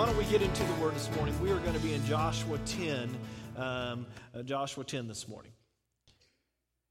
why 0.00 0.06
don't 0.06 0.16
we 0.16 0.24
get 0.24 0.40
into 0.40 0.64
the 0.64 0.72
word 0.82 0.94
this 0.94 1.14
morning? 1.14 1.38
We 1.42 1.50
are 1.50 1.58
going 1.58 1.74
to 1.74 1.80
be 1.80 1.92
in 1.92 2.02
Joshua 2.06 2.56
10, 2.64 3.14
um, 3.58 4.06
uh, 4.34 4.42
Joshua 4.44 4.82
10 4.82 5.06
this 5.08 5.28
morning. 5.28 5.52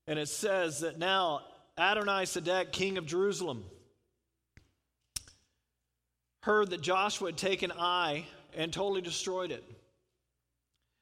And 0.06 0.20
it 0.20 0.30
says 0.30 0.82
that 0.82 1.00
now 1.00 1.42
Adonai 1.76 2.26
Sedek, 2.26 2.72
king 2.72 3.00
of 3.00 3.08
Jerusalem, 3.08 3.66
heard 6.44 6.70
that 6.70 6.82
Joshua 6.82 7.30
had 7.30 7.38
taken 7.38 7.72
Ai 7.72 8.26
and 8.56 8.72
totally 8.72 9.02
destroyed 9.02 9.52
it. 9.52 9.64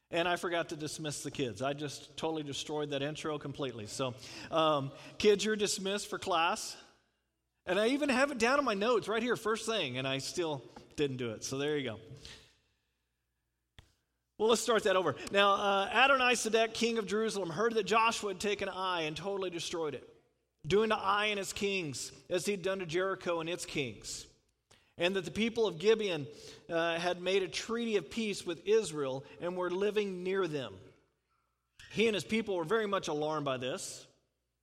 And 0.10 0.30
I 0.30 0.38
forgot 0.38 0.70
to 0.70 0.78
dismiss 0.78 1.24
the 1.24 1.32
kids. 1.32 1.62
I 1.62 1.74
just 1.74 2.16
totally 2.16 2.44
destroyed 2.44 2.92
that 2.92 3.02
intro 3.02 3.38
completely. 3.38 3.86
So, 3.86 4.14
um, 4.50 4.94
kids, 5.18 5.44
you're 5.44 5.58
dismissed 5.58 6.10
for 6.10 6.18
class. 6.18 6.78
And 7.66 7.77
I 7.77 7.88
even 7.88 8.08
have 8.08 8.31
it 8.31 8.38
down 8.38 8.59
in 8.59 8.63
my 8.63 8.76
notes 8.76 9.09
right 9.09 9.21
here, 9.21 9.35
first 9.35 9.66
thing, 9.66 9.98
and 9.98 10.08
I 10.08 10.20
still 10.20 10.63
didn't 10.98 11.18
do 11.18 11.30
it. 11.30 11.44
So 11.44 11.58
there 11.58 11.78
you 11.78 11.86
go. 11.86 12.00
Well, 14.38 14.50
let's 14.50 14.62
start 14.62 14.84
that 14.84 14.96
over. 14.96 15.16
Now, 15.32 15.54
uh, 15.54 15.90
Adonai 15.92 16.34
Sedek, 16.34 16.73
king 16.73 16.98
of 16.98 17.08
Jerusalem, 17.08 17.50
heard 17.50 17.73
that 17.76 17.86
Joshua 17.86 18.32
had 18.32 18.40
taken 18.40 18.68
Ai 18.68 19.02
and 19.02 19.16
totally 19.16 19.50
destroyed 19.50 19.94
it, 19.94 20.08
doing 20.66 20.90
to 20.90 20.96
Ai 20.96 21.28
and 21.28 21.40
his 21.40 21.54
kings 21.54 22.12
as 22.30 22.46
he'd 22.46 22.62
done 22.62 22.80
to 22.80 22.86
Jericho 22.86 23.40
and 23.40 23.50
its 23.50 23.66
kings, 23.66 24.28
and 24.98 25.16
that 25.16 25.26
the 25.26 25.32
people 25.32 25.66
of 25.66 25.80
Gibeon 25.80 26.28
uh, 26.70 27.00
had 27.00 27.22
made 27.22 27.42
a 27.42 27.48
treaty 27.48 27.95
of 27.98 28.12
peace 28.12 28.45
with 28.45 28.68
Israel 28.68 29.23
and 29.42 29.56
were 29.56 29.72
living 29.72 30.23
near 30.23 30.48
them. 30.48 30.73
He 31.92 32.08
and 32.08 32.14
his 32.14 32.23
people 32.23 32.58
were 32.58 32.64
very 32.64 32.86
much 32.86 33.08
alarmed 33.08 33.45
by 33.45 33.58
this 33.58 34.06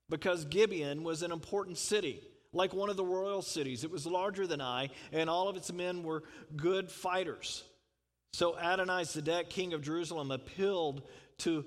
because 0.09 0.45
Gibeon 0.45 1.02
was 1.02 1.23
an 1.23 1.32
important 1.32 1.79
city 1.79 2.21
like 2.54 2.72
one 2.72 2.90
of 2.90 2.96
the 2.96 3.04
royal 3.04 3.42
cities. 3.42 3.84
It 3.84 3.90
was 3.90 4.06
larger 4.06 4.46
than 4.46 4.60
Ai, 4.60 4.90
and 5.12 5.29
all 5.29 5.48
of 5.48 5.56
its 5.56 5.73
men 5.73 6.02
were 6.02 6.23
good 6.56 6.90
fighters. 6.90 7.65
So 8.32 8.59
Adonai 8.59 9.02
Zedek, 9.02 9.48
king 9.48 9.74
of 9.74 9.82
Jerusalem, 9.82 10.30
appealed 10.30 11.02
to 11.38 11.64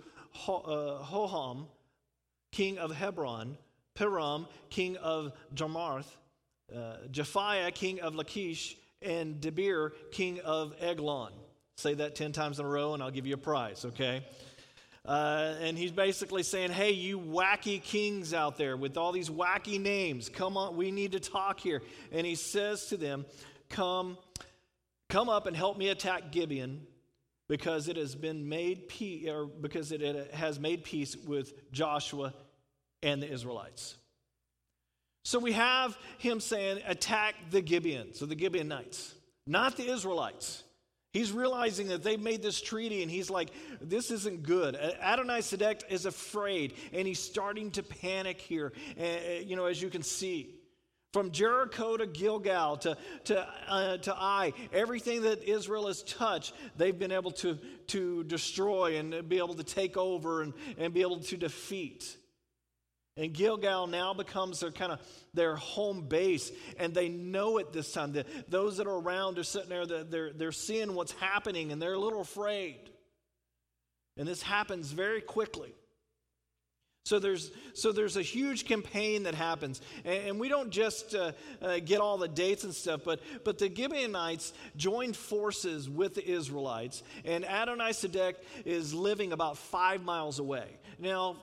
uh, 0.48 1.04
Hoham, 1.04 1.68
king 2.52 2.78
of 2.78 2.96
Hebron, 2.96 3.58
Piram, 3.96 4.48
king 4.70 4.98
of 4.98 5.34
Jarmuth, 5.54 6.08
uh, 6.76 6.98
Japhiah, 7.12 7.74
king 7.74 8.02
of 8.02 8.16
Lachish, 8.16 8.78
and 9.02 9.40
Debir, 9.40 9.92
king 10.12 10.40
of 10.42 10.74
Eglon. 10.80 11.32
Say 11.78 11.94
that 11.94 12.16
10 12.16 12.32
times 12.32 12.60
in 12.60 12.66
a 12.66 12.70
row, 12.70 12.94
and 12.94 13.04
I'll 13.04 13.12
give 13.12 13.28
you 13.28 13.36
a 13.36 13.38
prize, 13.38 13.86
okay? 13.86 14.26
Uh, 15.08 15.56
and 15.62 15.78
he's 15.78 15.92
basically 15.92 16.44
saying, 16.44 16.70
Hey, 16.70 16.92
you 16.92 17.18
wacky 17.18 17.82
kings 17.82 18.34
out 18.34 18.58
there 18.58 18.76
with 18.76 18.98
all 18.98 19.14
these 19.14 19.30
wacky 19.30 19.80
names, 19.80 20.28
come 20.28 20.58
on, 20.58 20.76
we 20.76 20.92
need 20.92 21.14
to 21.14 21.20
talk 21.20 21.62
here. 21.62 21.82
And 22.12 22.28
he 22.28 22.36
says 22.36 22.88
to 22.88 22.98
them, 22.98 23.26
Come, 23.70 24.18
come 25.10 25.30
up 25.30 25.48
and 25.48 25.56
help 25.56 25.78
me 25.78 25.88
attack 25.88 26.32
Gibeon 26.32 26.86
because 27.48 27.88
it 27.88 27.96
has 27.96 28.16
been 28.16 28.50
made 28.50 28.90
peace, 28.90 29.30
or 29.30 29.46
because 29.46 29.94
it 29.94 30.34
has 30.34 30.60
made 30.60 30.84
peace 30.84 31.16
with 31.16 31.72
Joshua 31.72 32.34
and 33.02 33.24
the 33.24 33.32
Israelites. 33.32 33.96
So 35.24 35.40
we 35.40 35.54
have 35.54 35.98
him 36.18 36.42
saying, 36.42 36.82
Attack 36.86 37.36
the 37.52 37.62
Gibeon, 37.62 38.14
so 38.14 38.26
the 38.26 38.38
Gibeonites, 38.38 39.16
not 39.46 39.78
the 39.78 39.90
Israelites. 39.90 40.64
He's 41.18 41.32
realizing 41.32 41.88
that 41.88 42.04
they've 42.04 42.22
made 42.22 42.44
this 42.44 42.62
treaty 42.62 43.02
and 43.02 43.10
he's 43.10 43.32
like, 43.32 43.50
this 43.82 44.12
isn't 44.12 44.44
good. 44.44 44.76
Adonai 44.76 45.40
Sedek 45.40 45.82
is 45.90 46.06
afraid 46.06 46.76
and 46.94 47.08
he's 47.08 47.18
starting 47.18 47.72
to 47.72 47.82
panic 47.82 48.40
here, 48.40 48.72
you 49.44 49.56
know, 49.56 49.66
as 49.66 49.82
you 49.82 49.90
can 49.90 50.04
see. 50.04 50.54
From 51.14 51.32
Jericho 51.32 51.98
to 51.98 52.06
Gilgal 52.06 52.78
to, 52.78 52.96
to, 53.24 53.48
uh, 53.68 53.98
to 53.98 54.14
Ai, 54.14 54.54
everything 54.72 55.24
that 55.24 55.42
Israel 55.44 55.88
has 55.88 56.04
touched, 56.04 56.54
they've 56.76 57.00
been 57.00 57.12
able 57.12 57.32
to, 57.32 57.58
to 57.88 58.24
destroy 58.26 58.98
and 58.98 59.28
be 59.28 59.40
able 59.40 59.56
to 59.56 59.64
take 59.64 59.98
over 59.98 60.44
and, 60.44 60.54
and 60.78 60.94
be 60.94 61.02
able 61.02 61.22
to 61.22 61.36
defeat. 61.36 62.16
And 63.18 63.34
Gilgal 63.34 63.88
now 63.88 64.14
becomes 64.14 64.60
their 64.60 64.72
kind 64.72 64.92
of 64.92 65.00
their 65.34 65.56
home 65.56 66.08
base, 66.08 66.52
and 66.78 66.94
they 66.94 67.10
know 67.10 67.58
it 67.58 67.74
this 67.74 67.92
time. 67.92 68.14
The, 68.14 68.26
those 68.48 68.78
that 68.78 68.88
are 68.88 69.00
around 69.00 69.40
are 69.40 69.44
sitting 69.44 69.70
there, 69.70 69.86
they're, 69.86 70.32
they're 70.34 70.52
seeing 70.52 70.94
what's 70.94 71.14
happening, 71.14 71.72
and 71.72 71.82
they're 71.82 71.94
a 71.94 72.00
little 72.00 72.22
afraid. 72.22 72.92
And 74.18 74.28
this 74.28 74.42
happens 74.42 74.92
very 74.92 75.22
quickly. 75.22 75.74
So 77.06 77.20
there's, 77.20 77.52
so 77.74 77.94
there's 77.94 78.18
a 78.18 78.22
huge 78.22 78.66
campaign 78.66 79.24
that 79.24 79.34
happens. 79.34 79.80
And, 80.04 80.28
and 80.28 80.40
we 80.42 80.50
don't 80.50 80.72
just 80.72 81.16
uh, 81.16 81.32
uh, 81.62 81.80
get 81.80 82.02
all 82.02 82.18
the 82.18 82.28
dates 82.28 82.66
and 82.66 82.74
stuff, 82.74 83.02
but, 83.06 83.22
but 83.46 83.58
the 83.58 83.74
Gibeonites 83.74 84.52
joined 84.76 85.16
forces 85.16 85.90
with 85.90 86.16
the 86.16 86.30
Israelites, 86.30 87.04
and 87.24 87.46
Adonai 87.46 87.92
Sedek 87.92 88.34
is 88.66 88.94
living 88.94 89.32
about 89.32 89.58
five 89.58 90.04
miles 90.04 90.40
away. 90.40 90.68
Now, 91.00 91.38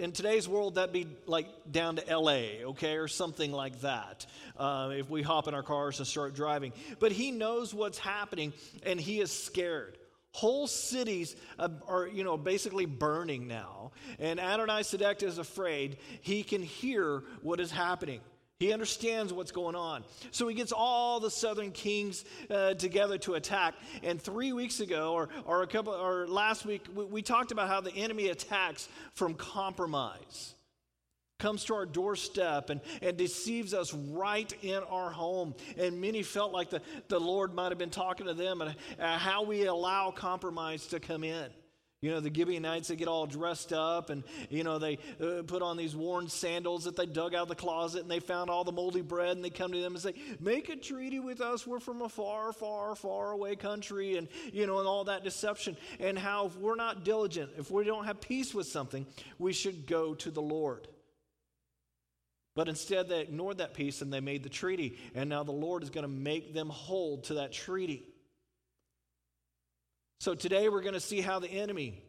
in 0.00 0.12
today's 0.12 0.48
world, 0.48 0.76
that'd 0.76 0.92
be 0.92 1.06
like 1.26 1.46
down 1.70 1.96
to 1.96 2.16
LA, 2.16 2.64
okay, 2.70 2.96
or 2.96 3.06
something 3.06 3.52
like 3.52 3.82
that, 3.82 4.26
uh, 4.56 4.90
if 4.92 5.10
we 5.10 5.22
hop 5.22 5.46
in 5.46 5.54
our 5.54 5.62
cars 5.62 5.98
and 5.98 6.06
start 6.06 6.34
driving. 6.34 6.72
But 6.98 7.12
he 7.12 7.30
knows 7.30 7.74
what's 7.74 7.98
happening 7.98 8.54
and 8.82 8.98
he 8.98 9.20
is 9.20 9.30
scared. 9.30 9.98
Whole 10.32 10.66
cities 10.66 11.36
are, 11.58 12.06
you 12.06 12.24
know, 12.24 12.36
basically 12.36 12.86
burning 12.86 13.46
now. 13.46 13.90
And 14.18 14.40
Adonai 14.40 14.82
Sedek 14.82 15.22
is 15.22 15.38
afraid. 15.38 15.98
He 16.22 16.44
can 16.44 16.62
hear 16.62 17.24
what 17.42 17.60
is 17.60 17.70
happening. 17.70 18.20
He 18.60 18.74
understands 18.74 19.32
what's 19.32 19.52
going 19.52 19.74
on. 19.74 20.04
So 20.32 20.46
he 20.46 20.54
gets 20.54 20.70
all 20.70 21.18
the 21.18 21.30
southern 21.30 21.72
kings 21.72 22.26
uh, 22.50 22.74
together 22.74 23.16
to 23.18 23.34
attack. 23.34 23.74
And 24.02 24.20
three 24.20 24.52
weeks 24.52 24.80
ago, 24.80 25.14
or, 25.14 25.30
or, 25.46 25.62
a 25.62 25.66
couple, 25.66 25.94
or 25.94 26.28
last 26.28 26.66
week, 26.66 26.86
we, 26.94 27.06
we 27.06 27.22
talked 27.22 27.52
about 27.52 27.68
how 27.68 27.80
the 27.80 27.92
enemy 27.94 28.28
attacks 28.28 28.86
from 29.14 29.32
compromise 29.32 30.54
comes 31.38 31.64
to 31.64 31.74
our 31.74 31.86
doorstep 31.86 32.68
and, 32.68 32.82
and 33.00 33.16
deceives 33.16 33.72
us 33.72 33.94
right 33.94 34.52
in 34.60 34.82
our 34.90 35.10
home. 35.10 35.54
And 35.78 35.98
many 35.98 36.22
felt 36.22 36.52
like 36.52 36.68
the, 36.68 36.82
the 37.08 37.18
Lord 37.18 37.54
might 37.54 37.70
have 37.70 37.78
been 37.78 37.88
talking 37.88 38.26
to 38.26 38.34
them 38.34 38.60
and 38.60 38.76
uh, 39.00 39.16
how 39.16 39.42
we 39.42 39.64
allow 39.64 40.10
compromise 40.10 40.86
to 40.88 41.00
come 41.00 41.24
in. 41.24 41.48
You 42.02 42.10
know, 42.10 42.20
the 42.20 42.32
Gibeonites, 42.34 42.88
they 42.88 42.96
get 42.96 43.08
all 43.08 43.26
dressed 43.26 43.74
up 43.74 44.08
and, 44.08 44.24
you 44.48 44.64
know, 44.64 44.78
they 44.78 44.98
uh, 45.22 45.42
put 45.42 45.60
on 45.60 45.76
these 45.76 45.94
worn 45.94 46.28
sandals 46.28 46.84
that 46.84 46.96
they 46.96 47.04
dug 47.04 47.34
out 47.34 47.42
of 47.42 47.48
the 47.48 47.54
closet 47.54 48.00
and 48.00 48.10
they 48.10 48.20
found 48.20 48.48
all 48.48 48.64
the 48.64 48.72
moldy 48.72 49.02
bread 49.02 49.36
and 49.36 49.44
they 49.44 49.50
come 49.50 49.70
to 49.72 49.78
them 49.78 49.92
and 49.92 50.02
say, 50.02 50.14
Make 50.40 50.70
a 50.70 50.76
treaty 50.76 51.20
with 51.20 51.42
us. 51.42 51.66
We're 51.66 51.78
from 51.78 52.00
a 52.00 52.08
far, 52.08 52.54
far, 52.54 52.94
far 52.94 53.32
away 53.32 53.54
country 53.54 54.16
and, 54.16 54.28
you 54.50 54.66
know, 54.66 54.78
and 54.78 54.88
all 54.88 55.04
that 55.04 55.24
deception. 55.24 55.76
And 55.98 56.18
how 56.18 56.46
if 56.46 56.56
we're 56.56 56.74
not 56.74 57.04
diligent, 57.04 57.50
if 57.58 57.70
we 57.70 57.84
don't 57.84 58.06
have 58.06 58.22
peace 58.22 58.54
with 58.54 58.66
something, 58.66 59.04
we 59.38 59.52
should 59.52 59.86
go 59.86 60.14
to 60.14 60.30
the 60.30 60.40
Lord. 60.40 60.88
But 62.56 62.68
instead, 62.68 63.10
they 63.10 63.20
ignored 63.20 63.58
that 63.58 63.74
peace 63.74 64.00
and 64.00 64.10
they 64.10 64.20
made 64.20 64.42
the 64.42 64.48
treaty. 64.48 64.98
And 65.14 65.28
now 65.28 65.42
the 65.42 65.52
Lord 65.52 65.82
is 65.82 65.90
going 65.90 66.04
to 66.04 66.08
make 66.08 66.54
them 66.54 66.70
hold 66.70 67.24
to 67.24 67.34
that 67.34 67.52
treaty. 67.52 68.04
So 70.20 70.34
today 70.34 70.68
we're 70.68 70.82
going 70.82 70.94
to 70.94 71.00
see 71.00 71.22
how 71.22 71.38
the 71.38 71.48
enemy 71.48 72.02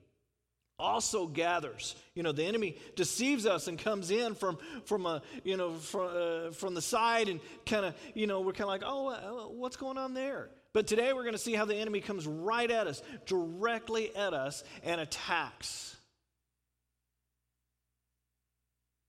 also 0.78 1.28
gathers. 1.28 1.96
You 2.14 2.24
know, 2.24 2.34
the 2.34 2.44
enemy 2.44 2.76
deceives 2.98 3.46
us 3.46 3.70
and 3.70 3.80
comes 3.80 4.12
in 4.12 4.36
from 4.36 4.58
from 4.84 5.06
a 5.06 5.22
you 5.46 5.56
know 5.56 5.76
from 5.76 6.10
uh, 6.14 6.52
from 6.52 6.74
the 6.74 6.82
side 6.82 7.30
and 7.30 7.40
kind 7.66 7.86
of 7.86 7.96
you 8.14 8.28
know 8.28 8.42
we're 8.42 8.52
kind 8.52 8.64
of 8.64 8.68
like 8.68 8.84
oh 8.86 9.08
uh, 9.08 9.48
what's 9.48 9.78
going 9.78 9.98
on 9.98 10.14
there. 10.14 10.50
But 10.74 10.88
today 10.88 11.14
we're 11.14 11.24
going 11.24 11.36
to 11.36 11.40
see 11.40 11.54
how 11.54 11.64
the 11.64 11.76
enemy 11.76 12.02
comes 12.02 12.28
right 12.28 12.70
at 12.70 12.88
us, 12.88 13.02
directly 13.26 14.14
at 14.14 14.34
us, 14.34 14.64
and 14.84 15.00
attacks. 15.00 15.96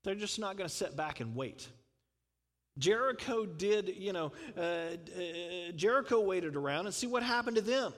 They're 0.05 0.15
just 0.15 0.39
not 0.39 0.57
going 0.57 0.69
to 0.69 0.75
sit 0.75 0.97
back 0.97 1.21
and 1.21 1.35
wait. 1.35 1.69
Jericho 2.79 3.47
did, 3.47 3.94
you 3.97 4.12
know, 4.12 4.32
uh, 4.56 4.61
uh, 4.61 5.73
Jericho 5.76 6.21
waited 6.21 6.56
around 6.56 6.87
and 6.87 6.94
see 6.94 7.06
what 7.06 7.23
happened 7.23 7.56
to 7.56 7.62
them. 7.62 7.93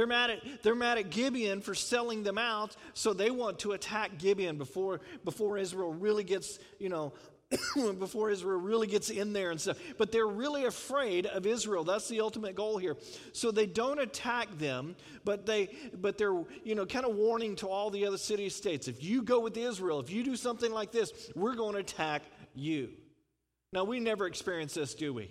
They're 0.00 0.06
mad, 0.06 0.30
at, 0.30 0.62
they're 0.62 0.74
mad 0.74 0.96
at 0.96 1.10
Gibeon 1.10 1.60
for 1.60 1.74
selling 1.74 2.22
them 2.22 2.38
out, 2.38 2.74
so 2.94 3.12
they 3.12 3.30
want 3.30 3.58
to 3.58 3.72
attack 3.72 4.16
Gibeon 4.16 4.56
before, 4.56 5.02
before 5.26 5.58
Israel 5.58 5.92
really 5.92 6.24
gets, 6.24 6.58
you 6.78 6.88
know, 6.88 7.12
before 7.98 8.30
Israel 8.30 8.58
really 8.58 8.86
gets 8.86 9.10
in 9.10 9.34
there 9.34 9.50
and 9.50 9.60
stuff. 9.60 9.76
But 9.98 10.10
they're 10.10 10.26
really 10.26 10.64
afraid 10.64 11.26
of 11.26 11.44
Israel. 11.44 11.84
That's 11.84 12.08
the 12.08 12.22
ultimate 12.22 12.54
goal 12.54 12.78
here. 12.78 12.96
So 13.34 13.50
they 13.50 13.66
don't 13.66 14.00
attack 14.00 14.56
them, 14.56 14.96
but 15.26 15.44
they 15.44 15.68
but 15.92 16.16
they're, 16.16 16.44
you 16.64 16.74
know, 16.74 16.86
kind 16.86 17.04
of 17.04 17.14
warning 17.14 17.54
to 17.56 17.68
all 17.68 17.90
the 17.90 18.06
other 18.06 18.16
city 18.16 18.48
states. 18.48 18.88
If 18.88 19.04
you 19.04 19.20
go 19.20 19.40
with 19.40 19.54
Israel, 19.58 20.00
if 20.00 20.10
you 20.10 20.24
do 20.24 20.34
something 20.34 20.72
like 20.72 20.92
this, 20.92 21.30
we're 21.36 21.56
going 21.56 21.74
to 21.74 21.80
attack 21.80 22.22
you. 22.54 22.88
Now 23.74 23.84
we 23.84 24.00
never 24.00 24.26
experience 24.26 24.72
this, 24.72 24.94
do 24.94 25.12
we? 25.12 25.30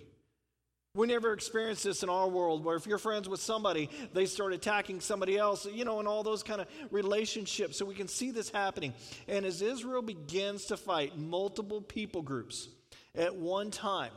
We 0.94 1.06
never 1.06 1.32
experience 1.32 1.84
this 1.84 2.02
in 2.02 2.08
our 2.08 2.28
world 2.28 2.64
where 2.64 2.74
if 2.74 2.84
you're 2.84 2.98
friends 2.98 3.28
with 3.28 3.40
somebody, 3.40 3.88
they 4.12 4.26
start 4.26 4.52
attacking 4.52 5.00
somebody 5.00 5.38
else, 5.38 5.64
you 5.66 5.84
know, 5.84 6.00
and 6.00 6.08
all 6.08 6.24
those 6.24 6.42
kind 6.42 6.60
of 6.60 6.66
relationships. 6.90 7.78
So 7.78 7.84
we 7.84 7.94
can 7.94 8.08
see 8.08 8.32
this 8.32 8.50
happening. 8.50 8.92
And 9.28 9.46
as 9.46 9.62
Israel 9.62 10.02
begins 10.02 10.64
to 10.66 10.76
fight 10.76 11.16
multiple 11.16 11.80
people 11.80 12.22
groups 12.22 12.68
at 13.14 13.36
one 13.36 13.70
time, 13.70 14.10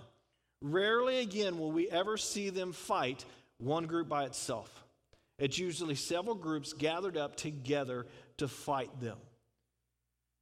rarely 0.62 1.20
again 1.20 1.60
will 1.60 1.72
we 1.72 1.90
ever 1.92 2.18
see 2.18 2.50
them 2.50 2.74
fight 2.74 3.24
one 3.60 3.86
group 3.86 4.10
by 4.10 4.24
itself. 4.24 4.84
It's 5.38 5.60
usually 5.60 5.96
several 5.96 6.36
groups 6.36 6.74
gathered 6.74 7.18
up 7.18 7.36
together 7.36 8.08
to 8.38 8.48
fight 8.48 9.00
them. 9.00 9.18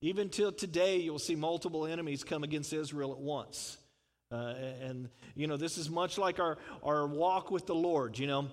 Even 0.01 0.30
till 0.30 0.54
today, 0.54 0.98
you'll 0.98 1.19
see 1.19 1.36
multiple 1.36 1.86
enemies 1.86 2.24
come 2.24 2.44
against 2.44 2.72
Israel 2.72 3.12
at 3.12 3.19
once. 3.19 3.77
Uh, 4.31 4.54
and, 4.81 5.10
you 5.36 5.48
know, 5.48 5.57
this 5.57 5.78
is 5.78 5.89
much 5.89 6.18
like 6.18 6.39
our, 6.39 6.57
our 6.83 7.06
walk 7.06 7.51
with 7.51 7.66
the 7.66 7.75
Lord. 7.75 8.18
You 8.18 8.28
know, 8.28 8.48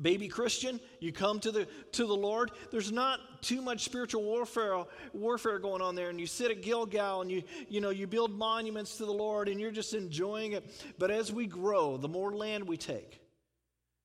baby 0.00 0.28
Christian, 0.28 0.80
you 1.00 1.12
come 1.12 1.40
to 1.40 1.50
the 1.50 1.68
to 1.92 2.06
the 2.06 2.14
Lord. 2.14 2.50
There's 2.70 2.92
not 2.92 3.20
too 3.42 3.62
much 3.62 3.84
spiritual 3.84 4.22
warfare 4.22 4.84
warfare 5.12 5.58
going 5.58 5.82
on 5.82 5.94
there, 5.94 6.10
and 6.10 6.20
you 6.20 6.26
sit 6.26 6.50
at 6.50 6.62
Gilgal 6.62 7.22
and 7.22 7.30
you 7.30 7.42
you 7.68 7.80
know 7.80 7.90
you 7.90 8.06
build 8.06 8.36
monuments 8.36 8.96
to 8.98 9.06
the 9.06 9.12
Lord, 9.12 9.48
and 9.48 9.60
you're 9.60 9.70
just 9.70 9.94
enjoying 9.94 10.52
it. 10.52 10.64
But 10.98 11.10
as 11.10 11.32
we 11.32 11.46
grow, 11.46 11.96
the 11.96 12.08
more 12.08 12.32
land 12.32 12.66
we 12.66 12.76
take, 12.76 13.20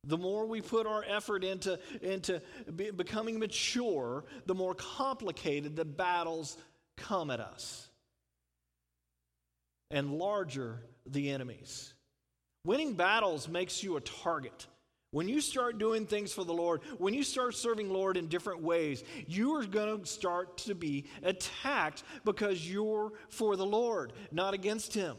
the 0.04 0.18
more 0.18 0.46
we 0.46 0.62
put 0.62 0.88
our 0.88 1.04
effort 1.08 1.44
into 1.44 1.80
into 2.02 2.42
be, 2.76 2.92
becoming 2.92 3.40
mature, 3.40 4.26
the 4.46 4.56
more 4.56 4.76
complicated 4.76 5.76
the 5.76 5.86
battles 5.86 6.58
come 6.98 7.30
at 7.30 7.40
us, 7.40 7.88
and 9.94 10.18
larger 10.18 10.82
the 11.06 11.30
enemies. 11.30 11.94
Winning 12.66 12.94
battles 12.94 13.48
makes 13.48 13.84
you 13.84 13.96
a 13.96 14.02
target. 14.02 14.68
When 15.12 15.30
you 15.30 15.40
start 15.40 15.78
doing 15.78 16.08
things 16.08 16.34
for 16.34 16.44
the 16.44 16.54
Lord, 16.54 16.82
when 16.98 17.14
you 17.14 17.24
start 17.24 17.54
serving 17.54 17.94
Lord 17.94 18.18
in 18.18 18.28
different 18.28 18.64
ways, 18.64 19.04
you 19.28 19.54
are 19.56 19.66
going 19.66 20.02
to 20.02 20.06
start 20.08 20.58
to 20.60 20.74
be 20.74 21.06
attacked 21.22 22.04
because 22.26 22.68
you're 22.68 23.14
for 23.30 23.56
the 23.56 23.66
Lord, 23.66 24.14
not 24.32 24.56
against 24.56 24.96
Him. 24.96 25.16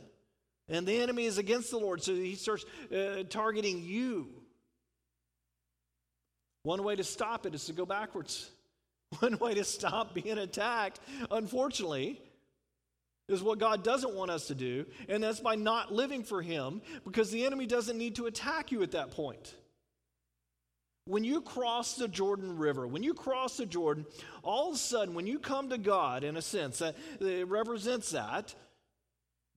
And 0.69 0.85
the 0.85 1.00
enemy 1.00 1.27
is 1.27 1.38
against 1.38 1.70
the 1.70 1.79
Lord, 1.79 2.03
so 2.03 2.12
he 2.15 2.35
starts 2.35 2.65
uh, 2.93 3.23
targeting 3.29 3.85
you. 3.85 4.29
One 6.65 6.82
way 6.82 6.97
to 6.97 7.05
stop 7.05 7.47
it 7.47 7.55
is 7.55 7.67
to 7.67 7.73
go 7.73 7.87
backwards. 7.87 8.50
One 9.20 9.38
way 9.38 9.55
to 9.55 9.65
stop 9.65 10.15
being 10.15 10.38
attacked, 10.38 10.99
unfortunately, 11.31 12.20
is 13.29 13.43
what 13.43 13.59
God 13.59 13.82
doesn't 13.82 14.15
want 14.15 14.31
us 14.31 14.49
to 14.49 14.55
do, 14.55 14.87
and 15.09 15.23
that's 15.23 15.41
by 15.41 15.55
not 15.55 15.93
living 15.93 16.23
for 16.23 16.43
Him 16.43 16.82
because 17.05 17.31
the 17.31 17.44
enemy 17.44 17.67
doesn't 17.67 17.97
need 17.97 18.17
to 18.17 18.26
attack 18.26 18.71
you 18.71 18.82
at 18.82 18.93
that 18.93 19.11
point. 19.11 19.55
When 21.06 21.25
you 21.25 21.43
cross 21.43 21.97
the 21.97 22.09
Jordan 22.09 22.56
River, 22.56 22.87
when 22.87 23.03
you 23.03 23.12
cross 23.12 23.59
the 23.59 23.67
Jordan, 23.67 24.06
all 24.43 24.69
of 24.69 24.75
a 24.75 24.79
sudden, 24.79 25.15
when 25.15 25.26
you 25.26 25.38
come 25.38 25.69
to 25.69 25.79
God, 25.79 26.25
in 26.25 26.37
a 26.37 26.43
sense, 26.43 26.79
that 26.79 26.97
it 27.21 27.49
represents 27.49 28.11
that, 28.11 28.55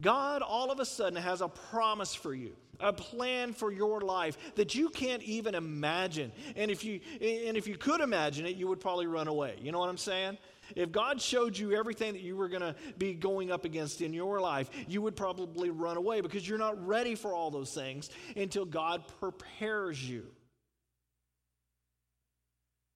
God 0.01 0.41
all 0.41 0.71
of 0.71 0.79
a 0.79 0.85
sudden 0.85 1.21
has 1.21 1.41
a 1.41 1.47
promise 1.47 2.13
for 2.13 2.33
you, 2.33 2.55
a 2.79 2.93
plan 2.93 3.53
for 3.53 3.71
your 3.71 4.01
life 4.01 4.37
that 4.55 4.75
you 4.75 4.89
can't 4.89 5.23
even 5.23 5.55
imagine. 5.55 6.31
And 6.55 6.69
if 6.69 6.83
you 6.83 6.99
and 7.19 7.57
if 7.57 7.67
you 7.67 7.77
could 7.77 8.01
imagine 8.01 8.45
it, 8.45 8.57
you 8.57 8.67
would 8.67 8.79
probably 8.79 9.07
run 9.07 9.27
away. 9.27 9.55
You 9.59 9.71
know 9.71 9.79
what 9.79 9.89
I'm 9.89 9.97
saying? 9.97 10.37
If 10.75 10.91
God 10.91 11.21
showed 11.21 11.57
you 11.57 11.73
everything 11.73 12.13
that 12.13 12.21
you 12.21 12.35
were 12.35 12.49
going 12.49 12.61
to 12.61 12.75
be 12.97 13.13
going 13.13 13.51
up 13.51 13.65
against 13.65 14.01
in 14.01 14.13
your 14.13 14.39
life, 14.39 14.69
you 14.87 15.01
would 15.01 15.15
probably 15.15 15.69
run 15.69 15.97
away 15.97 16.21
because 16.21 16.47
you're 16.47 16.57
not 16.57 16.85
ready 16.85 17.15
for 17.15 17.33
all 17.33 17.51
those 17.51 17.73
things 17.73 18.09
until 18.35 18.65
God 18.65 19.03
prepares 19.19 20.07
you. 20.07 20.27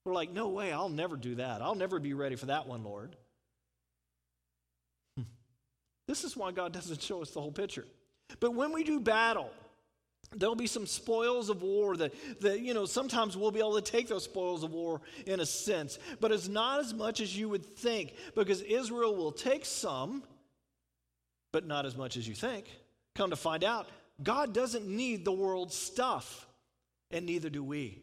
We're 0.04 0.14
like, 0.14 0.32
no 0.32 0.48
way, 0.48 0.72
I'll 0.72 0.88
never 0.88 1.16
do 1.16 1.36
that. 1.36 1.62
I'll 1.62 1.76
never 1.76 2.00
be 2.00 2.12
ready 2.12 2.36
for 2.36 2.46
that 2.46 2.66
one, 2.66 2.84
Lord. 2.84 3.16
This 6.08 6.24
is 6.24 6.36
why 6.36 6.50
God 6.50 6.72
doesn't 6.72 7.00
show 7.00 7.22
us 7.22 7.30
the 7.30 7.40
whole 7.40 7.52
picture. 7.52 7.86
But 8.40 8.54
when 8.54 8.72
we 8.72 8.82
do 8.82 8.98
battle, 8.98 9.50
there'll 10.36 10.54
be 10.54 10.66
some 10.66 10.86
spoils 10.86 11.48
of 11.48 11.62
war 11.62 11.96
that, 11.96 12.12
that, 12.40 12.60
you 12.60 12.74
know, 12.74 12.84
sometimes 12.84 13.36
we'll 13.36 13.50
be 13.50 13.60
able 13.60 13.80
to 13.80 13.90
take 13.90 14.08
those 14.08 14.24
spoils 14.24 14.62
of 14.62 14.72
war 14.72 15.00
in 15.26 15.40
a 15.40 15.46
sense. 15.46 15.98
But 16.20 16.32
it's 16.32 16.48
not 16.48 16.80
as 16.80 16.94
much 16.94 17.20
as 17.20 17.36
you 17.36 17.48
would 17.48 17.64
think 17.64 18.14
because 18.34 18.62
Israel 18.62 19.14
will 19.14 19.32
take 19.32 19.64
some, 19.64 20.22
but 21.52 21.66
not 21.66 21.86
as 21.86 21.96
much 21.96 22.16
as 22.16 22.26
you 22.26 22.34
think. 22.34 22.66
Come 23.14 23.30
to 23.30 23.36
find 23.36 23.64
out, 23.64 23.86
God 24.22 24.54
doesn't 24.54 24.86
need 24.86 25.24
the 25.24 25.32
world's 25.32 25.76
stuff, 25.76 26.46
and 27.10 27.26
neither 27.26 27.50
do 27.50 27.62
we. 27.62 28.02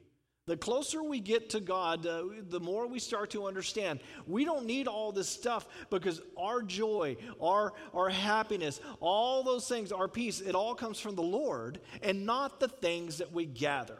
The 0.49 0.57
closer 0.57 1.03
we 1.03 1.19
get 1.19 1.51
to 1.51 1.59
God, 1.59 2.07
uh, 2.07 2.23
the 2.49 2.59
more 2.59 2.87
we 2.87 2.97
start 2.97 3.29
to 3.31 3.45
understand 3.45 3.99
we 4.25 4.45
don't 4.45 4.65
need 4.65 4.87
all 4.87 5.11
this 5.11 5.29
stuff 5.29 5.67
because 5.91 6.23
our 6.35 6.63
joy, 6.63 7.17
our, 7.39 7.73
our 7.93 8.09
happiness, 8.09 8.81
all 8.99 9.43
those 9.43 9.67
things, 9.67 9.91
our 9.91 10.07
peace, 10.07 10.41
it 10.41 10.55
all 10.55 10.73
comes 10.73 10.99
from 10.99 11.13
the 11.13 11.21
Lord 11.21 11.79
and 12.01 12.25
not 12.25 12.59
the 12.59 12.67
things 12.67 13.19
that 13.19 13.31
we 13.31 13.45
gather. 13.45 13.99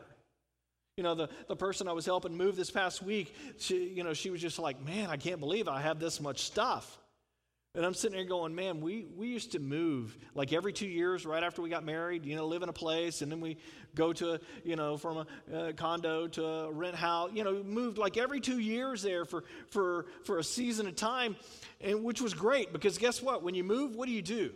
You 0.97 1.03
know, 1.03 1.13
the, 1.13 1.29
the 1.47 1.55
person 1.55 1.87
I 1.87 1.93
was 1.93 2.07
helping 2.07 2.35
move 2.35 2.55
this 2.55 2.71
past 2.71 3.03
week, 3.03 3.35
she, 3.59 3.85
you 3.89 4.03
know, 4.03 4.15
she 4.15 4.31
was 4.31 4.41
just 4.41 4.57
like, 4.57 4.83
man, 4.83 5.11
I 5.11 5.17
can't 5.17 5.39
believe 5.39 5.67
I 5.67 5.81
have 5.81 5.99
this 5.99 6.19
much 6.19 6.41
stuff. 6.41 6.98
And 7.79 7.85
I'm 7.85 7.93
sitting 7.93 8.17
there 8.17 8.25
going, 8.25 8.53
man, 8.53 8.81
we, 8.81 9.05
we 9.15 9.27
used 9.27 9.53
to 9.53 9.59
move 9.59 10.17
like 10.35 10.51
every 10.51 10.73
two 10.73 10.85
years 10.85 11.25
right 11.25 11.41
after 11.41 11.61
we 11.61 11.69
got 11.69 11.85
married, 11.85 12.25
you 12.25 12.35
know, 12.35 12.45
live 12.45 12.61
in 12.61 12.67
a 12.67 12.73
place, 12.73 13.21
and 13.21 13.31
then 13.31 13.39
we 13.39 13.55
go 13.95 14.11
to, 14.11 14.33
a, 14.33 14.39
you 14.65 14.75
know, 14.75 14.97
from 14.97 15.25
a, 15.49 15.67
a 15.69 15.71
condo 15.71 16.27
to 16.27 16.45
a 16.45 16.71
rent 16.73 16.95
house, 16.95 17.31
you 17.33 17.45
know, 17.45 17.63
moved 17.63 17.97
like 17.97 18.17
every 18.17 18.41
two 18.41 18.59
years 18.59 19.01
there 19.01 19.23
for, 19.23 19.45
for, 19.69 20.07
for 20.25 20.39
a 20.39 20.43
season 20.43 20.87
of 20.87 20.97
time, 20.97 21.37
and 21.79 22.03
which 22.03 22.19
was 22.19 22.33
great 22.33 22.73
because 22.73 22.97
guess 22.97 23.21
what? 23.21 23.43
When 23.43 23.55
you 23.55 23.63
move, 23.63 23.95
what 23.95 24.07
do 24.07 24.11
you 24.11 24.23
do? 24.23 24.51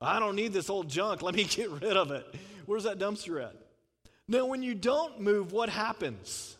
I 0.00 0.20
don't 0.20 0.36
need 0.36 0.52
this 0.52 0.70
old 0.70 0.88
junk. 0.88 1.22
Let 1.22 1.34
me 1.34 1.42
get 1.50 1.68
rid 1.70 1.96
of 1.96 2.12
it. 2.12 2.24
Where's 2.66 2.84
that 2.84 3.00
dumpster 3.00 3.42
at? 3.42 3.56
Now, 4.28 4.46
when 4.46 4.62
you 4.62 4.76
don't 4.76 5.20
move, 5.20 5.50
what 5.50 5.70
happens? 5.70 6.56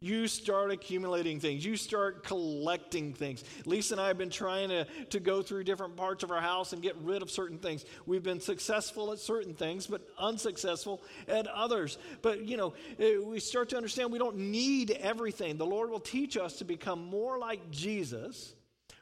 You 0.00 0.28
start 0.28 0.70
accumulating 0.70 1.40
things. 1.40 1.64
You 1.64 1.76
start 1.76 2.22
collecting 2.22 3.14
things. 3.14 3.42
Lisa 3.66 3.94
and 3.94 4.00
I 4.00 4.06
have 4.06 4.18
been 4.18 4.30
trying 4.30 4.68
to, 4.68 4.84
to 5.10 5.18
go 5.18 5.42
through 5.42 5.64
different 5.64 5.96
parts 5.96 6.22
of 6.22 6.30
our 6.30 6.40
house 6.40 6.72
and 6.72 6.80
get 6.80 6.94
rid 6.98 7.20
of 7.20 7.32
certain 7.32 7.58
things. 7.58 7.84
We've 8.06 8.22
been 8.22 8.38
successful 8.38 9.10
at 9.10 9.18
certain 9.18 9.54
things, 9.54 9.88
but 9.88 10.08
unsuccessful 10.16 11.02
at 11.26 11.48
others. 11.48 11.98
But, 12.22 12.44
you 12.44 12.56
know, 12.56 12.74
eh, 13.00 13.18
we 13.18 13.40
start 13.40 13.70
to 13.70 13.76
understand 13.76 14.12
we 14.12 14.20
don't 14.20 14.36
need 14.36 14.92
everything. 14.92 15.56
The 15.56 15.66
Lord 15.66 15.90
will 15.90 15.98
teach 15.98 16.36
us 16.36 16.58
to 16.58 16.64
become 16.64 17.04
more 17.04 17.36
like 17.36 17.68
Jesus, 17.72 18.54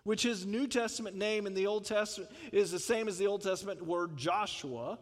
which 0.05 0.23
his 0.23 0.47
New 0.47 0.67
Testament 0.67 1.15
name 1.15 1.47
in 1.47 1.53
the 1.53 1.67
Old 1.67 1.85
Testament 1.85 2.31
is 2.53 2.71
the 2.71 2.79
same 2.79 3.07
as 3.07 3.19
the 3.19 3.27
Old 3.27 3.43
Testament 3.43 3.85
word 3.85 4.17
Joshua. 4.17 4.99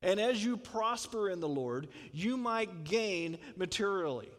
And 0.00 0.18
as 0.18 0.42
you 0.42 0.56
prosper 0.56 1.28
in 1.28 1.40
the 1.40 1.48
Lord, 1.48 1.88
you 2.10 2.38
might 2.38 2.84
gain 2.84 3.36
materially 3.56 4.30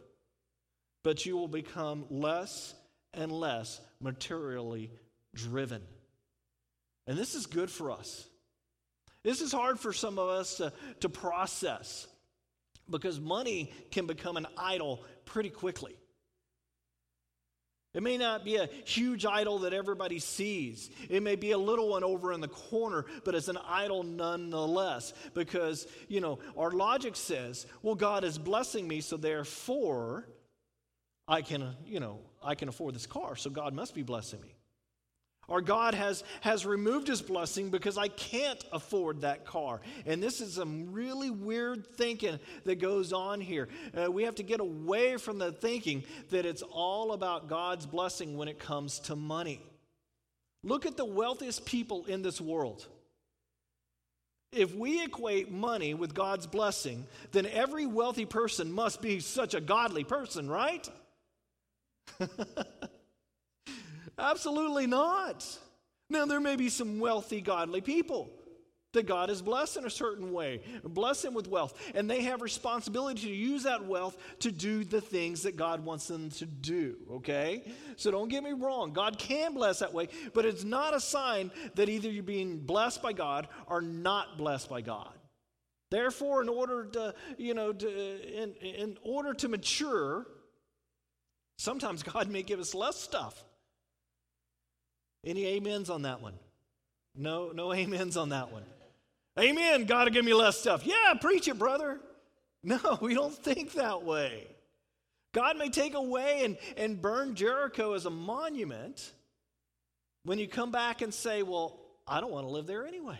but 1.04 1.26
you 1.26 1.38
will 1.38 1.48
become 1.48 2.06
less 2.10 2.74
and 3.14 3.32
less 3.32 3.80
materially 4.02 4.92
driven. 5.34 5.82
And 7.08 7.18
this 7.18 7.36
is 7.36 7.46
good 7.46 7.72
for 7.72 7.92
us. 7.92 8.28
This 9.24 9.42
is 9.42 9.52
hard 9.52 9.80
for 9.80 9.94
some 9.94 10.20
of 10.20 10.30
us 10.30 10.58
to, 10.58 10.72
to 11.02 11.10
process 11.10 12.08
because 12.90 13.20
money 13.20 13.72
can 13.92 14.06
become 14.06 14.38
an 14.38 14.48
idol 14.58 15.04
pretty 15.26 15.50
quickly. 15.50 15.96
It 17.94 18.04
may 18.04 18.18
not 18.18 18.46
be 18.46 18.58
a 18.58 18.70
huge 18.86 19.26
idol 19.26 19.60
that 19.60 19.74
everybody 19.74 20.20
sees. 20.20 20.92
It 21.10 21.24
may 21.24 21.36
be 21.36 21.52
a 21.52 21.58
little 21.58 21.90
one 21.90 22.04
over 22.04 22.32
in 22.32 22.42
the 22.42 22.48
corner, 22.48 23.06
but 23.24 23.34
it's 23.34 23.48
an 23.48 23.58
idol 23.66 24.04
nonetheless. 24.04 25.14
Because, 25.34 25.88
you 26.08 26.22
know, 26.22 26.38
our 26.56 26.70
logic 26.70 27.16
says, 27.16 27.66
well, 27.82 27.96
God 27.96 28.24
is 28.24 28.38
blessing 28.38 28.88
me, 28.88 29.02
so 29.02 29.18
therefore 29.18 30.28
I 31.28 31.42
can, 31.42 31.76
you 31.86 32.00
know, 32.00 32.20
I 32.44 32.56
can 32.56 32.70
afford 32.70 32.96
this 32.96 33.06
car, 33.06 33.36
so 33.36 33.50
God 33.50 33.74
must 33.74 33.94
be 33.94 34.04
blessing 34.04 34.42
me. 34.42 34.56
Or 35.50 35.62
God 35.62 35.94
has, 35.94 36.26
has 36.42 36.66
removed 36.66 37.08
his 37.08 37.22
blessing 37.22 37.70
because 37.70 37.98
I 37.98 38.10
can't 38.10 38.62
afford 38.74 39.22
that 39.22 39.46
car. 39.46 39.80
And 40.06 40.22
this 40.22 40.42
is 40.42 40.56
some 40.56 40.92
really 40.92 41.30
weird 41.30 41.88
thinking 41.96 42.40
that 42.66 42.82
goes 42.82 43.14
on 43.14 43.40
here. 43.40 43.70
Uh, 43.98 44.12
we 44.12 44.24
have 44.24 44.36
to 44.36 44.44
get 44.44 44.60
away 44.60 45.16
from 45.16 45.38
the 45.38 45.54
thinking 45.54 46.04
that 46.32 46.46
it's 46.46 46.64
all 46.64 47.14
about 47.14 47.48
God's 47.48 47.86
blessing 47.86 48.36
when 48.36 48.50
it 48.50 48.60
comes 48.60 49.00
to 49.02 49.16
money. 49.16 49.62
Look 50.64 50.86
at 50.86 50.98
the 50.98 51.06
wealthiest 51.06 51.66
people 51.66 52.06
in 52.06 52.24
this 52.24 52.42
world. 52.42 52.86
If 54.52 54.76
we 54.76 55.04
equate 55.04 55.50
money 55.50 55.94
with 55.94 56.14
God's 56.14 56.48
blessing, 56.48 57.06
then 57.32 57.46
every 57.46 57.86
wealthy 57.86 58.26
person 58.26 58.72
must 58.72 59.02
be 59.02 59.22
such 59.22 59.54
a 59.54 59.62
godly 59.62 60.04
person, 60.04 60.50
right? 60.50 60.90
Absolutely 64.18 64.88
not. 64.88 65.46
Now, 66.10 66.26
there 66.26 66.40
may 66.40 66.56
be 66.56 66.70
some 66.70 67.00
wealthy, 67.00 67.42
godly 67.42 67.82
people 67.82 68.30
that 68.94 69.06
God 69.06 69.30
has 69.30 69.42
blessed 69.42 69.78
in 69.78 69.86
a 69.86 69.90
certain 69.90 70.32
way, 70.32 70.62
bless 70.84 71.22
them 71.22 71.34
with 71.34 71.48
wealth, 71.48 71.80
and 71.94 72.10
they 72.10 72.24
have 72.24 72.42
responsibility 72.42 73.22
to 73.24 73.30
use 73.30 73.64
that 73.64 73.86
wealth 73.86 74.18
to 74.40 74.52
do 74.52 74.84
the 74.84 75.02
things 75.02 75.44
that 75.44 75.56
God 75.56 75.86
wants 75.86 76.08
them 76.08 76.30
to 76.32 76.46
do, 76.46 76.96
okay? 77.12 77.64
So 77.96 78.10
don't 78.12 78.30
get 78.30 78.44
me 78.44 78.54
wrong. 78.54 78.94
God 78.94 79.20
can 79.20 79.54
bless 79.54 79.80
that 79.80 79.94
way, 79.94 80.08
but 80.34 80.46
it's 80.46 80.64
not 80.64 80.96
a 80.96 81.00
sign 81.00 81.52
that 81.76 81.90
either 81.90 82.10
you're 82.10 82.24
being 82.24 82.60
blessed 82.60 83.04
by 83.04 83.14
God 83.14 83.48
or 83.68 83.82
not 83.82 84.38
blessed 84.38 84.70
by 84.70 84.82
God. 84.82 85.14
Therefore, 85.92 86.42
in 86.42 86.50
order 86.50 86.86
to, 86.86 87.14
you 87.38 87.54
know, 87.54 87.72
to, 87.72 88.44
in, 88.44 88.54
in 88.56 88.98
order 89.04 89.34
to 89.36 89.48
mature, 89.48 90.28
sometimes 91.58 92.04
God 92.14 92.30
may 92.30 92.44
give 92.44 92.60
us 92.60 92.74
less 92.74 92.96
stuff. 92.96 93.44
Any 95.26 95.58
amens 95.58 95.90
on 95.90 96.04
that 96.04 96.22
one? 96.22 96.34
No, 97.16 97.52
no 97.54 97.74
amens 97.74 98.18
on 98.18 98.30
that 98.30 98.52
one. 98.52 98.64
Amen. 99.40 99.86
God 99.86 100.06
to 100.06 100.12
give 100.12 100.26
me 100.26 100.34
less 100.34 100.58
stuff. 100.58 100.86
Yeah, 100.86 101.14
preach 101.20 101.48
it, 101.48 101.58
brother. 101.58 102.00
No, 102.64 102.98
we 103.02 103.14
don't 103.14 103.34
think 103.34 103.74
that 103.74 104.04
way. 104.04 104.46
God 105.34 105.58
may 105.58 105.70
take 105.70 105.94
away 105.94 106.44
and, 106.44 106.58
and 106.76 107.00
burn 107.00 107.36
Jericho 107.36 107.94
as 107.94 108.06
a 108.06 108.10
monument 108.10 109.12
when 110.24 110.40
you 110.40 110.48
come 110.48 110.72
back 110.72 111.02
and 111.02 111.14
say, 111.14 111.44
Well, 111.44 111.80
I 112.08 112.20
don't 112.20 112.32
want 112.32 112.48
to 112.48 112.52
live 112.52 112.66
there 112.66 112.86
anyway. 112.86 113.20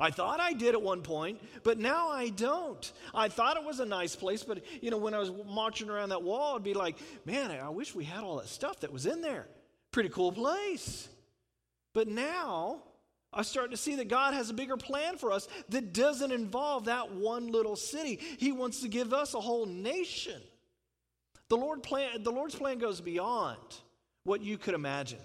I 0.00 0.10
thought 0.10 0.40
I 0.40 0.54
did 0.54 0.74
at 0.74 0.80
one 0.80 1.02
point, 1.02 1.40
but 1.62 1.78
now 1.78 2.08
I 2.08 2.30
don't. 2.30 2.90
I 3.14 3.28
thought 3.28 3.58
it 3.58 3.64
was 3.64 3.80
a 3.80 3.86
nice 3.86 4.16
place, 4.16 4.42
but 4.42 4.64
you 4.82 4.90
know, 4.90 4.96
when 4.96 5.12
I 5.12 5.18
was 5.18 5.30
marching 5.46 5.90
around 5.90 6.08
that 6.08 6.22
wall, 6.22 6.56
I'd 6.56 6.64
be 6.64 6.74
like, 6.74 6.96
man, 7.26 7.50
I 7.50 7.68
wish 7.68 7.94
we 7.94 8.04
had 8.04 8.24
all 8.24 8.38
that 8.38 8.48
stuff 8.48 8.80
that 8.80 8.92
was 8.92 9.04
in 9.04 9.20
there. 9.20 9.46
Pretty 9.92 10.08
cool 10.08 10.32
place. 10.32 11.08
But 11.92 12.08
now 12.08 12.82
I 13.32 13.42
start 13.42 13.70
to 13.72 13.76
see 13.76 13.96
that 13.96 14.08
God 14.08 14.34
has 14.34 14.50
a 14.50 14.54
bigger 14.54 14.76
plan 14.76 15.16
for 15.16 15.32
us 15.32 15.48
that 15.68 15.92
doesn't 15.92 16.32
involve 16.32 16.86
that 16.86 17.12
one 17.12 17.48
little 17.48 17.76
city. 17.76 18.18
He 18.38 18.52
wants 18.52 18.80
to 18.80 18.88
give 18.88 19.12
us 19.12 19.34
a 19.34 19.40
whole 19.40 19.66
nation. 19.66 20.40
The, 21.48 21.56
Lord 21.56 21.82
plan, 21.82 22.22
the 22.22 22.32
Lord's 22.32 22.54
plan 22.54 22.78
goes 22.78 23.00
beyond 23.00 23.58
what 24.24 24.40
you 24.40 24.56
could 24.56 24.74
imagine. 24.74 25.18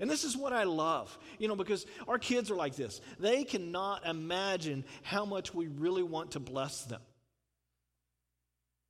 And 0.00 0.10
this 0.10 0.24
is 0.24 0.36
what 0.36 0.52
I 0.52 0.64
love, 0.64 1.16
you 1.38 1.46
know, 1.46 1.54
because 1.54 1.86
our 2.08 2.18
kids 2.18 2.50
are 2.50 2.56
like 2.56 2.74
this. 2.74 3.00
They 3.18 3.44
cannot 3.44 4.06
imagine 4.06 4.84
how 5.02 5.24
much 5.24 5.54
we 5.54 5.68
really 5.68 6.02
want 6.02 6.32
to 6.32 6.40
bless 6.40 6.84
them. 6.84 7.02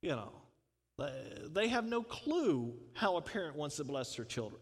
You 0.02 0.10
know, 0.10 0.32
they 1.52 1.68
have 1.68 1.84
no 1.84 2.02
clue 2.02 2.74
how 2.94 3.16
a 3.16 3.20
parent 3.20 3.56
wants 3.56 3.76
to 3.76 3.84
bless 3.84 4.16
their 4.16 4.24
children. 4.24 4.60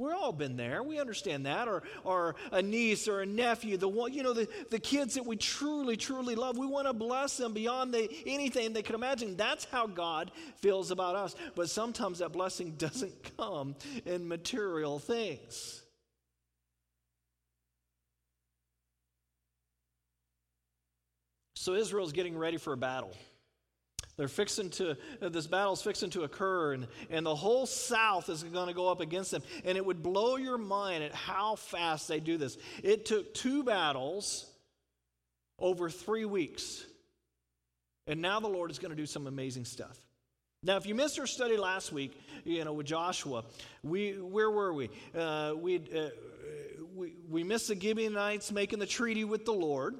We've 0.00 0.14
all 0.14 0.32
been 0.32 0.56
there. 0.56 0.82
We 0.82 0.98
understand 0.98 1.44
that. 1.44 1.68
Or, 1.68 1.82
or 2.04 2.34
a 2.52 2.62
niece 2.62 3.06
or 3.06 3.20
a 3.20 3.26
nephew, 3.26 3.76
the 3.76 3.88
one, 3.88 4.14
you 4.14 4.22
know, 4.22 4.32
the, 4.32 4.48
the 4.70 4.78
kids 4.78 5.14
that 5.14 5.26
we 5.26 5.36
truly, 5.36 5.96
truly 5.98 6.34
love. 6.34 6.56
We 6.56 6.66
want 6.66 6.86
to 6.86 6.94
bless 6.94 7.36
them 7.36 7.52
beyond 7.52 7.92
the, 7.92 8.08
anything 8.24 8.72
they 8.72 8.82
can 8.82 8.94
imagine. 8.94 9.36
That's 9.36 9.66
how 9.66 9.86
God 9.86 10.30
feels 10.56 10.90
about 10.90 11.16
us. 11.16 11.36
But 11.54 11.68
sometimes 11.68 12.20
that 12.20 12.32
blessing 12.32 12.70
doesn't 12.78 13.36
come 13.36 13.76
in 14.06 14.26
material 14.26 14.98
things. 14.98 15.82
So 21.60 21.74
Israel's 21.74 22.12
getting 22.12 22.38
ready 22.38 22.56
for 22.56 22.72
a 22.72 22.76
battle. 22.78 23.12
They're 24.16 24.28
fixing 24.28 24.70
to, 24.70 24.96
this 25.20 25.46
battle's 25.46 25.82
fixing 25.82 26.08
to 26.10 26.22
occur, 26.22 26.72
and, 26.72 26.86
and 27.10 27.26
the 27.26 27.34
whole 27.34 27.66
South 27.66 28.30
is 28.30 28.42
going 28.42 28.68
to 28.68 28.72
go 28.72 28.88
up 28.88 29.02
against 29.02 29.30
them. 29.30 29.42
And 29.66 29.76
it 29.76 29.84
would 29.84 30.02
blow 30.02 30.36
your 30.36 30.56
mind 30.56 31.04
at 31.04 31.14
how 31.14 31.56
fast 31.56 32.08
they 32.08 32.18
do 32.18 32.38
this. 32.38 32.56
It 32.82 33.04
took 33.04 33.34
two 33.34 33.62
battles 33.62 34.46
over 35.58 35.90
three 35.90 36.24
weeks. 36.24 36.82
And 38.06 38.22
now 38.22 38.40
the 38.40 38.48
Lord 38.48 38.70
is 38.70 38.78
going 38.78 38.92
to 38.92 38.96
do 38.96 39.04
some 39.04 39.26
amazing 39.26 39.66
stuff. 39.66 39.98
Now, 40.62 40.78
if 40.78 40.86
you 40.86 40.94
missed 40.94 41.18
our 41.18 41.26
study 41.26 41.58
last 41.58 41.92
week, 41.92 42.18
you 42.46 42.64
know, 42.64 42.72
with 42.72 42.86
Joshua, 42.86 43.44
we 43.82 44.12
where 44.12 44.50
were 44.50 44.72
we? 44.72 44.88
Uh, 45.14 45.52
we 45.56 45.76
uh, 45.76 46.08
we 46.96 47.12
we 47.28 47.44
missed 47.44 47.68
the 47.68 47.78
Gibeonites 47.78 48.50
making 48.50 48.78
the 48.78 48.86
treaty 48.86 49.24
with 49.24 49.44
the 49.44 49.52
Lord. 49.52 49.96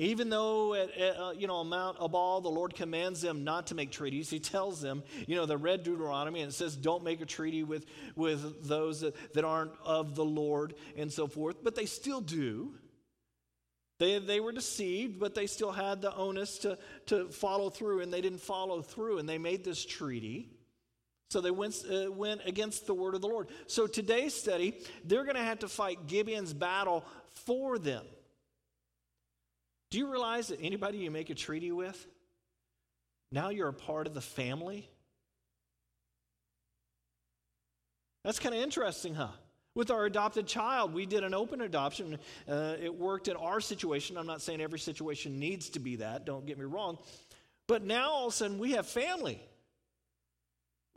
Even 0.00 0.30
though, 0.30 0.74
at, 0.74 0.90
uh, 1.18 1.32
you 1.36 1.48
know, 1.48 1.64
Mount 1.64 1.98
Ebal, 2.00 2.40
the 2.40 2.48
Lord 2.48 2.72
commands 2.72 3.20
them 3.20 3.42
not 3.42 3.66
to 3.66 3.74
make 3.74 3.90
treaties, 3.90 4.30
he 4.30 4.38
tells 4.38 4.80
them, 4.80 5.02
you 5.26 5.34
know, 5.34 5.44
the 5.44 5.56
red 5.56 5.82
Deuteronomy, 5.82 6.40
and 6.40 6.50
it 6.50 6.54
says, 6.54 6.76
don't 6.76 7.02
make 7.02 7.20
a 7.20 7.26
treaty 7.26 7.64
with, 7.64 7.84
with 8.14 8.68
those 8.68 9.00
that, 9.00 9.16
that 9.34 9.44
aren't 9.44 9.72
of 9.84 10.14
the 10.14 10.24
Lord 10.24 10.74
and 10.96 11.12
so 11.12 11.26
forth. 11.26 11.56
But 11.64 11.74
they 11.74 11.86
still 11.86 12.20
do. 12.20 12.74
They, 13.98 14.20
they 14.20 14.38
were 14.38 14.52
deceived, 14.52 15.18
but 15.18 15.34
they 15.34 15.48
still 15.48 15.72
had 15.72 16.00
the 16.00 16.14
onus 16.14 16.58
to, 16.58 16.78
to 17.06 17.28
follow 17.30 17.68
through, 17.68 18.00
and 18.00 18.12
they 18.12 18.20
didn't 18.20 18.40
follow 18.40 18.82
through, 18.82 19.18
and 19.18 19.28
they 19.28 19.38
made 19.38 19.64
this 19.64 19.84
treaty. 19.84 20.48
So 21.30 21.40
they 21.40 21.50
went, 21.50 21.84
uh, 21.90 22.12
went 22.12 22.42
against 22.46 22.86
the 22.86 22.94
word 22.94 23.16
of 23.16 23.20
the 23.20 23.26
Lord. 23.26 23.48
So 23.66 23.88
today's 23.88 24.32
study, 24.32 24.74
they're 25.04 25.24
going 25.24 25.34
to 25.34 25.42
have 25.42 25.58
to 25.58 25.68
fight 25.68 26.06
Gibeon's 26.06 26.54
battle 26.54 27.04
for 27.46 27.80
them. 27.80 28.04
Do 29.90 29.98
you 29.98 30.10
realize 30.10 30.48
that 30.48 30.58
anybody 30.60 30.98
you 30.98 31.10
make 31.10 31.30
a 31.30 31.34
treaty 31.34 31.72
with, 31.72 32.06
now 33.32 33.48
you're 33.48 33.68
a 33.68 33.74
part 33.74 34.06
of 34.06 34.14
the 34.14 34.20
family? 34.20 34.88
That's 38.24 38.38
kind 38.38 38.54
of 38.54 38.60
interesting, 38.60 39.14
huh? 39.14 39.28
With 39.74 39.90
our 39.90 40.04
adopted 40.04 40.46
child, 40.46 40.92
we 40.92 41.06
did 41.06 41.24
an 41.24 41.34
open 41.34 41.60
adoption. 41.60 42.18
Uh, 42.48 42.74
it 42.82 42.94
worked 42.94 43.28
in 43.28 43.36
our 43.36 43.60
situation. 43.60 44.18
I'm 44.18 44.26
not 44.26 44.42
saying 44.42 44.60
every 44.60 44.78
situation 44.78 45.38
needs 45.38 45.70
to 45.70 45.78
be 45.78 45.96
that, 45.96 46.26
don't 46.26 46.44
get 46.44 46.58
me 46.58 46.64
wrong. 46.64 46.98
But 47.66 47.84
now 47.84 48.10
all 48.10 48.26
of 48.26 48.32
a 48.32 48.36
sudden 48.36 48.58
we 48.58 48.72
have 48.72 48.86
family, 48.86 49.40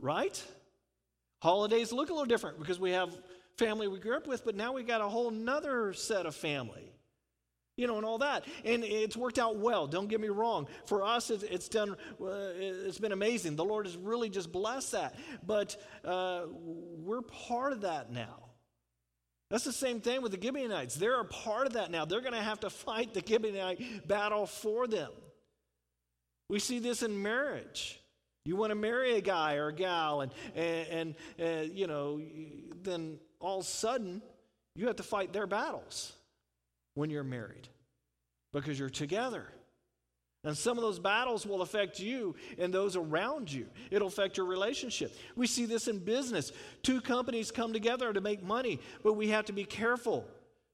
right? 0.00 0.42
Holidays 1.40 1.92
look 1.92 2.10
a 2.10 2.12
little 2.12 2.26
different 2.26 2.58
because 2.58 2.78
we 2.78 2.90
have 2.90 3.16
family 3.56 3.88
we 3.88 3.98
grew 3.98 4.16
up 4.16 4.26
with, 4.26 4.44
but 4.44 4.56
now 4.56 4.72
we 4.72 4.82
got 4.82 5.00
a 5.00 5.08
whole 5.08 5.30
nother 5.30 5.92
set 5.92 6.26
of 6.26 6.34
family 6.34 6.90
you 7.82 7.88
know, 7.88 7.96
and 7.96 8.06
all 8.06 8.18
that. 8.18 8.44
And 8.64 8.84
it's 8.84 9.16
worked 9.16 9.40
out 9.40 9.56
well. 9.56 9.88
Don't 9.88 10.06
get 10.06 10.20
me 10.20 10.28
wrong. 10.28 10.68
For 10.86 11.02
us, 11.02 11.30
it's, 11.30 11.42
it's 11.42 11.68
done, 11.68 11.96
uh, 12.20 12.26
it's 12.56 13.00
been 13.00 13.10
amazing. 13.10 13.56
The 13.56 13.64
Lord 13.64 13.86
has 13.86 13.96
really 13.96 14.30
just 14.30 14.52
blessed 14.52 14.92
that. 14.92 15.16
But 15.44 15.76
uh, 16.04 16.44
we're 16.54 17.22
part 17.22 17.72
of 17.72 17.80
that 17.80 18.12
now. 18.12 18.50
That's 19.50 19.64
the 19.64 19.72
same 19.72 20.00
thing 20.00 20.22
with 20.22 20.30
the 20.30 20.40
Gibeonites. 20.40 20.94
They're 20.94 21.20
a 21.20 21.24
part 21.24 21.66
of 21.66 21.72
that 21.72 21.90
now. 21.90 22.04
They're 22.04 22.20
going 22.20 22.34
to 22.34 22.40
have 22.40 22.60
to 22.60 22.70
fight 22.70 23.14
the 23.14 23.20
Gibeonite 23.20 24.06
battle 24.06 24.46
for 24.46 24.86
them. 24.86 25.10
We 26.48 26.60
see 26.60 26.78
this 26.78 27.02
in 27.02 27.20
marriage. 27.20 28.00
You 28.44 28.54
want 28.54 28.70
to 28.70 28.76
marry 28.76 29.16
a 29.16 29.20
guy 29.20 29.56
or 29.56 29.68
a 29.68 29.74
gal, 29.74 30.20
and, 30.20 30.32
and, 30.54 31.14
and 31.38 31.68
uh, 31.68 31.72
you 31.72 31.88
know, 31.88 32.20
then 32.82 33.18
all 33.40 33.58
of 33.58 33.64
a 33.64 33.68
sudden, 33.68 34.22
you 34.76 34.86
have 34.86 34.96
to 34.96 35.02
fight 35.02 35.32
their 35.32 35.46
battles 35.48 36.12
when 36.94 37.10
you're 37.10 37.24
married 37.24 37.68
because 38.52 38.78
you're 38.78 38.90
together. 38.90 39.46
And 40.44 40.58
some 40.58 40.76
of 40.76 40.82
those 40.82 40.98
battles 40.98 41.46
will 41.46 41.62
affect 41.62 42.00
you 42.00 42.34
and 42.58 42.74
those 42.74 42.96
around 42.96 43.52
you. 43.52 43.68
It'll 43.92 44.08
affect 44.08 44.36
your 44.36 44.46
relationship. 44.46 45.14
We 45.36 45.46
see 45.46 45.66
this 45.66 45.86
in 45.86 45.98
business. 45.98 46.50
Two 46.82 47.00
companies 47.00 47.52
come 47.52 47.72
together 47.72 48.12
to 48.12 48.20
make 48.20 48.42
money, 48.42 48.80
but 49.04 49.12
we 49.12 49.28
have 49.28 49.44
to 49.46 49.52
be 49.52 49.64
careful 49.64 50.26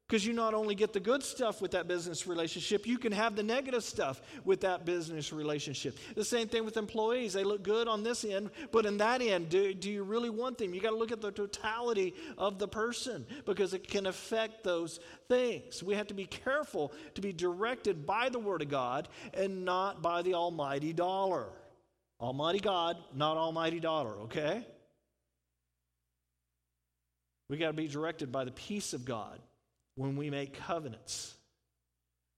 because 0.08 0.24
you 0.24 0.32
not 0.32 0.54
only 0.54 0.74
get 0.74 0.94
the 0.94 1.00
good 1.00 1.22
stuff 1.22 1.60
with 1.60 1.72
that 1.72 1.86
business 1.86 2.26
relationship, 2.26 2.86
you 2.86 2.96
can 2.96 3.12
have 3.12 3.36
the 3.36 3.42
negative 3.42 3.84
stuff 3.84 4.22
with 4.42 4.62
that 4.62 4.86
business 4.86 5.34
relationship. 5.34 5.98
The 6.14 6.24
same 6.24 6.48
thing 6.48 6.64
with 6.64 6.78
employees. 6.78 7.34
They 7.34 7.44
look 7.44 7.62
good 7.62 7.88
on 7.88 8.02
this 8.02 8.24
end, 8.24 8.50
but 8.72 8.86
in 8.86 8.96
that 8.98 9.20
end, 9.20 9.50
do, 9.50 9.74
do 9.74 9.90
you 9.90 10.04
really 10.04 10.30
want 10.30 10.56
them? 10.56 10.72
You 10.72 10.80
got 10.80 10.90
to 10.90 10.96
look 10.96 11.12
at 11.12 11.20
the 11.20 11.30
totality 11.30 12.14
of 12.38 12.58
the 12.58 12.66
person 12.66 13.26
because 13.44 13.74
it 13.74 13.86
can 13.86 14.06
affect 14.06 14.64
those 14.64 14.98
things. 15.28 15.82
We 15.82 15.94
have 15.94 16.06
to 16.06 16.14
be 16.14 16.24
careful 16.24 16.90
to 17.14 17.20
be 17.20 17.34
directed 17.34 18.06
by 18.06 18.30
the 18.30 18.38
Word 18.38 18.62
of 18.62 18.70
God 18.70 19.08
and 19.34 19.66
not 19.66 20.00
by 20.00 20.22
the 20.22 20.32
almighty 20.34 20.94
dollar. 20.94 21.48
Almighty 22.18 22.60
God, 22.60 22.96
not 23.14 23.36
almighty 23.36 23.78
dollar, 23.78 24.20
okay? 24.20 24.66
We 27.50 27.58
got 27.58 27.68
to 27.68 27.72
be 27.74 27.88
directed 27.88 28.32
by 28.32 28.44
the 28.44 28.50
peace 28.52 28.94
of 28.94 29.04
God 29.04 29.38
when 29.99 30.14
we 30.14 30.31
make 30.31 30.55
covenants. 30.55 31.35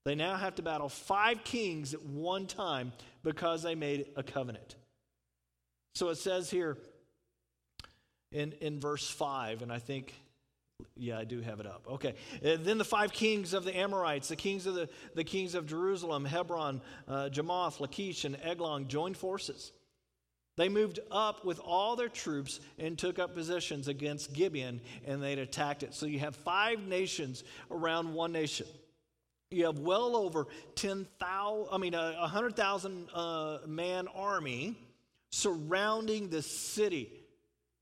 They 0.03 0.15
now 0.15 0.35
have 0.35 0.55
to 0.55 0.63
battle 0.63 0.89
five 0.89 1.43
kings 1.43 1.93
at 1.93 2.03
one 2.03 2.47
time 2.47 2.91
because 3.23 3.61
they 3.61 3.75
made 3.75 4.07
a 4.15 4.23
covenant. 4.23 4.75
So 5.93 6.09
it 6.09 6.15
says 6.15 6.49
here 6.49 6.79
in, 8.31 8.53
in 8.61 8.79
verse 8.79 9.07
5, 9.07 9.61
and 9.61 9.71
I 9.71 9.77
think, 9.77 10.11
yeah, 10.95 11.19
I 11.19 11.23
do 11.23 11.39
have 11.41 11.59
it 11.59 11.67
up. 11.67 11.85
Okay. 11.87 12.15
And 12.41 12.61
uh, 12.61 12.63
then 12.63 12.79
the 12.79 12.83
five 12.83 13.13
kings 13.13 13.53
of 13.53 13.63
the 13.63 13.77
Amorites, 13.77 14.29
the 14.29 14.35
kings 14.35 14.65
of 14.65 14.73
the, 14.73 14.89
the 15.13 15.23
kings 15.23 15.53
of 15.53 15.67
Jerusalem, 15.67 16.25
Hebron, 16.25 16.81
uh, 17.07 17.29
Jarmuth, 17.29 17.79
Lachish, 17.79 18.25
and 18.25 18.37
Eglon 18.41 18.87
joined 18.87 19.17
forces. 19.17 19.71
They 20.61 20.69
moved 20.69 20.99
up 21.09 21.43
with 21.43 21.59
all 21.65 21.95
their 21.95 22.07
troops 22.07 22.59
and 22.77 22.95
took 22.95 23.17
up 23.17 23.33
positions 23.33 23.87
against 23.87 24.31
Gibeon 24.31 24.79
and 25.07 25.19
they'd 25.19 25.39
attacked 25.39 25.81
it. 25.81 25.95
So 25.95 26.05
you 26.05 26.19
have 26.19 26.35
five 26.35 26.83
nations 26.83 27.43
around 27.71 28.13
one 28.13 28.31
nation. 28.31 28.67
You 29.49 29.65
have 29.65 29.79
well 29.79 30.15
over 30.15 30.45
10,000, 30.75 31.67
I 31.71 31.77
mean, 31.79 31.95
a 31.95 32.15
100,000 32.19 33.09
uh, 33.11 33.57
man 33.65 34.07
army 34.13 34.75
surrounding 35.31 36.29
the 36.29 36.43
city. 36.43 37.09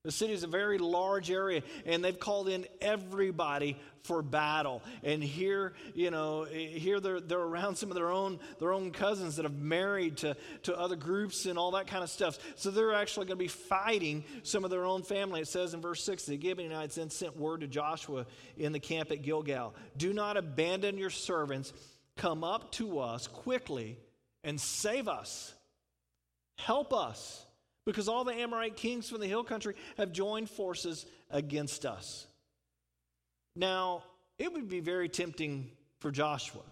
The 0.06 0.14
city 0.14 0.32
is 0.32 0.44
a 0.44 0.48
very 0.48 0.78
large 0.78 1.30
area, 1.30 1.62
and 1.86 2.02
they've 2.02 2.18
called 2.18 2.48
in 2.48 2.66
everybody 2.80 3.78
for 4.04 4.22
battle. 4.22 4.82
And 5.04 5.22
here, 5.22 5.74
you 5.94 6.10
know, 6.10 6.44
eh, 6.44 6.68
here 6.68 7.02
they're, 7.02 7.20
they're 7.20 7.38
around 7.38 7.76
some 7.76 7.90
of 7.90 7.96
their 7.96 8.10
own, 8.10 8.40
their 8.60 8.72
own 8.72 8.92
cousins 8.92 9.36
that 9.36 9.44
have 9.44 9.58
married 9.58 10.16
to, 10.18 10.38
to 10.64 10.78
other 10.78 10.96
groups 10.96 11.46
and 11.46 11.60
all 11.60 11.72
that 11.72 11.88
kind 11.88 12.02
of 12.02 12.10
stuff. 12.10 12.40
So 12.56 12.72
they're 12.72 12.94
actually 12.94 13.26
going 13.26 13.38
to 13.38 13.44
be 13.44 13.50
fighting 13.50 14.24
some 14.44 14.64
of 14.64 14.72
their 14.72 14.86
own 14.86 15.04
family. 15.04 15.42
It 15.42 15.50
says 15.50 15.74
in 15.74 15.82
verse 15.82 16.02
6 16.06 16.24
the 16.24 16.40
Gibeonites 16.40 16.96
then 16.96 17.10
sent 17.10 17.36
word 17.36 17.60
to 17.60 17.68
Joshua 17.68 18.26
in 18.56 18.72
the 18.72 18.80
camp 18.80 19.12
at 19.12 19.22
Gilgal 19.22 19.76
Do 19.98 20.14
not 20.14 20.38
abandon 20.38 20.98
your 20.98 21.10
servants. 21.10 21.74
Come 22.16 22.46
up 22.46 22.72
to 22.74 23.00
us 23.00 23.28
quickly 23.28 23.98
and 24.46 24.62
save 24.62 25.10
us. 25.10 25.54
Help 26.58 26.94
us 26.94 27.46
because 27.86 28.08
all 28.08 28.24
the 28.24 28.34
Amorite 28.34 28.76
kings 28.76 29.10
from 29.10 29.20
the 29.20 29.28
hill 29.28 29.44
country 29.44 29.76
have 29.98 30.12
joined 30.12 30.50
forces 30.50 31.06
against 31.30 31.86
us. 31.86 32.28
Now, 33.56 34.04
it 34.38 34.52
would 34.54 34.70
be 34.70 34.80
very 34.80 35.10
tempting 35.10 35.70
for 36.00 36.12
Joshua 36.12 36.64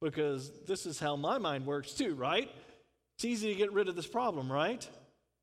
because 0.00 0.50
this 0.66 0.86
is 0.86 0.98
how 0.98 1.16
my 1.16 1.38
mind 1.38 1.66
works 1.66 1.92
too, 1.92 2.14
right? 2.14 2.50
It's 3.16 3.24
easy 3.24 3.48
to 3.48 3.54
get 3.54 3.72
rid 3.72 3.88
of 3.88 3.96
this 3.96 4.06
problem, 4.06 4.50
right? 4.50 4.86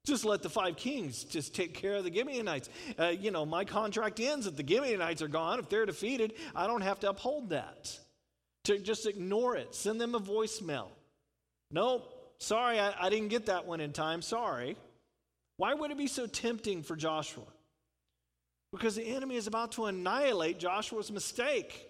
Just 0.06 0.24
let 0.24 0.44
the 0.44 0.50
five 0.50 0.78
kings 0.78 1.24
just 1.24 1.56
take 1.56 1.74
care 1.74 1.96
of 1.96 2.04
the 2.04 2.14
Gibeonites. 2.14 2.70
Uh, 2.98 3.08
you 3.08 3.32
know, 3.32 3.46
my 3.46 3.66
contract 3.66 4.20
ends 4.20 4.46
if 4.46 4.56
the 4.56 4.66
Gibeonites 4.66 5.22
are 5.22 5.28
gone. 5.28 5.60
If 5.60 5.68
they're 5.68 5.86
defeated, 5.86 6.34
I 6.56 6.68
don't 6.68 6.82
have 6.82 7.00
to 7.02 7.10
uphold 7.10 7.50
that. 7.50 8.00
To 8.66 8.78
just 8.78 9.08
ignore 9.08 9.56
it, 9.56 9.74
send 9.76 10.00
them 10.00 10.16
a 10.16 10.20
voicemail. 10.20 10.88
Nope, 11.72 12.34
sorry, 12.38 12.80
I, 12.80 12.94
I 13.00 13.10
didn't 13.10 13.30
get 13.30 13.48
that 13.48 13.66
one 13.66 13.80
in 13.82 13.92
time. 13.92 14.22
Sorry. 14.22 14.78
Why 15.58 15.74
would 15.74 15.92
it 15.92 15.98
be 15.98 16.08
so 16.08 16.28
tempting 16.28 16.84
for 16.84 16.96
Joshua? 16.96 17.46
Because 18.72 18.96
the 18.96 19.04
enemy 19.04 19.36
is 19.36 19.48
about 19.48 19.74
to 19.74 19.86
annihilate 19.86 20.60
Joshua's 20.60 21.12
mistake. 21.12 21.90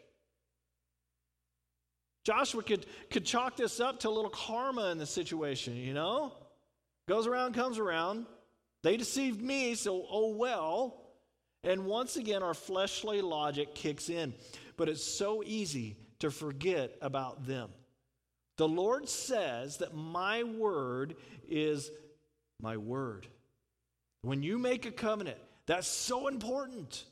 Joshua 2.25 2.63
could, 2.63 2.85
could 3.09 3.25
chalk 3.25 3.55
this 3.55 3.79
up 3.79 3.99
to 4.01 4.09
a 4.09 4.11
little 4.11 4.31
karma 4.31 4.89
in 4.91 4.97
the 4.97 5.05
situation, 5.05 5.75
you 5.75 5.93
know? 5.93 6.33
Goes 7.07 7.27
around, 7.27 7.53
comes 7.53 7.77
around. 7.77 8.25
They 8.83 8.97
deceived 8.97 9.41
me, 9.41 9.75
so 9.75 10.05
oh 10.09 10.35
well. 10.35 11.01
And 11.63 11.85
once 11.85 12.17
again, 12.17 12.43
our 12.43 12.53
fleshly 12.53 13.21
logic 13.21 13.73
kicks 13.73 14.09
in. 14.09 14.33
But 14.77 14.89
it's 14.89 15.03
so 15.03 15.43
easy 15.43 15.97
to 16.19 16.29
forget 16.29 16.95
about 17.01 17.45
them. 17.45 17.69
The 18.57 18.67
Lord 18.67 19.09
says 19.09 19.77
that 19.77 19.95
my 19.95 20.43
word 20.43 21.15
is 21.47 21.91
my 22.61 22.77
word. 22.77 23.27
When 24.25 24.41
you 24.41 24.57
make 24.57 24.87
a 24.87 24.91
covenant, 24.91 25.37
that's 25.67 25.87
so 25.87 26.27
important. 26.27 27.03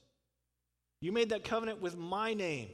You 1.00 1.12
made 1.12 1.30
that 1.30 1.44
covenant 1.44 1.80
with 1.80 1.96
my 1.96 2.34
name. 2.34 2.70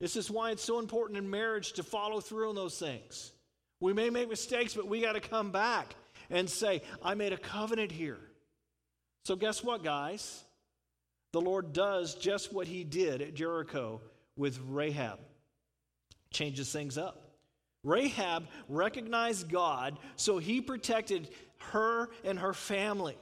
This 0.00 0.14
is 0.14 0.30
why 0.30 0.52
it's 0.52 0.62
so 0.62 0.78
important 0.78 1.18
in 1.18 1.28
marriage 1.28 1.72
to 1.72 1.82
follow 1.82 2.20
through 2.20 2.50
on 2.50 2.54
those 2.54 2.78
things. 2.78 3.32
We 3.80 3.92
may 3.92 4.08
make 4.08 4.28
mistakes, 4.28 4.72
but 4.72 4.86
we 4.86 5.00
got 5.00 5.14
to 5.14 5.20
come 5.20 5.50
back 5.50 5.96
and 6.30 6.48
say, 6.48 6.82
I 7.02 7.14
made 7.14 7.32
a 7.32 7.36
covenant 7.36 7.90
here. 7.90 8.20
So, 9.24 9.34
guess 9.34 9.64
what, 9.64 9.82
guys? 9.82 10.44
The 11.32 11.40
Lord 11.40 11.72
does 11.72 12.14
just 12.14 12.52
what 12.52 12.68
he 12.68 12.84
did 12.84 13.20
at 13.20 13.34
Jericho 13.34 14.00
with 14.36 14.60
Rahab, 14.68 15.18
changes 16.30 16.70
things 16.70 16.98
up. 16.98 17.24
Rahab 17.82 18.46
recognized 18.68 19.50
God, 19.50 19.98
so 20.14 20.38
he 20.38 20.60
protected 20.60 21.28
her 21.72 22.08
and 22.24 22.38
her 22.38 22.52
family. 22.52 23.16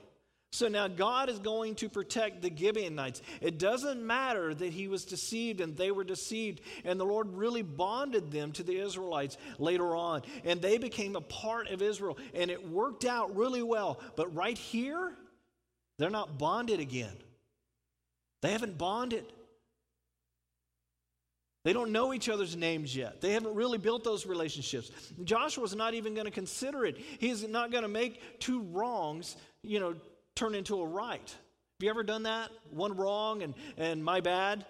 So 0.53 0.69
now 0.69 0.87
God 0.87 1.31
is 1.31 1.39
going 1.39 1.77
to 1.77 1.89
protect 1.89 2.43
the 2.43 2.55
Gibeonites. 2.55 3.23
It 3.41 3.59
doesn't 3.59 4.07
matter 4.07 4.53
that 4.53 4.73
he 4.73 4.87
was 4.87 5.07
deceived 5.07 5.63
and 5.63 5.75
they 5.75 5.91
were 5.91 6.05
deceived, 6.05 6.61
and 6.85 7.01
the 7.01 7.07
Lord 7.07 7.29
really 7.33 7.63
bonded 7.63 8.31
them 8.31 8.53
to 8.53 8.63
the 8.63 8.79
Israelites 8.79 9.39
later 9.59 9.97
on, 9.97 10.21
and 10.45 10.61
they 10.61 10.77
became 10.77 11.17
a 11.17 11.23
part 11.23 11.69
of 11.69 11.81
Israel, 11.81 12.19
and 12.35 12.51
it 12.51 12.69
worked 12.69 13.07
out 13.07 13.35
really 13.35 13.63
well. 13.63 13.99
But 14.15 14.35
right 14.35 14.59
here, 14.59 15.15
they're 15.99 16.11
not 16.11 16.39
bonded 16.39 16.81
again. 16.81 17.17
They 18.43 18.53
haven't 18.53 18.77
bonded. 18.77 19.25
They 21.65 21.73
don't 21.73 21.93
know 21.93 22.13
each 22.13 22.29
other's 22.29 22.57
names 22.57 22.95
yet. 22.95 23.21
They 23.21 23.33
haven't 23.33 23.55
really 23.55 23.79
built 23.79 24.03
those 24.03 24.27
relationships. 24.27 24.91
Joshua's 25.23 25.77
not 25.77 25.95
even 25.95 26.15
going 26.15 26.25
to 26.25 26.33
consider 26.33 26.85
it. 26.85 26.99
He's 26.99 27.47
not 27.47 27.71
going 27.71 27.83
to 27.83 27.89
make 27.89 28.41
two 28.41 28.63
wrongs, 28.63 29.37
you 29.63 29.79
know, 29.79 29.95
turn 30.35 30.57
into 30.57 30.81
a 30.81 30.87
right. 30.87 31.21
Have 31.21 31.85
you 31.85 31.91
ever 31.91 32.03
done 32.03 32.25
that? 32.25 32.51
One 32.71 32.97
wrong 32.97 33.43
and, 33.43 33.55
and 33.77 34.05
my 34.05 34.21
bad, 34.21 34.67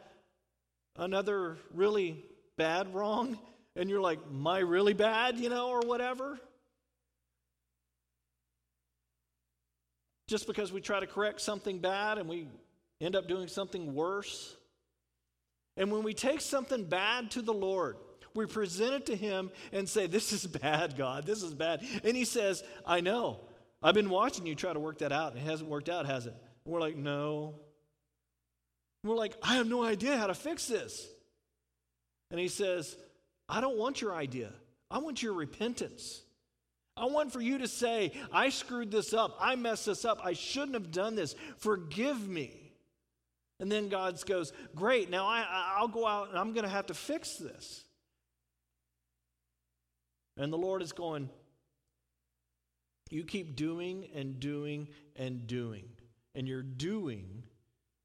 another 0.96 1.56
really 1.74 2.24
bad 2.58 2.92
wrong, 2.94 3.38
and 3.74 3.88
you're 3.88 4.00
like, 4.00 4.30
my 4.30 4.58
really 4.58 4.92
bad, 4.92 5.38
you 5.38 5.48
know, 5.48 5.68
or 5.68 5.80
whatever? 5.80 6.38
Just 10.28 10.46
because 10.46 10.72
we 10.72 10.82
try 10.82 11.00
to 11.00 11.06
correct 11.06 11.40
something 11.40 11.78
bad 11.78 12.18
and 12.18 12.28
we 12.28 12.48
end 13.00 13.16
up 13.16 13.28
doing 13.28 13.48
something 13.48 13.94
worse. 13.94 14.56
And 15.82 15.90
when 15.90 16.04
we 16.04 16.14
take 16.14 16.40
something 16.40 16.84
bad 16.84 17.32
to 17.32 17.42
the 17.42 17.52
Lord, 17.52 17.96
we 18.36 18.46
present 18.46 18.94
it 18.94 19.06
to 19.06 19.16
Him 19.16 19.50
and 19.72 19.88
say, 19.88 20.06
This 20.06 20.32
is 20.32 20.46
bad, 20.46 20.96
God. 20.96 21.26
This 21.26 21.42
is 21.42 21.54
bad. 21.54 21.84
And 22.04 22.16
He 22.16 22.24
says, 22.24 22.62
I 22.86 23.00
know. 23.00 23.40
I've 23.82 23.96
been 23.96 24.08
watching 24.08 24.46
you 24.46 24.54
try 24.54 24.72
to 24.72 24.78
work 24.78 24.98
that 24.98 25.10
out, 25.10 25.34
it 25.34 25.40
hasn't 25.40 25.68
worked 25.68 25.88
out, 25.88 26.06
has 26.06 26.26
it? 26.26 26.36
And 26.64 26.72
we're 26.72 26.78
like, 26.78 26.94
No. 26.94 27.56
We're 29.02 29.16
like, 29.16 29.34
I 29.42 29.56
have 29.56 29.66
no 29.66 29.82
idea 29.82 30.16
how 30.16 30.28
to 30.28 30.34
fix 30.34 30.68
this. 30.68 31.04
And 32.30 32.38
He 32.38 32.46
says, 32.46 32.96
I 33.48 33.60
don't 33.60 33.76
want 33.76 34.00
your 34.00 34.14
idea. 34.14 34.52
I 34.88 34.98
want 34.98 35.20
your 35.20 35.32
repentance. 35.32 36.22
I 36.96 37.06
want 37.06 37.32
for 37.32 37.40
you 37.40 37.58
to 37.58 37.66
say, 37.66 38.12
I 38.32 38.50
screwed 38.50 38.92
this 38.92 39.12
up. 39.12 39.36
I 39.40 39.56
messed 39.56 39.86
this 39.86 40.04
up. 40.04 40.20
I 40.22 40.34
shouldn't 40.34 40.74
have 40.74 40.92
done 40.92 41.16
this. 41.16 41.34
Forgive 41.56 42.28
me. 42.28 42.61
And 43.62 43.70
then 43.70 43.88
God 43.88 44.20
goes, 44.26 44.52
Great, 44.74 45.08
now 45.08 45.24
I, 45.24 45.46
I'll 45.76 45.86
go 45.86 46.04
out 46.04 46.30
and 46.30 46.36
I'm 46.36 46.52
going 46.52 46.64
to 46.64 46.68
have 46.68 46.86
to 46.86 46.94
fix 46.94 47.36
this. 47.36 47.84
And 50.36 50.52
the 50.52 50.58
Lord 50.58 50.82
is 50.82 50.90
going, 50.90 51.30
You 53.08 53.22
keep 53.22 53.54
doing 53.54 54.08
and 54.16 54.40
doing 54.40 54.88
and 55.14 55.46
doing. 55.46 55.84
And 56.34 56.48
you're 56.48 56.64
doing, 56.64 57.44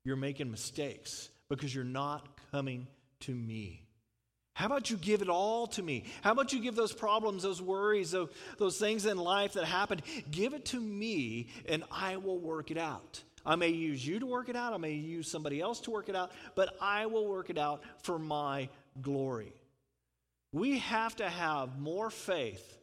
you're 0.06 0.16
making 0.16 0.52
mistakes 0.52 1.32
because 1.50 1.74
you're 1.74 1.84
not 1.84 2.28
coming 2.52 2.86
to 3.22 3.34
me. 3.34 3.82
How 4.54 4.68
about 4.68 4.92
you 4.92 4.98
give 4.98 5.24
it 5.24 5.30
all 5.30 5.66
to 5.68 5.82
me? 5.82 6.04
How 6.22 6.34
about 6.34 6.54
you 6.54 6.62
give 6.62 6.76
those 6.76 6.94
problems, 6.94 7.42
those 7.42 7.64
worries, 7.64 8.12
those, 8.12 8.30
those 8.60 8.78
things 8.78 9.08
in 9.08 9.18
life 9.18 9.54
that 9.54 9.66
happened, 9.66 10.04
give 10.30 10.54
it 10.54 10.66
to 10.66 10.80
me 10.80 11.48
and 11.68 11.84
I 11.92 12.18
will 12.18 12.38
work 12.38 12.70
it 12.70 12.78
out. 12.78 13.24
I 13.48 13.56
may 13.56 13.70
use 13.70 14.06
you 14.06 14.20
to 14.20 14.26
work 14.26 14.50
it 14.50 14.58
out, 14.58 14.74
I 14.74 14.78
may 14.78 14.92
use 14.92 15.32
somebody 15.32 15.62
else 15.62 15.80
to 15.82 15.92
work 15.92 16.10
it 16.10 16.16
out, 16.16 16.32
but 16.54 16.76
I 16.82 17.06
will 17.06 17.26
work 17.26 17.50
it 17.50 17.58
out 17.58 17.82
for 18.04 18.20
my 18.20 18.68
glory. 19.02 19.54
We 20.52 20.80
have 20.80 21.16
to 21.16 21.30
have 21.30 21.80
more 21.80 22.10
faith 22.10 22.78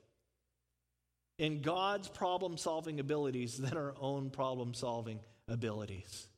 in 1.39 1.61
God's 1.61 2.09
problem 2.09 2.57
solving 2.57 2.99
abilities 2.99 3.59
than 3.59 3.77
our 3.77 3.95
own 4.01 4.31
problem 4.31 4.73
solving 4.73 5.21
abilities. 5.49 6.29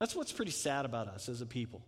That's 0.00 0.16
what's 0.16 0.32
pretty 0.32 0.50
sad 0.50 0.84
about 0.84 1.06
us 1.06 1.28
as 1.28 1.40
a 1.40 1.46
people. 1.46 1.82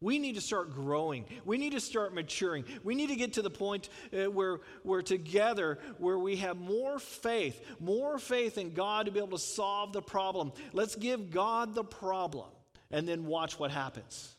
We 0.00 0.20
need 0.20 0.36
to 0.36 0.40
start 0.40 0.72
growing. 0.72 1.24
We 1.44 1.58
need 1.58 1.72
to 1.72 1.80
start 1.80 2.14
maturing. 2.14 2.64
We 2.84 2.94
need 2.94 3.08
to 3.08 3.16
get 3.16 3.32
to 3.32 3.42
the 3.42 3.50
point 3.50 3.88
uh, 4.12 4.30
where 4.30 4.60
we're 4.84 5.02
together, 5.02 5.80
where 5.98 6.18
we 6.18 6.36
have 6.36 6.56
more 6.56 7.00
faith, 7.00 7.60
more 7.80 8.18
faith 8.18 8.58
in 8.58 8.74
God 8.74 9.06
to 9.06 9.12
be 9.12 9.18
able 9.18 9.36
to 9.36 9.38
solve 9.38 9.92
the 9.92 10.02
problem. 10.02 10.52
Let's 10.72 10.94
give 10.94 11.32
God 11.32 11.74
the 11.74 11.82
problem 11.82 12.46
and 12.92 13.08
then 13.08 13.26
watch 13.26 13.58
what 13.58 13.72
happens. 13.72 14.36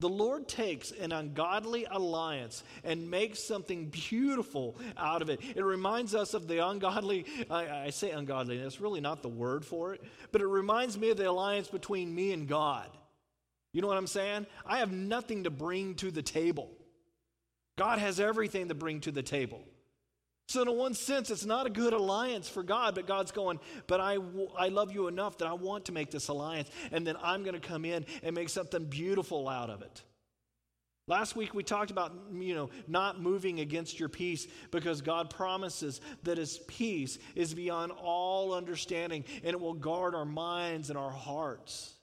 The 0.00 0.08
Lord 0.08 0.48
takes 0.48 0.90
an 0.90 1.12
ungodly 1.12 1.86
alliance 1.88 2.64
and 2.82 3.08
makes 3.08 3.38
something 3.38 3.86
beautiful 3.88 4.76
out 4.98 5.22
of 5.22 5.30
it. 5.30 5.40
It 5.54 5.64
reminds 5.64 6.14
us 6.14 6.34
of 6.34 6.48
the 6.48 6.66
ungodly, 6.66 7.24
I, 7.48 7.84
I 7.84 7.90
say 7.90 8.10
ungodly, 8.10 8.58
that's 8.58 8.80
really 8.80 9.00
not 9.00 9.22
the 9.22 9.28
word 9.28 9.64
for 9.64 9.94
it, 9.94 10.02
but 10.32 10.40
it 10.40 10.46
reminds 10.46 10.98
me 10.98 11.10
of 11.10 11.16
the 11.16 11.30
alliance 11.30 11.68
between 11.68 12.12
me 12.12 12.32
and 12.32 12.48
God. 12.48 12.90
You 13.74 13.82
know 13.82 13.88
what 13.88 13.98
I'm 13.98 14.06
saying? 14.06 14.46
I 14.64 14.78
have 14.78 14.92
nothing 14.92 15.44
to 15.44 15.50
bring 15.50 15.96
to 15.96 16.12
the 16.12 16.22
table. 16.22 16.70
God 17.76 17.98
has 17.98 18.20
everything 18.20 18.68
to 18.68 18.74
bring 18.74 19.00
to 19.00 19.10
the 19.10 19.22
table. 19.22 19.62
So, 20.46 20.62
in 20.62 20.70
one 20.76 20.94
sense, 20.94 21.30
it's 21.30 21.44
not 21.44 21.66
a 21.66 21.70
good 21.70 21.92
alliance 21.92 22.48
for 22.48 22.62
God, 22.62 22.94
but 22.94 23.06
God's 23.06 23.32
going, 23.32 23.58
but 23.88 24.00
I, 24.00 24.18
I 24.56 24.68
love 24.68 24.92
you 24.92 25.08
enough 25.08 25.38
that 25.38 25.48
I 25.48 25.54
want 25.54 25.86
to 25.86 25.92
make 25.92 26.10
this 26.10 26.28
alliance, 26.28 26.70
and 26.92 27.04
then 27.04 27.16
I'm 27.20 27.42
going 27.42 27.60
to 27.60 27.66
come 27.66 27.84
in 27.84 28.06
and 28.22 28.34
make 28.34 28.48
something 28.48 28.84
beautiful 28.84 29.48
out 29.48 29.70
of 29.70 29.82
it. 29.82 30.02
Last 31.06 31.34
week 31.34 31.52
we 31.52 31.64
talked 31.64 31.90
about, 31.90 32.14
you 32.32 32.54
know, 32.54 32.70
not 32.86 33.20
moving 33.20 33.58
against 33.58 33.98
your 33.98 34.08
peace 34.08 34.46
because 34.70 35.02
God 35.02 35.30
promises 35.30 36.00
that 36.22 36.38
his 36.38 36.58
peace 36.68 37.18
is 37.34 37.52
beyond 37.52 37.92
all 37.92 38.54
understanding 38.54 39.24
and 39.42 39.50
it 39.52 39.60
will 39.60 39.74
guard 39.74 40.14
our 40.14 40.24
minds 40.24 40.88
and 40.88 40.98
our 40.98 41.10
hearts. 41.10 41.93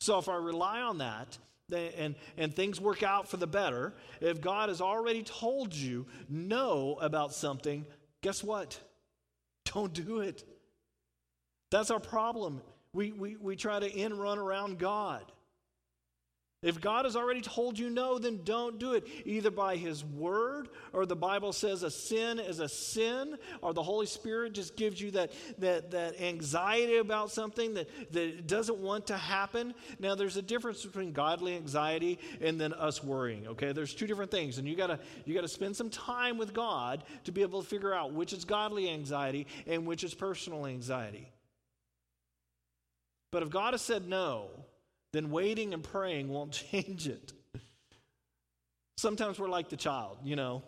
So 0.00 0.18
if 0.18 0.28
I 0.28 0.36
rely 0.36 0.80
on 0.80 0.98
that 0.98 1.38
and, 1.72 2.14
and 2.36 2.54
things 2.54 2.80
work 2.80 3.02
out 3.02 3.28
for 3.28 3.36
the 3.36 3.46
better, 3.46 3.94
if 4.20 4.40
God 4.40 4.68
has 4.68 4.80
already 4.80 5.22
told 5.22 5.74
you 5.74 6.06
no 6.28 6.98
about 7.00 7.32
something, 7.32 7.84
guess 8.22 8.42
what? 8.42 8.80
Don't 9.64 9.92
do 9.92 10.20
it. 10.20 10.44
That's 11.70 11.90
our 11.90 12.00
problem. 12.00 12.62
We, 12.94 13.12
we, 13.12 13.36
we 13.36 13.56
try 13.56 13.78
to 13.80 13.90
in 13.90 14.16
run 14.16 14.38
around 14.38 14.78
God. 14.78 15.24
If 16.60 16.80
God 16.80 17.04
has 17.04 17.14
already 17.14 17.40
told 17.40 17.78
you 17.78 17.88
no, 17.88 18.18
then 18.18 18.40
don't 18.42 18.80
do 18.80 18.94
it, 18.94 19.06
either 19.24 19.50
by 19.50 19.76
His 19.76 20.04
word, 20.04 20.68
or 20.92 21.06
the 21.06 21.14
Bible 21.14 21.52
says 21.52 21.84
a 21.84 21.90
sin 21.90 22.40
is 22.40 22.58
a 22.58 22.68
sin, 22.68 23.38
or 23.62 23.72
the 23.72 23.82
Holy 23.82 24.06
Spirit 24.06 24.54
just 24.54 24.74
gives 24.74 25.00
you 25.00 25.12
that, 25.12 25.32
that, 25.58 25.92
that 25.92 26.20
anxiety 26.20 26.96
about 26.96 27.30
something 27.30 27.74
that, 27.74 27.88
that 28.12 28.48
doesn't 28.48 28.78
want 28.78 29.06
to 29.06 29.16
happen. 29.16 29.72
Now, 30.00 30.16
there's 30.16 30.36
a 30.36 30.42
difference 30.42 30.84
between 30.84 31.12
godly 31.12 31.54
anxiety 31.54 32.18
and 32.40 32.60
then 32.60 32.72
us 32.72 33.04
worrying, 33.04 33.46
okay? 33.46 33.70
There's 33.70 33.94
two 33.94 34.08
different 34.08 34.32
things, 34.32 34.58
and 34.58 34.66
you 34.66 34.74
gotta, 34.74 34.98
you 35.26 35.36
gotta 35.36 35.46
spend 35.46 35.76
some 35.76 35.90
time 35.90 36.38
with 36.38 36.54
God 36.54 37.04
to 37.22 37.30
be 37.30 37.42
able 37.42 37.62
to 37.62 37.68
figure 37.68 37.94
out 37.94 38.12
which 38.14 38.32
is 38.32 38.44
godly 38.44 38.90
anxiety 38.90 39.46
and 39.68 39.86
which 39.86 40.02
is 40.02 40.12
personal 40.12 40.66
anxiety. 40.66 41.30
But 43.30 43.44
if 43.44 43.50
God 43.50 43.74
has 43.74 43.82
said 43.82 44.08
no, 44.08 44.48
then 45.12 45.30
waiting 45.30 45.74
and 45.74 45.82
praying 45.82 46.28
won't 46.28 46.52
change 46.70 47.08
it. 47.08 47.32
Sometimes 48.96 49.38
we're 49.38 49.48
like 49.48 49.68
the 49.68 49.76
child, 49.76 50.18
you 50.24 50.36
know. 50.36 50.62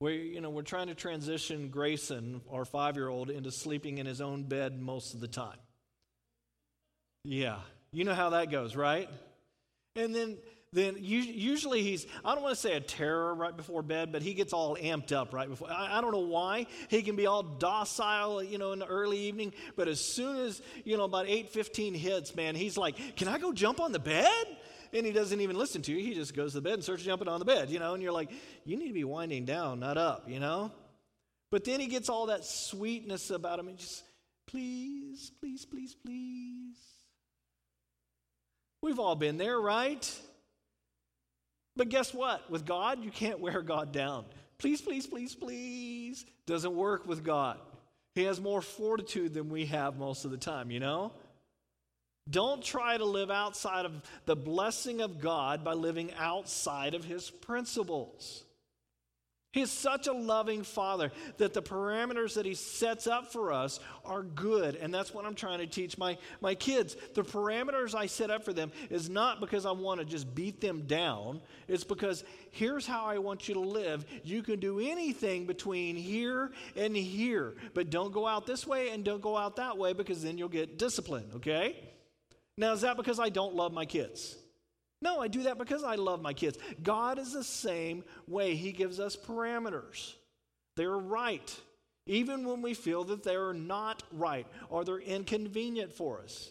We, 0.00 0.32
you 0.34 0.40
know, 0.40 0.50
we're 0.50 0.62
trying 0.62 0.88
to 0.88 0.94
transition 0.94 1.70
Grayson, 1.70 2.42
our 2.52 2.64
five-year-old, 2.66 3.30
into 3.30 3.50
sleeping 3.50 3.98
in 3.98 4.04
his 4.04 4.20
own 4.20 4.42
bed 4.42 4.78
most 4.78 5.14
of 5.14 5.20
the 5.20 5.28
time. 5.28 5.56
Yeah, 7.24 7.60
you 7.92 8.04
know 8.04 8.14
how 8.14 8.30
that 8.30 8.50
goes, 8.50 8.76
right? 8.76 9.08
And 9.94 10.14
then 10.14 10.36
then 10.72 10.96
usually 10.98 11.82
he's, 11.82 12.06
I 12.24 12.34
don't 12.34 12.42
want 12.42 12.54
to 12.54 12.60
say 12.60 12.74
a 12.74 12.80
terror 12.80 13.34
right 13.34 13.56
before 13.56 13.82
bed, 13.82 14.12
but 14.12 14.20
he 14.20 14.34
gets 14.34 14.52
all 14.52 14.76
amped 14.76 15.12
up 15.12 15.32
right 15.32 15.48
before. 15.48 15.70
I, 15.70 15.98
I, 15.98 16.00
don't 16.00 16.12
know 16.12 16.18
why. 16.18 16.66
He 16.88 17.02
can 17.02 17.16
be 17.16 17.26
all 17.26 17.42
docile, 17.42 18.42
you 18.42 18.58
know, 18.58 18.72
in 18.72 18.80
the 18.80 18.86
early 18.86 19.18
evening, 19.18 19.54
but 19.76 19.88
as 19.88 20.00
soon 20.00 20.36
as, 20.36 20.60
you 20.84 20.96
know, 20.96 21.04
about 21.04 21.26
8.15 21.26 21.94
hits, 21.94 22.34
man, 22.34 22.54
he's 22.54 22.76
like, 22.76 23.16
can 23.16 23.28
I 23.28 23.38
go 23.38 23.52
jump 23.52 23.80
on 23.80 23.92
the 23.92 23.98
bed? 23.98 24.44
And 24.92 25.06
he 25.06 25.12
doesn't 25.12 25.40
even 25.40 25.56
listen 25.56 25.82
to 25.82 25.92
you. 25.92 25.98
He 25.98 26.14
just 26.14 26.34
goes 26.34 26.52
to 26.52 26.58
the 26.58 26.62
bed 26.62 26.74
and 26.74 26.82
starts 26.82 27.02
jumping 27.02 27.28
on 27.28 27.38
the 27.38 27.44
bed, 27.44 27.70
you 27.70 27.78
know, 27.78 27.94
and 27.94 28.02
you're 28.02 28.12
like, 28.12 28.30
you 28.64 28.76
need 28.76 28.88
to 28.88 28.94
be 28.94 29.04
winding 29.04 29.44
down, 29.44 29.80
not 29.80 29.96
up, 29.96 30.28
you 30.28 30.40
know? 30.40 30.72
But 31.50 31.64
then 31.64 31.80
he 31.80 31.86
gets 31.86 32.08
all 32.08 32.26
that 32.26 32.44
sweetness 32.44 33.30
about 33.30 33.58
him 33.58 33.68
and 33.68 33.78
just, 33.78 34.02
please, 34.46 35.30
please, 35.40 35.64
please, 35.64 35.94
please. 35.94 36.76
We've 38.82 38.98
all 38.98 39.16
been 39.16 39.36
there, 39.38 39.60
right? 39.60 40.20
But 41.76 41.90
guess 41.90 42.14
what? 42.14 42.50
With 42.50 42.64
God, 42.64 43.04
you 43.04 43.10
can't 43.10 43.40
wear 43.40 43.62
God 43.62 43.92
down. 43.92 44.24
Please, 44.58 44.80
please, 44.80 45.06
please, 45.06 45.34
please. 45.34 46.24
Doesn't 46.46 46.74
work 46.74 47.06
with 47.06 47.22
God. 47.22 47.58
He 48.14 48.24
has 48.24 48.40
more 48.40 48.62
fortitude 48.62 49.34
than 49.34 49.50
we 49.50 49.66
have 49.66 49.98
most 49.98 50.24
of 50.24 50.30
the 50.30 50.38
time, 50.38 50.70
you 50.70 50.80
know? 50.80 51.12
Don't 52.28 52.64
try 52.64 52.96
to 52.96 53.04
live 53.04 53.30
outside 53.30 53.84
of 53.84 53.92
the 54.24 54.34
blessing 54.34 55.02
of 55.02 55.20
God 55.20 55.62
by 55.62 55.74
living 55.74 56.12
outside 56.18 56.94
of 56.94 57.04
His 57.04 57.30
principles. 57.30 58.45
He's 59.56 59.70
such 59.70 60.06
a 60.06 60.12
loving 60.12 60.64
father 60.64 61.10
that 61.38 61.54
the 61.54 61.62
parameters 61.62 62.34
that 62.34 62.44
he 62.44 62.52
sets 62.52 63.06
up 63.06 63.32
for 63.32 63.54
us 63.54 63.80
are 64.04 64.22
good. 64.22 64.76
And 64.76 64.92
that's 64.92 65.14
what 65.14 65.24
I'm 65.24 65.34
trying 65.34 65.60
to 65.60 65.66
teach 65.66 65.96
my, 65.96 66.18
my 66.42 66.54
kids. 66.54 66.94
The 67.14 67.22
parameters 67.22 67.94
I 67.94 68.04
set 68.04 68.30
up 68.30 68.44
for 68.44 68.52
them 68.52 68.70
is 68.90 69.08
not 69.08 69.40
because 69.40 69.64
I 69.64 69.70
want 69.70 70.00
to 70.00 70.04
just 70.04 70.34
beat 70.34 70.60
them 70.60 70.82
down, 70.82 71.40
it's 71.68 71.84
because 71.84 72.22
here's 72.50 72.86
how 72.86 73.06
I 73.06 73.16
want 73.16 73.48
you 73.48 73.54
to 73.54 73.60
live. 73.60 74.04
You 74.24 74.42
can 74.42 74.60
do 74.60 74.78
anything 74.78 75.46
between 75.46 75.96
here 75.96 76.52
and 76.76 76.94
here, 76.94 77.54
but 77.72 77.88
don't 77.88 78.12
go 78.12 78.26
out 78.26 78.44
this 78.44 78.66
way 78.66 78.90
and 78.90 79.06
don't 79.06 79.22
go 79.22 79.38
out 79.38 79.56
that 79.56 79.78
way 79.78 79.94
because 79.94 80.22
then 80.22 80.36
you'll 80.36 80.50
get 80.50 80.78
discipline, 80.78 81.24
okay? 81.36 81.76
Now, 82.58 82.74
is 82.74 82.82
that 82.82 82.98
because 82.98 83.18
I 83.18 83.30
don't 83.30 83.54
love 83.54 83.72
my 83.72 83.86
kids? 83.86 84.36
No, 85.02 85.20
I 85.20 85.28
do 85.28 85.42
that 85.44 85.58
because 85.58 85.84
I 85.84 85.96
love 85.96 86.22
my 86.22 86.32
kids. 86.32 86.58
God 86.82 87.18
is 87.18 87.32
the 87.32 87.44
same 87.44 88.04
way. 88.26 88.54
He 88.54 88.72
gives 88.72 88.98
us 88.98 89.16
parameters. 89.16 90.14
They're 90.76 90.96
right, 90.96 91.54
even 92.06 92.46
when 92.46 92.62
we 92.62 92.74
feel 92.74 93.04
that 93.04 93.22
they're 93.22 93.52
not 93.52 94.02
right 94.12 94.46
or 94.68 94.84
they're 94.84 94.98
inconvenient 94.98 95.92
for 95.92 96.20
us. 96.20 96.50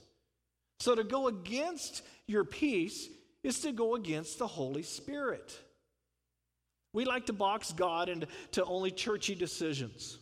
So 0.79 0.95
to 0.95 1.03
go 1.03 1.27
against 1.27 2.03
your 2.27 2.43
peace 2.43 3.07
is 3.43 3.59
to 3.61 3.71
go 3.71 3.95
against 3.95 4.39
the 4.39 4.47
Holy 4.47 4.83
Spirit. 4.83 5.57
We 6.93 7.05
like 7.05 7.25
to 7.27 7.33
box 7.33 7.73
God 7.73 8.09
into 8.09 8.63
only 8.63 8.91
churchy 8.91 9.35
decisions, 9.35 10.17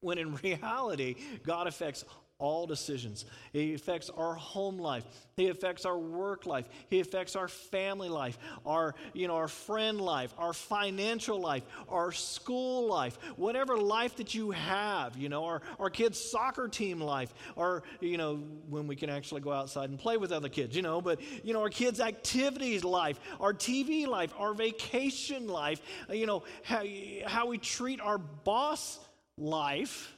when 0.00 0.18
in 0.18 0.34
reality, 0.42 1.16
God 1.44 1.66
affects 1.66 2.04
all 2.38 2.68
decisions. 2.68 3.24
He 3.52 3.74
affects 3.74 4.10
our 4.10 4.34
home 4.34 4.78
life. 4.78 5.04
He 5.36 5.48
affects 5.48 5.84
our 5.84 5.98
work 5.98 6.46
life. 6.46 6.68
He 6.88 7.00
affects 7.00 7.34
our 7.34 7.48
family 7.48 8.08
life, 8.08 8.38
our, 8.64 8.94
you 9.12 9.26
know, 9.26 9.34
our 9.34 9.48
friend 9.48 10.00
life, 10.00 10.32
our 10.38 10.52
financial 10.52 11.40
life, 11.40 11.64
our 11.88 12.12
school 12.12 12.86
life, 12.86 13.18
whatever 13.36 13.76
life 13.76 14.16
that 14.16 14.34
you 14.34 14.52
have, 14.52 15.16
you 15.16 15.28
know, 15.28 15.44
our, 15.46 15.62
our 15.80 15.90
kids' 15.90 16.20
soccer 16.20 16.68
team 16.68 17.00
life, 17.00 17.34
or, 17.56 17.82
you 18.00 18.16
know, 18.16 18.36
when 18.68 18.86
we 18.86 18.94
can 18.94 19.10
actually 19.10 19.40
go 19.40 19.52
outside 19.52 19.90
and 19.90 19.98
play 19.98 20.16
with 20.16 20.30
other 20.30 20.48
kids, 20.48 20.76
you 20.76 20.82
know, 20.82 21.00
but, 21.00 21.20
you 21.44 21.52
know, 21.52 21.62
our 21.62 21.70
kids' 21.70 21.98
activities 21.98 22.84
life, 22.84 23.18
our 23.40 23.52
TV 23.52 24.06
life, 24.06 24.32
our 24.38 24.54
vacation 24.54 25.48
life, 25.48 25.80
you 26.08 26.26
know, 26.26 26.44
how, 26.62 26.84
how 27.26 27.46
we 27.46 27.58
treat 27.58 28.00
our 28.00 28.18
boss 28.18 29.00
life 29.36 30.14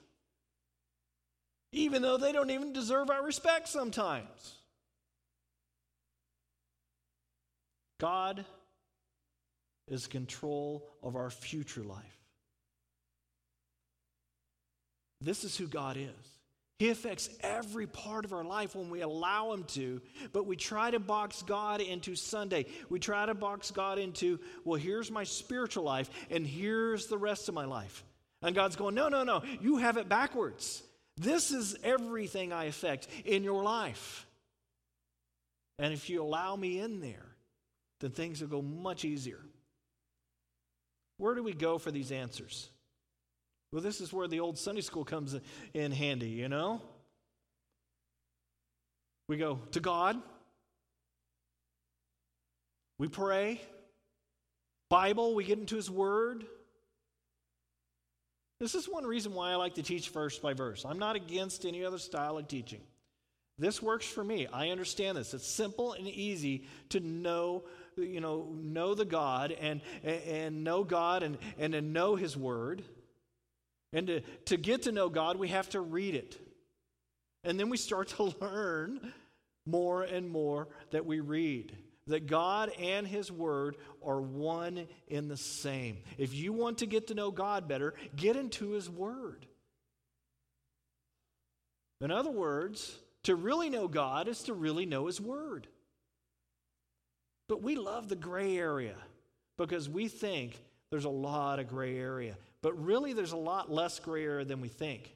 even 1.73 2.03
though 2.03 2.17
they 2.17 2.33
don't 2.33 2.51
even 2.51 2.73
deserve 2.73 3.11
our 3.11 3.25
respect 3.25 3.69
sometimes. 3.69 4.55
God 7.99 8.45
is 9.89 10.07
control 10.07 10.87
of 11.03 11.17
our 11.17 11.31
future 11.31 11.83
life. 11.83 12.19
This 15.21 15.45
is 15.45 15.57
who 15.57 15.67
God 15.67 15.97
is. 15.97 16.09
He 16.79 16.89
affects 16.89 17.29
every 17.43 17.87
part 17.87 18.25
of 18.25 18.33
our 18.33 18.43
life 18.43 18.75
when 18.75 18.89
we 18.89 19.03
allow 19.03 19.53
Him 19.53 19.65
to, 19.65 20.01
but 20.33 20.47
we 20.47 20.57
try 20.57 20.91
to 20.91 20.99
box 20.99 21.43
God 21.43 21.83
into 21.83 22.15
Sunday. 22.17 22.65
We 22.89 22.99
try 22.99 23.27
to 23.27 23.35
box 23.35 23.71
God 23.71 23.99
into, 23.99 24.41
well, 24.65 24.81
here's 24.81 25.11
my 25.11 25.25
spiritual 25.25 25.85
life, 25.85 26.09
and 26.31 26.47
here's 26.47 27.07
the 27.07 27.19
rest 27.19 27.51
of 27.51 27.55
my 27.55 27.67
life. 27.67 28.03
And 28.41 28.55
God's 28.55 28.77
going, 28.77 28.95
no, 28.95 29.11
no, 29.11 29.25
no, 29.25 29.43
you 29.61 29.77
have 29.77 29.99
it 29.99 30.09
backwards. 30.09 30.83
This 31.21 31.51
is 31.51 31.77
everything 31.85 32.51
I 32.51 32.65
affect 32.65 33.07
in 33.27 33.45
your 33.45 33.63
life. 33.63 34.27
And 35.79 35.93
if 35.93 36.09
you 36.09 36.23
allow 36.23 36.57
me 36.57 36.81
in 36.81 37.01
there, 37.01 37.27
then 38.01 38.11
things 38.11 38.41
will 38.41 38.49
go 38.49 38.63
much 38.63 39.05
easier. 39.05 39.41
Where 41.19 41.35
do 41.35 41.43
we 41.43 41.53
go 41.53 41.77
for 41.77 41.91
these 41.91 42.11
answers? 42.11 42.71
Well, 43.71 43.83
this 43.83 44.01
is 44.01 44.15
where 44.15 44.29
the 44.29 44.41
old 44.41 44.57
Sunday 44.59 44.81
school 44.81 45.05
comes 45.05 45.39
in 45.75 45.93
handy, 45.93 46.31
you 46.31 46.49
know? 46.49 46.81
We 49.29 49.37
go 49.37 49.61
to 49.73 49.81
God, 49.81 50.17
we 52.99 53.09
pray, 53.09 53.61
Bible, 54.89 55.35
we 55.35 55.45
get 55.45 55.59
into 55.59 55.77
His 55.77 55.91
Word. 55.91 56.47
This 58.61 58.75
is 58.75 58.87
one 58.87 59.07
reason 59.07 59.33
why 59.33 59.53
I 59.53 59.57
like 59.57 59.75
to 59.77 59.83
teach 59.83 60.11
verse 60.11 60.39
by 60.39 60.53
verse. 60.53 60.85
I'm 60.85 60.99
not 60.99 61.17
against 61.17 61.65
any 61.65 61.83
other 61.83 61.99
style 61.99 62.37
of 62.37 62.47
teaching. 62.47 62.81
This 63.59 63.83
works 63.83 64.07
for 64.07 64.23
me. 64.23 64.47
I 64.53 64.69
understand 64.69 65.17
this. 65.17 65.33
It's 65.33 65.47
simple 65.47 65.95
and 65.95 66.07
easy 66.07 66.67
to 66.91 67.01
know, 67.01 67.65
you 67.97 68.21
know, 68.21 68.49
know 68.55 68.95
the 68.95 69.07
God 69.07 69.53
and, 69.53 69.81
and 70.05 70.63
know 70.63 70.85
God 70.85 71.23
and, 71.23 71.39
and 71.59 71.73
to 71.73 71.81
know 71.81 72.17
His 72.17 72.37
Word. 72.37 72.83
And 73.93 74.07
to, 74.07 74.21
to 74.47 74.57
get 74.57 74.83
to 74.83 74.93
know 74.93 75.09
God, 75.09 75.37
we 75.37 75.49
have 75.49 75.69
to 75.71 75.81
read 75.81 76.15
it. 76.15 76.39
And 77.45 77.59
then 77.59 77.71
we 77.71 77.79
start 77.79 78.09
to 78.17 78.35
learn 78.41 79.13
more 79.67 80.03
and 80.03 80.29
more 80.29 80.69
that 80.91 81.07
we 81.07 81.21
read 81.21 81.77
that 82.11 82.27
God 82.27 82.71
and 82.81 83.07
His 83.07 83.33
Word 83.33 83.77
are 84.05 84.21
one 84.21 84.87
in 85.09 85.29
the 85.29 85.37
same. 85.37 85.99
If 86.19 86.35
you 86.35 86.53
want 86.53 86.79
to 86.79 86.87
get 86.87 87.09
to 87.09 87.15
know 87.15 87.31
God 87.31 87.67
better, 87.67 87.95
get 88.15 88.37
into 88.37 88.71
His 88.71 88.89
Word. 88.89 89.47
In 92.01 92.11
other 92.11 92.31
words, 92.31 92.97
to 93.25 93.35
really 93.35 93.69
know 93.69 93.89
God 93.89 94.29
is 94.29 94.45
to 94.45 94.55
really 94.55 94.87
know 94.87 95.07
His 95.07 95.21
Word. 95.21 95.67
But 97.49 97.63
we 97.63 97.75
love 97.75 98.09
the 98.09 98.17
gray 98.17 98.57
area 98.57 98.97
because 99.59 99.89
we 99.89 100.09
think 100.09 100.63
there's 100.91 101.05
a 101.05 101.11
lot 101.11 101.59
of 101.59 101.69
gray 101.69 101.99
area. 101.99 102.37
But 102.63 102.73
really, 102.85 103.13
there's 103.13 103.33
a 103.33 103.37
lot 103.37 103.73
less 103.73 103.99
gray 103.99 104.25
area 104.25 104.45
than 104.45 104.61
we 104.61 104.69
think. 104.69 105.15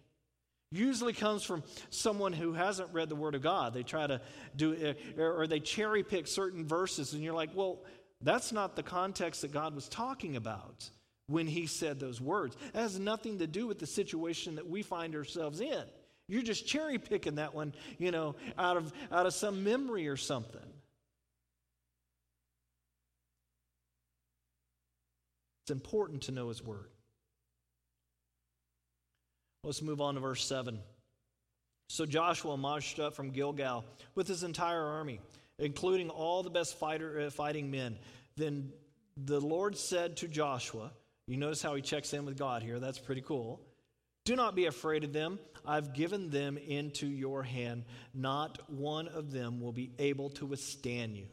Usually 0.74 1.12
comes 1.12 1.44
from 1.44 1.62
someone 1.90 2.32
who 2.32 2.52
hasn't 2.52 2.92
read 2.92 3.08
the 3.08 3.14
Word 3.14 3.36
of 3.36 3.42
God. 3.42 3.74
They 3.74 3.84
try 3.84 4.08
to 4.08 4.20
do, 4.56 4.96
uh, 5.16 5.22
or 5.22 5.46
they 5.46 5.60
cherry 5.60 6.02
pick 6.02 6.26
certain 6.26 6.66
verses, 6.66 7.12
and 7.12 7.22
you're 7.22 7.32
like, 7.32 7.50
well, 7.54 7.84
that's 8.20 8.52
not 8.52 8.74
the 8.74 8.82
context 8.82 9.42
that 9.42 9.52
God 9.52 9.76
was 9.76 9.88
talking 9.88 10.34
about 10.34 10.90
when 11.28 11.46
He 11.46 11.68
said 11.68 12.00
those 12.00 12.20
words. 12.20 12.56
It 12.74 12.78
has 12.78 12.98
nothing 12.98 13.38
to 13.38 13.46
do 13.46 13.68
with 13.68 13.78
the 13.78 13.86
situation 13.86 14.56
that 14.56 14.68
we 14.68 14.82
find 14.82 15.14
ourselves 15.14 15.60
in. 15.60 15.84
You're 16.26 16.42
just 16.42 16.66
cherry 16.66 16.98
picking 16.98 17.36
that 17.36 17.54
one, 17.54 17.72
you 17.98 18.10
know, 18.10 18.34
out 18.58 18.76
of, 18.76 18.92
out 19.12 19.26
of 19.26 19.34
some 19.34 19.62
memory 19.62 20.08
or 20.08 20.16
something. 20.16 20.60
It's 25.62 25.70
important 25.70 26.22
to 26.22 26.32
know 26.32 26.48
His 26.48 26.64
Word. 26.64 26.90
Let's 29.64 29.80
move 29.80 30.02
on 30.02 30.14
to 30.14 30.20
verse 30.20 30.44
7. 30.44 30.78
So 31.88 32.04
Joshua 32.04 32.56
marched 32.58 32.98
up 32.98 33.14
from 33.14 33.30
Gilgal 33.30 33.84
with 34.14 34.28
his 34.28 34.42
entire 34.42 34.84
army, 34.84 35.20
including 35.58 36.10
all 36.10 36.42
the 36.42 36.50
best 36.50 36.78
fighter, 36.78 37.20
uh, 37.20 37.30
fighting 37.30 37.70
men. 37.70 37.96
Then 38.36 38.72
the 39.16 39.40
Lord 39.40 39.76
said 39.78 40.18
to 40.18 40.28
Joshua, 40.28 40.90
You 41.26 41.38
notice 41.38 41.62
how 41.62 41.74
he 41.74 41.82
checks 41.82 42.12
in 42.12 42.26
with 42.26 42.36
God 42.36 42.62
here. 42.62 42.78
That's 42.78 42.98
pretty 42.98 43.22
cool. 43.22 43.58
Do 44.26 44.36
not 44.36 44.54
be 44.54 44.66
afraid 44.66 45.02
of 45.02 45.14
them. 45.14 45.38
I've 45.66 45.94
given 45.94 46.28
them 46.28 46.58
into 46.58 47.06
your 47.06 47.42
hand. 47.42 47.84
Not 48.12 48.58
one 48.70 49.08
of 49.08 49.32
them 49.32 49.60
will 49.60 49.72
be 49.72 49.92
able 49.98 50.28
to 50.30 50.46
withstand 50.46 51.16
you. 51.16 51.26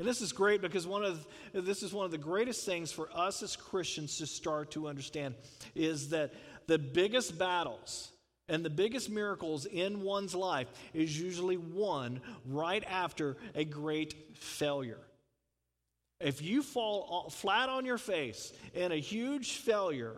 And 0.00 0.08
this 0.08 0.22
is 0.22 0.32
great 0.32 0.62
because 0.62 0.86
one 0.86 1.04
of 1.04 1.26
this 1.52 1.82
is 1.82 1.92
one 1.92 2.06
of 2.06 2.10
the 2.10 2.16
greatest 2.16 2.64
things 2.64 2.90
for 2.90 3.10
us 3.14 3.42
as 3.42 3.54
Christians 3.54 4.16
to 4.16 4.26
start 4.26 4.70
to 4.70 4.88
understand 4.88 5.34
is 5.74 6.08
that 6.08 6.32
the 6.66 6.78
biggest 6.78 7.38
battles 7.38 8.10
and 8.48 8.64
the 8.64 8.70
biggest 8.70 9.08
miracles 9.08 9.64
in 9.64 10.02
one's 10.02 10.34
life 10.34 10.66
is 10.92 11.18
usually 11.18 11.56
won 11.56 12.20
right 12.44 12.82
after 12.88 13.36
a 13.54 13.64
great 13.64 14.36
failure. 14.36 14.98
If 16.20 16.42
you 16.42 16.62
fall 16.62 17.30
flat 17.30 17.68
on 17.68 17.86
your 17.86 17.96
face 17.96 18.52
in 18.74 18.92
a 18.92 18.96
huge 18.96 19.52
failure, 19.52 20.16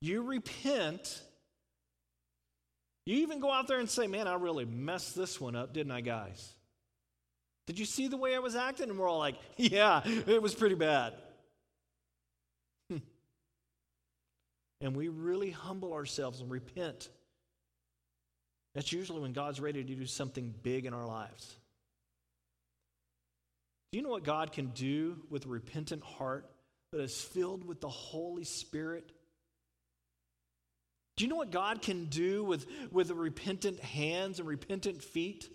you 0.00 0.22
repent. 0.22 1.20
You 3.04 3.18
even 3.18 3.40
go 3.40 3.50
out 3.50 3.68
there 3.68 3.80
and 3.80 3.90
say, 3.90 4.06
Man, 4.06 4.26
I 4.26 4.34
really 4.34 4.64
messed 4.64 5.14
this 5.14 5.40
one 5.40 5.56
up, 5.56 5.74
didn't 5.74 5.92
I, 5.92 6.00
guys? 6.00 6.52
Did 7.66 7.78
you 7.78 7.84
see 7.84 8.08
the 8.08 8.16
way 8.16 8.34
I 8.34 8.38
was 8.38 8.56
acting? 8.56 8.90
And 8.90 8.98
we're 8.98 9.08
all 9.08 9.18
like, 9.18 9.36
Yeah, 9.56 10.02
it 10.04 10.40
was 10.40 10.54
pretty 10.54 10.76
bad. 10.76 11.14
And 14.82 14.96
we 14.96 15.08
really 15.08 15.50
humble 15.50 15.94
ourselves 15.94 16.40
and 16.40 16.50
repent. 16.50 17.08
That's 18.74 18.92
usually 18.92 19.20
when 19.20 19.32
God's 19.32 19.60
ready 19.60 19.84
to 19.84 19.94
do 19.94 20.06
something 20.06 20.52
big 20.62 20.84
in 20.84 20.92
our 20.92 21.06
lives. 21.06 21.56
Do 23.90 23.98
you 23.98 24.02
know 24.02 24.10
what 24.10 24.24
God 24.24 24.52
can 24.52 24.66
do 24.68 25.18
with 25.30 25.46
a 25.46 25.48
repentant 25.48 26.02
heart 26.02 26.50
that 26.90 27.00
is 27.00 27.18
filled 27.20 27.64
with 27.64 27.80
the 27.80 27.88
Holy 27.88 28.44
Spirit? 28.44 29.12
Do 31.16 31.24
you 31.24 31.30
know 31.30 31.36
what 31.36 31.52
God 31.52 31.80
can 31.80 32.06
do 32.06 32.42
with, 32.42 32.66
with 32.90 33.10
repentant 33.10 33.78
hands 33.78 34.40
and 34.40 34.48
repentant 34.48 35.02
feet? 35.02 35.48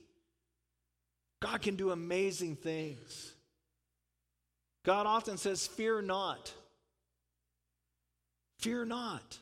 God 1.42 1.62
can 1.62 1.76
do 1.76 1.92
amazing 1.92 2.56
things. 2.56 3.34
God 4.86 5.06
often 5.06 5.38
says, 5.38 5.68
Fear 5.68 6.04
not. 6.04 6.54
Fear 8.60 8.86
not. 8.86 9.38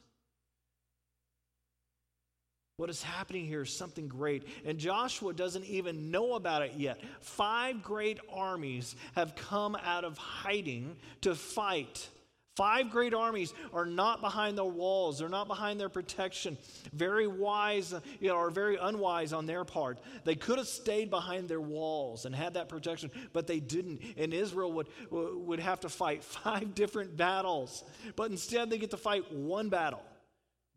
What 2.78 2.90
is 2.90 3.02
happening 3.02 3.46
here 3.46 3.62
is 3.62 3.78
something 3.78 4.10
great, 4.10 4.46
and 4.66 4.78
Joshua 4.78 5.34
doesn't 5.34 5.64
even 5.64 6.12
know 6.12 6.34
about 6.34 6.62
it 6.62 6.74
yet. 6.76 7.00
Five 7.22 7.82
great 7.82 8.20
armies 8.30 8.98
have 9.16 9.36
come 9.36 9.78
out 9.82 10.04
of 10.04 10.18
hiding 10.18 10.98
to 11.22 11.36
fight. 11.36 12.10
Five 12.56 12.90
great 12.90 13.14
armies 13.14 13.54
are 13.74 13.86
not 13.86 14.22
behind 14.22 14.58
their 14.58 14.64
walls. 14.64 15.20
They're 15.20 15.28
not 15.28 15.48
behind 15.48 15.78
their 15.78 15.90
protection. 15.90 16.58
Very 16.94 17.28
wise, 17.28 17.94
you 18.22 18.30
know, 18.30 18.38
or 18.38 18.50
very 18.50 18.78
unwise 18.78 19.34
on 19.34 19.46
their 19.46 19.66
part. 19.66 20.00
They 20.24 20.36
could 20.36 20.58
have 20.58 20.68
stayed 20.68 21.10
behind 21.10 21.50
their 21.50 21.60
walls 21.60 22.26
and 22.26 22.34
had 22.34 22.54
that 22.54 22.70
protection, 22.70 23.12
but 23.34 23.46
they 23.46 23.60
didn't. 23.60 24.02
And 24.16 24.34
Israel 24.34 24.72
would, 24.72 24.88
would 25.12 25.60
have 25.60 25.82
to 25.82 25.90
fight 25.90 26.24
five 26.24 26.74
different 26.76 27.18
battles. 27.18 27.84
But 28.16 28.32
instead, 28.32 28.70
they 28.70 28.78
get 28.78 28.92
to 28.92 28.98
fight 28.98 29.30
one 29.34 29.68
battle. 29.68 30.02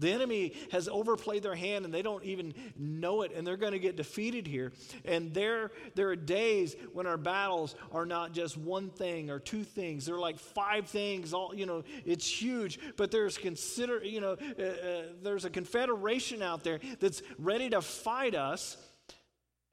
The 0.00 0.12
enemy 0.12 0.52
has 0.70 0.88
overplayed 0.88 1.42
their 1.42 1.56
hand 1.56 1.84
and 1.84 1.92
they 1.92 2.02
don't 2.02 2.22
even 2.22 2.54
know 2.76 3.22
it, 3.22 3.32
and 3.34 3.44
they're 3.44 3.56
going 3.56 3.72
to 3.72 3.80
get 3.80 3.96
defeated 3.96 4.46
here. 4.46 4.72
And 5.04 5.34
there, 5.34 5.72
there 5.96 6.08
are 6.10 6.16
days 6.16 6.76
when 6.92 7.06
our 7.06 7.16
battles 7.16 7.74
are 7.90 8.06
not 8.06 8.32
just 8.32 8.56
one 8.56 8.90
thing 8.90 9.28
or 9.28 9.40
two 9.40 9.64
things, 9.64 10.06
they're 10.06 10.16
like 10.16 10.38
five 10.38 10.86
things. 10.86 11.34
All 11.34 11.52
you 11.52 11.66
know, 11.66 11.82
it's 12.04 12.28
huge, 12.28 12.78
but 12.96 13.10
there's 13.10 13.36
consider, 13.36 14.04
you 14.04 14.20
know, 14.20 14.36
uh, 14.58 14.62
uh, 14.62 15.02
there's 15.22 15.44
a 15.44 15.50
confederation 15.50 16.42
out 16.42 16.62
there 16.62 16.78
that's 17.00 17.20
ready 17.36 17.68
to 17.70 17.82
fight 17.82 18.36
us, 18.36 18.76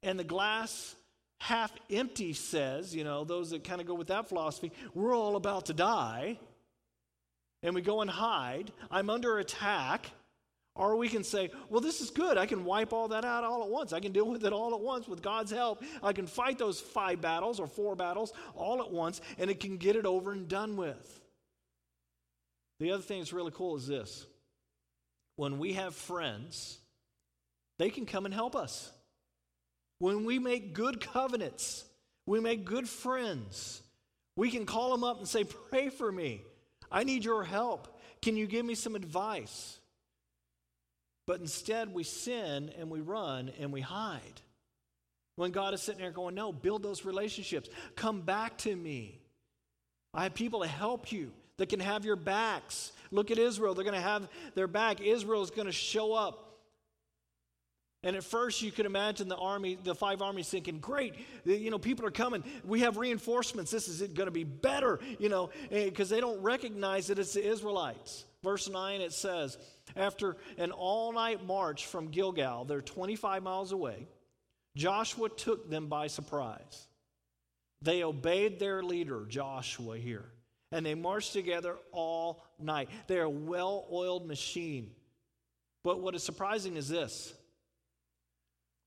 and 0.01 0.17
the 0.17 0.23
glass 0.23 0.95
half 1.39 1.71
empty 1.91 2.33
says, 2.33 2.95
you 2.95 3.03
know, 3.03 3.23
those 3.23 3.51
that 3.51 3.63
kind 3.63 3.79
of 3.79 3.85
go 3.85 3.93
with 3.93 4.07
that 4.07 4.27
philosophy, 4.27 4.71
we're 4.95 5.15
all 5.15 5.35
about 5.35 5.67
to 5.67 5.73
die 5.73 6.39
and 7.65 7.73
we 7.73 7.81
go 7.81 8.01
and 8.01 8.09
hide, 8.09 8.71
I'm 8.91 9.09
under 9.09 9.39
attack. 9.39 10.11
Or 10.75 10.97
we 10.97 11.07
can 11.07 11.23
say, 11.23 11.51
well, 11.69 11.81
this 11.81 11.99
is 11.99 12.11
good. 12.11 12.37
I 12.37 12.45
can 12.45 12.63
wipe 12.63 12.93
all 12.93 13.07
that 13.07 13.25
out 13.25 13.43
all 13.43 13.63
at 13.63 13.69
once. 13.69 13.91
I 13.91 14.01
can 14.01 14.11
deal 14.11 14.29
with 14.29 14.45
it 14.45 14.53
all 14.53 14.75
at 14.75 14.81
once 14.81 15.07
with 15.07 15.21
God's 15.21 15.51
help. 15.51 15.81
I 16.03 16.13
can 16.13 16.27
fight 16.27 16.59
those 16.59 16.79
five 16.79 17.21
battles 17.21 17.59
or 17.59 17.65
four 17.65 17.95
battles 17.95 18.33
all 18.55 18.81
at 18.81 18.91
once, 18.91 19.19
and 19.39 19.49
it 19.49 19.59
can 19.59 19.77
get 19.77 19.95
it 19.95 20.05
over 20.05 20.31
and 20.31 20.47
done 20.47 20.75
with. 20.75 21.21
The 22.79 22.91
other 22.91 23.01
thing 23.01 23.19
that's 23.19 23.33
really 23.33 23.53
cool 23.53 23.77
is 23.77 23.87
this 23.87 24.27
when 25.37 25.57
we 25.59 25.73
have 25.73 25.95
friends, 25.95 26.77
they 27.79 27.89
can 27.89 28.05
come 28.05 28.25
and 28.25 28.33
help 28.33 28.55
us. 28.55 28.91
When 29.99 30.25
we 30.25 30.39
make 30.39 30.73
good 30.73 30.99
covenants, 30.99 31.85
we 32.25 32.41
make 32.41 32.65
good 32.65 32.87
friends, 32.87 33.81
we 34.35 34.51
can 34.51 34.65
call 34.65 34.91
them 34.91 35.05
up 35.05 35.19
and 35.19 35.27
say, 35.27 35.45
Pray 35.45 35.89
for 35.89 36.11
me. 36.11 36.43
I 36.91 37.03
need 37.03 37.25
your 37.25 37.43
help. 37.43 37.87
Can 38.21 38.37
you 38.37 38.47
give 38.47 38.65
me 38.65 38.75
some 38.75 38.95
advice? 38.95 39.79
But 41.27 41.39
instead, 41.39 41.93
we 41.93 42.03
sin 42.03 42.71
and 42.77 42.89
we 42.89 43.01
run 43.01 43.51
and 43.59 43.71
we 43.71 43.81
hide. 43.81 44.41
When 45.35 45.51
God 45.51 45.73
is 45.73 45.81
sitting 45.81 46.01
there 46.01 46.11
going, 46.11 46.35
No, 46.35 46.51
build 46.51 46.83
those 46.83 47.03
relationships. 47.03 47.69
Come 47.95 48.21
back 48.21 48.57
to 48.59 48.75
me. 48.75 49.19
I 50.13 50.23
have 50.23 50.33
people 50.33 50.61
to 50.61 50.67
help 50.67 51.11
you 51.11 51.31
that 51.57 51.69
can 51.69 51.79
have 51.79 52.05
your 52.05 52.15
backs. 52.15 52.91
Look 53.11 53.31
at 53.31 53.37
Israel. 53.37 53.73
They're 53.73 53.83
going 53.83 53.95
to 53.95 54.01
have 54.01 54.27
their 54.55 54.67
back. 54.67 55.01
Israel 55.01 55.41
is 55.41 55.51
going 55.51 55.67
to 55.67 55.73
show 55.73 56.13
up. 56.13 56.44
And 58.05 58.15
at 58.15 58.23
first, 58.23 58.61
you 58.61 58.71
could 58.71 58.85
imagine 58.85 59.27
the 59.27 59.35
army, 59.35 59.79
the 59.83 59.95
five 59.95 60.21
armies 60.21 60.47
thinking, 60.47 60.77
great, 60.77 61.15
you 61.43 61.71
know, 61.71 61.79
people 61.79 62.05
are 62.05 62.11
coming. 62.11 62.43
We 62.63 62.81
have 62.81 62.97
reinforcements. 62.97 63.71
This 63.71 63.87
is 63.87 63.99
going 63.99 64.27
to 64.27 64.31
be 64.31 64.43
better, 64.43 64.99
you 65.17 65.27
know, 65.27 65.49
because 65.71 66.11
eh, 66.11 66.15
they 66.15 66.21
don't 66.21 66.39
recognize 66.43 67.07
that 67.07 67.17
it's 67.17 67.33
the 67.33 67.43
Israelites. 67.43 68.25
Verse 68.43 68.69
9, 68.69 69.01
it 69.01 69.11
says, 69.11 69.57
After 69.95 70.37
an 70.59 70.71
all 70.71 71.13
night 71.13 71.43
march 71.47 71.87
from 71.87 72.09
Gilgal, 72.09 72.65
they're 72.65 72.79
25 72.79 73.41
miles 73.41 73.71
away, 73.71 74.07
Joshua 74.77 75.27
took 75.29 75.67
them 75.71 75.87
by 75.87 76.05
surprise. 76.05 76.87
They 77.81 78.03
obeyed 78.03 78.59
their 78.59 78.83
leader, 78.83 79.25
Joshua, 79.27 79.97
here, 79.97 80.25
and 80.71 80.85
they 80.85 80.93
marched 80.93 81.33
together 81.33 81.75
all 81.91 82.43
night. 82.59 82.89
They're 83.07 83.23
a 83.23 83.29
well 83.29 83.87
oiled 83.91 84.27
machine. 84.27 84.91
But 85.83 86.01
what 86.01 86.13
is 86.13 86.21
surprising 86.21 86.77
is 86.77 86.87
this 86.87 87.33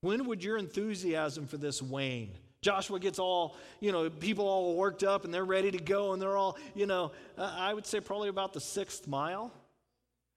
when 0.01 0.27
would 0.27 0.43
your 0.43 0.57
enthusiasm 0.57 1.47
for 1.47 1.57
this 1.57 1.81
wane? 1.81 2.31
Joshua 2.61 2.99
gets 2.99 3.19
all, 3.19 3.55
you 3.79 3.91
know, 3.91 4.09
people 4.09 4.47
all 4.47 4.75
worked 4.75 5.03
up 5.03 5.23
and 5.23 5.33
they're 5.33 5.45
ready 5.45 5.71
to 5.71 5.77
go 5.77 6.13
and 6.13 6.21
they're 6.21 6.35
all, 6.35 6.57
you 6.75 6.85
know, 6.85 7.11
I 7.37 7.73
would 7.73 7.85
say 7.85 8.01
probably 8.01 8.29
about 8.29 8.53
the 8.53 8.59
sixth 8.59 9.07
mile. 9.07 9.53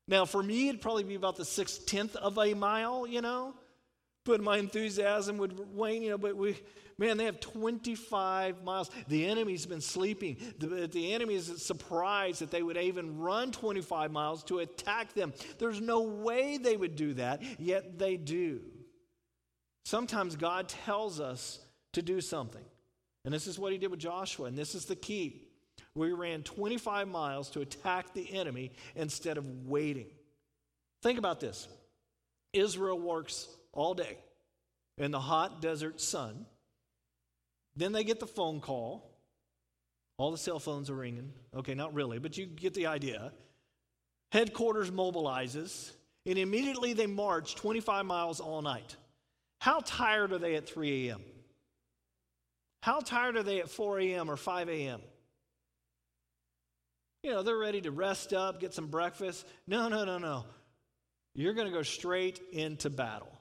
Now, 0.07 0.25
for 0.25 0.43
me, 0.43 0.69
it'd 0.69 0.81
probably 0.81 1.05
be 1.05 1.15
about 1.15 1.37
the 1.37 1.45
sixth 1.45 1.87
tenth 1.87 2.15
of 2.17 2.39
a 2.39 2.55
mile, 2.55 3.07
you 3.07 3.21
know, 3.21 3.55
but 4.25 4.41
my 4.41 4.59
enthusiasm 4.59 5.39
would 5.39 5.75
wane, 5.75 6.03
you 6.03 6.11
know, 6.11 6.19
but 6.19 6.37
we, 6.37 6.57
man, 6.97 7.17
they 7.17 7.25
have 7.25 7.41
25 7.41 8.63
miles. 8.63 8.91
The 9.09 9.27
enemy's 9.27 9.67
been 9.67 9.81
sleeping. 9.81 10.37
The, 10.59 10.87
the 10.87 11.13
enemy 11.13 11.35
is 11.35 11.65
surprised 11.65 12.41
that 12.41 12.53
they 12.53 12.63
would 12.63 12.77
even 12.77 13.19
run 13.19 13.51
25 13.51 14.13
miles 14.13 14.45
to 14.45 14.61
attack 14.61 15.13
them. 15.13 15.33
There's 15.59 15.81
no 15.81 16.03
way 16.03 16.57
they 16.59 16.77
would 16.77 16.95
do 16.95 17.15
that, 17.15 17.43
yet 17.61 17.99
they 17.99 18.17
do. 18.17 18.61
Sometimes 19.85 20.37
God 20.37 20.69
tells 20.69 21.21
us 21.21 21.59
to 21.93 22.03
do 22.03 22.21
something. 22.21 22.65
And 23.25 23.33
this 23.33 23.47
is 23.47 23.59
what 23.59 23.73
he 23.73 23.79
did 23.79 23.91
with 23.91 24.01
Joshua, 24.01 24.47
and 24.47 24.57
this 24.57 24.75
is 24.75 24.87
the 24.87 24.97
key. 24.97 25.43
We 25.95 26.13
ran 26.13 26.43
25 26.43 27.09
miles 27.09 27.51
to 27.51 27.61
attack 27.61 28.15
the 28.15 28.35
enemy 28.35 28.73
instead 28.97 29.37
of 29.37 29.67
waiting. 29.67 30.07
Think 31.03 31.19
about 31.19 31.41
this 31.41 31.69
Israel 32.53 32.99
works 32.99 33.49
all 33.73 33.95
day 33.95 34.19
in 34.99 35.11
the 35.11 35.21
hot 35.21 35.61
desert 35.61 36.01
sun. 36.01 36.47
Then 37.77 37.93
they 37.93 38.05
get 38.05 38.21
the 38.21 38.27
phone 38.27 38.61
call. 38.61 39.09
All 40.19 40.31
the 40.31 40.39
cell 40.39 40.59
phones 40.59 40.91
are 40.91 40.95
ringing. 40.95 41.33
Okay, 41.55 41.75
not 41.75 41.95
really, 41.95 42.19
but 42.19 42.37
you 42.37 42.47
get 42.47 42.75
the 42.75 42.87
idea. 42.87 43.33
Headquarters 44.31 44.91
mobilizes, 44.91 45.91
and 46.27 46.39
immediately 46.39 46.93
they 46.93 47.07
march 47.07 47.55
25 47.55 48.07
miles 48.07 48.41
all 48.41 48.63
night. 48.63 48.97
How 49.63 49.79
tired 49.79 50.33
are 50.33 50.39
they 50.39 50.57
at 50.57 50.69
3 50.69 51.09
a.m.? 51.09 51.23
How 52.81 52.99
tired 52.99 53.37
are 53.37 53.45
they 53.45 53.61
at 53.61 53.71
4 53.71 54.01
a.m. 54.01 54.29
or 54.29 54.37
5 54.37 54.69
a.m.? 54.69 55.01
You 57.23 57.31
know, 57.31 57.45
they're 57.45 57.57
ready 57.57 57.81
to 57.83 57.93
rest 57.93 58.33
up, 58.33 58.59
get 58.59 58.75
some 58.75 58.89
breakfast. 58.89 59.47
No, 59.69 59.87
no, 59.87 60.05
no, 60.05 60.19
no. 60.19 60.47
You're 61.37 61.55
going 61.55 61.69
to 61.69 61.73
go 61.73 61.85
straight 61.85 62.41
into 62.51 62.91
battle. 62.91 63.32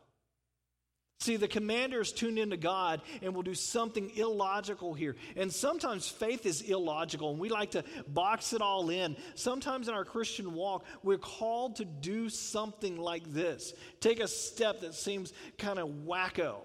See, 1.22 1.36
the 1.36 1.48
commander 1.48 2.02
is 2.02 2.12
tuned 2.12 2.40
into 2.40 2.58
God 2.58 3.00
and 3.22 3.36
will 3.36 3.44
do 3.44 3.54
something 3.54 4.10
illogical 4.16 4.96
here. 4.96 5.16
And 5.36 5.54
sometimes 5.54 6.08
faith 6.08 6.48
is 6.48 6.64
illogical, 6.64 7.30
and 7.30 7.40
we 7.40 7.48
like 7.48 7.70
to 7.72 7.84
box 8.08 8.54
it 8.54 8.62
all 8.64 8.90
in. 8.90 9.16
Sometimes 9.36 9.88
in 9.88 9.94
our 9.94 10.04
Christian 10.04 10.56
walk, 10.56 10.84
we're 11.04 11.20
called 11.20 11.76
to 11.76 11.86
do 11.86 12.28
something 12.28 12.98
like 12.98 13.32
this 13.32 13.76
take 14.00 14.20
a 14.20 14.28
step 14.28 14.82
that 14.82 14.96
seems 14.96 15.32
kind 15.60 15.78
of 15.78 15.90
wacko. 15.90 16.62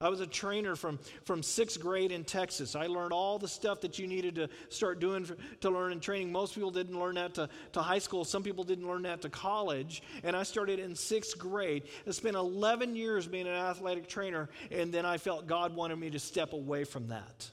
I 0.00 0.08
was 0.08 0.20
a 0.20 0.26
trainer 0.26 0.74
from, 0.74 0.98
from 1.24 1.42
sixth 1.42 1.80
grade 1.80 2.10
in 2.10 2.24
Texas. 2.24 2.74
I 2.74 2.88
learned 2.88 3.12
all 3.12 3.38
the 3.38 3.48
stuff 3.48 3.80
that 3.82 3.98
you 3.98 4.06
needed 4.06 4.34
to 4.34 4.48
start 4.68 4.98
doing 4.98 5.24
for, 5.24 5.36
to 5.60 5.70
learn 5.70 5.92
in 5.92 6.00
training. 6.00 6.32
Most 6.32 6.54
people 6.54 6.72
didn't 6.72 6.98
learn 6.98 7.14
that 7.14 7.34
to, 7.34 7.48
to 7.72 7.80
high 7.80 8.00
school. 8.00 8.24
Some 8.24 8.42
people 8.42 8.64
didn't 8.64 8.88
learn 8.88 9.02
that 9.02 9.22
to 9.22 9.28
college. 9.28 10.02
And 10.24 10.34
I 10.34 10.42
started 10.42 10.80
in 10.80 10.96
sixth 10.96 11.38
grade. 11.38 11.84
I 12.06 12.10
spent 12.10 12.34
11 12.34 12.96
years 12.96 13.28
being 13.28 13.46
an 13.46 13.54
athletic 13.54 14.08
trainer, 14.08 14.48
and 14.70 14.92
then 14.92 15.06
I 15.06 15.16
felt 15.16 15.46
God 15.46 15.76
wanted 15.76 15.96
me 15.96 16.10
to 16.10 16.18
step 16.18 16.52
away 16.52 16.84
from 16.84 17.08
that. 17.08 17.50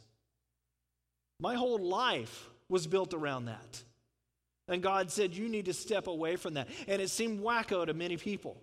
My 1.39 1.53
whole 1.53 1.77
life 1.79 2.49
was 2.69 2.87
built 2.87 3.13
around 3.13 3.45
that. 3.45 3.83
And 4.67 4.81
God 4.81 5.11
said, 5.11 5.35
You 5.35 5.47
need 5.47 5.65
to 5.65 5.73
step 5.73 6.07
away 6.07 6.37
from 6.37 6.55
that. 6.55 6.69
And 6.87 7.01
it 7.01 7.09
seemed 7.09 7.41
wacko 7.41 7.85
to 7.85 7.93
many 7.93 8.17
people. 8.17 8.61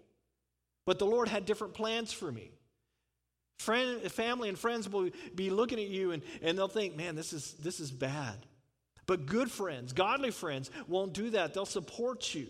But 0.84 0.98
the 0.98 1.06
Lord 1.06 1.28
had 1.28 1.44
different 1.44 1.74
plans 1.74 2.12
for 2.12 2.32
me. 2.32 2.50
Friend, 3.58 4.00
family 4.12 4.48
and 4.48 4.58
friends 4.58 4.88
will 4.88 5.10
be 5.34 5.50
looking 5.50 5.78
at 5.78 5.88
you 5.88 6.12
and, 6.12 6.22
and 6.42 6.56
they'll 6.56 6.68
think, 6.68 6.96
man, 6.96 7.16
this 7.16 7.32
is, 7.32 7.54
this 7.54 7.80
is 7.80 7.90
bad. 7.90 8.36
But 9.06 9.26
good 9.26 9.50
friends, 9.50 9.92
godly 9.92 10.30
friends, 10.30 10.70
won't 10.86 11.12
do 11.12 11.30
that. 11.30 11.54
They'll 11.54 11.66
support 11.66 12.34
you. 12.34 12.46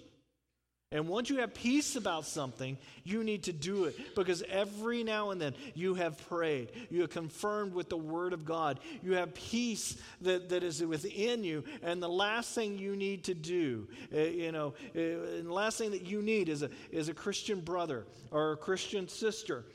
And 0.91 1.07
once 1.07 1.29
you 1.29 1.41
have 1.41 1.53
peace 1.53 1.97
about 1.97 2.25
something, 2.25 2.79
you 3.05 3.23
need 3.23 3.43
to 3.45 3.53
do 3.53 3.85
it 3.85 4.17
because 4.17 4.43
every 4.49 5.05
now 5.05 5.31
and 5.31 5.41
then 5.41 5.55
you 5.75 5.95
have 5.95 6.17
prayed. 6.29 6.71
You 6.89 7.03
have 7.03 7.11
confirmed 7.11 7.75
with 7.75 7.91
the 7.91 7.99
Word 7.99 8.33
of 8.33 8.47
God. 8.47 8.81
You 9.03 9.13
have 9.15 9.35
peace 9.35 9.99
that, 10.23 10.49
that 10.49 10.63
is 10.63 10.83
within 10.83 11.45
you. 11.45 11.65
And 11.83 12.03
the 12.03 12.09
last 12.09 12.55
thing 12.55 12.79
you 12.79 12.97
need 12.97 13.25
to 13.25 13.35
do, 13.35 13.87
uh, 14.15 14.21
you 14.21 14.51
know, 14.51 14.75
uh, 14.97 14.99
and 14.99 15.47
the 15.47 15.53
last 15.53 15.77
thing 15.77 15.91
that 15.91 16.07
you 16.07 16.23
need 16.23 16.49
is 16.49 16.63
a, 16.63 16.71
is 16.91 17.11
a 17.11 17.15
Christian 17.15 17.61
brother 17.61 18.07
or 18.31 18.53
a 18.53 18.57
Christian 18.57 19.09
sister 19.09 19.67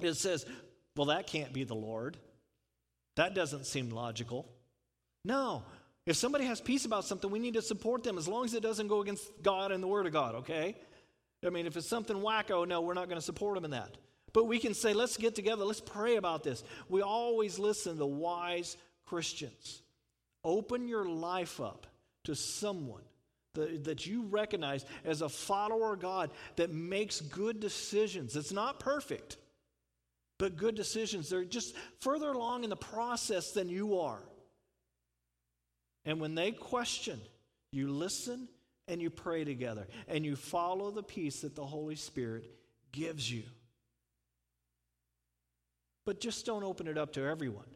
it 0.00 0.14
says, 0.14 0.44
well, 0.96 1.06
that 1.06 1.26
can't 1.26 1.52
be 1.52 1.64
the 1.64 1.74
Lord. 1.74 2.16
That 3.16 3.34
doesn't 3.34 3.66
seem 3.66 3.90
logical. 3.90 4.46
No. 5.24 5.62
If 6.04 6.16
somebody 6.16 6.44
has 6.44 6.60
peace 6.60 6.84
about 6.84 7.04
something, 7.04 7.30
we 7.30 7.38
need 7.38 7.54
to 7.54 7.62
support 7.62 8.04
them 8.04 8.18
as 8.18 8.28
long 8.28 8.44
as 8.44 8.54
it 8.54 8.62
doesn't 8.62 8.88
go 8.88 9.00
against 9.02 9.42
God 9.42 9.72
and 9.72 9.82
the 9.82 9.88
Word 9.88 10.06
of 10.06 10.12
God, 10.12 10.36
okay? 10.36 10.76
I 11.44 11.50
mean, 11.50 11.66
if 11.66 11.76
it's 11.76 11.88
something 11.88 12.16
wacko, 12.16 12.66
no, 12.66 12.80
we're 12.80 12.94
not 12.94 13.08
going 13.08 13.18
to 13.18 13.24
support 13.24 13.54
them 13.56 13.64
in 13.64 13.72
that. 13.72 13.96
But 14.32 14.44
we 14.44 14.58
can 14.58 14.74
say, 14.74 14.92
let's 14.92 15.16
get 15.16 15.34
together, 15.34 15.64
let's 15.64 15.80
pray 15.80 16.16
about 16.16 16.44
this. 16.44 16.62
We 16.88 17.02
always 17.02 17.58
listen 17.58 17.98
to 17.98 18.06
wise 18.06 18.76
Christians. 19.06 19.82
Open 20.44 20.88
your 20.88 21.08
life 21.08 21.60
up 21.60 21.86
to 22.24 22.34
someone 22.34 23.02
that, 23.54 23.84
that 23.84 24.06
you 24.06 24.22
recognize 24.24 24.84
as 25.04 25.22
a 25.22 25.28
follower 25.28 25.94
of 25.94 26.00
God 26.00 26.30
that 26.56 26.72
makes 26.72 27.20
good 27.20 27.60
decisions. 27.60 28.36
It's 28.36 28.52
not 28.52 28.78
perfect 28.78 29.38
but 30.38 30.56
good 30.56 30.74
decisions. 30.74 31.28
They're 31.28 31.44
just 31.44 31.74
further 32.00 32.30
along 32.30 32.64
in 32.64 32.70
the 32.70 32.76
process 32.76 33.52
than 33.52 33.68
you 33.68 34.00
are. 34.00 34.22
And 36.04 36.20
when 36.20 36.34
they 36.34 36.52
question, 36.52 37.20
you 37.72 37.88
listen 37.88 38.48
and 38.88 39.00
you 39.02 39.10
pray 39.10 39.44
together 39.44 39.86
and 40.08 40.24
you 40.24 40.36
follow 40.36 40.90
the 40.90 41.02
peace 41.02 41.40
that 41.40 41.54
the 41.54 41.64
Holy 41.64 41.96
Spirit 41.96 42.48
gives 42.92 43.30
you. 43.30 43.42
But 46.04 46.20
just 46.20 46.46
don't 46.46 46.62
open 46.62 46.86
it 46.86 46.96
up 46.96 47.14
to 47.14 47.22
everyone 47.22 47.66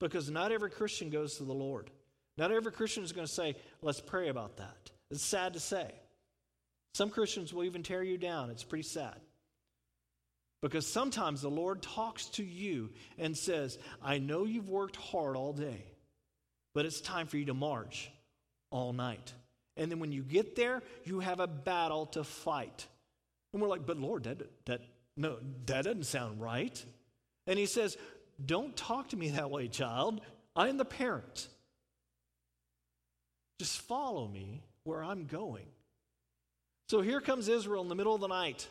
because 0.00 0.28
not 0.28 0.52
every 0.52 0.70
Christian 0.70 1.08
goes 1.08 1.38
to 1.38 1.44
the 1.44 1.54
Lord. 1.54 1.90
Not 2.36 2.52
every 2.52 2.70
Christian 2.70 3.02
is 3.02 3.12
going 3.12 3.26
to 3.26 3.32
say, 3.32 3.56
let's 3.82 4.00
pray 4.00 4.28
about 4.28 4.58
that. 4.58 4.90
It's 5.10 5.24
sad 5.24 5.54
to 5.54 5.60
say. 5.60 5.90
Some 6.94 7.10
Christians 7.10 7.54
will 7.54 7.64
even 7.64 7.82
tear 7.82 8.02
you 8.02 8.18
down. 8.18 8.50
It's 8.50 8.64
pretty 8.64 8.82
sad. 8.82 9.18
Because 10.60 10.86
sometimes 10.86 11.40
the 11.40 11.50
Lord 11.50 11.82
talks 11.82 12.26
to 12.30 12.44
you 12.44 12.90
and 13.16 13.36
says, 13.36 13.78
I 14.02 14.18
know 14.18 14.44
you've 14.44 14.68
worked 14.68 14.96
hard 14.96 15.36
all 15.36 15.52
day, 15.52 15.84
but 16.74 16.84
it's 16.84 17.00
time 17.00 17.26
for 17.26 17.36
you 17.36 17.44
to 17.46 17.54
march 17.54 18.10
all 18.70 18.92
night. 18.92 19.32
And 19.76 19.90
then 19.90 20.00
when 20.00 20.10
you 20.10 20.22
get 20.22 20.56
there, 20.56 20.82
you 21.04 21.20
have 21.20 21.38
a 21.38 21.46
battle 21.46 22.06
to 22.06 22.24
fight. 22.24 22.86
And 23.52 23.62
we're 23.62 23.68
like, 23.68 23.86
but 23.86 23.98
Lord, 23.98 24.24
that, 24.24 24.42
that, 24.66 24.80
no, 25.16 25.36
that 25.66 25.84
doesn't 25.84 26.06
sound 26.06 26.40
right. 26.40 26.84
And 27.46 27.58
he 27.58 27.66
says, 27.66 27.96
Don't 28.44 28.76
talk 28.76 29.08
to 29.10 29.16
me 29.16 29.30
that 29.30 29.50
way, 29.50 29.68
child. 29.68 30.20
I 30.54 30.68
am 30.68 30.76
the 30.76 30.84
parent. 30.84 31.48
Just 33.60 33.80
follow 33.80 34.26
me 34.26 34.62
where 34.84 35.02
I'm 35.02 35.24
going. 35.26 35.66
So 36.88 37.00
here 37.00 37.20
comes 37.20 37.48
Israel 37.48 37.82
in 37.82 37.88
the 37.88 37.94
middle 37.94 38.14
of 38.14 38.20
the 38.20 38.28
night. 38.28 38.68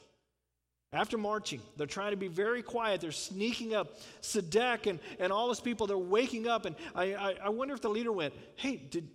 After 0.94 1.18
marching, 1.18 1.62
they're 1.76 1.86
trying 1.86 2.12
to 2.12 2.18
be 2.18 2.30
very 2.30 2.62
quiet. 2.62 3.02
They're 3.02 3.12
sneaking 3.12 3.76
up. 3.76 4.00
Sadek 4.22 4.88
and, 4.88 5.00
and 5.20 5.34
all 5.34 5.50
his 5.50 5.60
people, 5.60 5.86
they're 5.86 5.98
waking 5.98 6.48
up. 6.48 6.66
And 6.66 6.76
I, 6.96 7.14
I, 7.14 7.36
I 7.46 7.50
wonder 7.50 7.74
if 7.74 7.82
the 7.82 7.90
leader 7.90 8.12
went, 8.12 8.34
Hey, 8.56 8.78
did, 8.78 9.10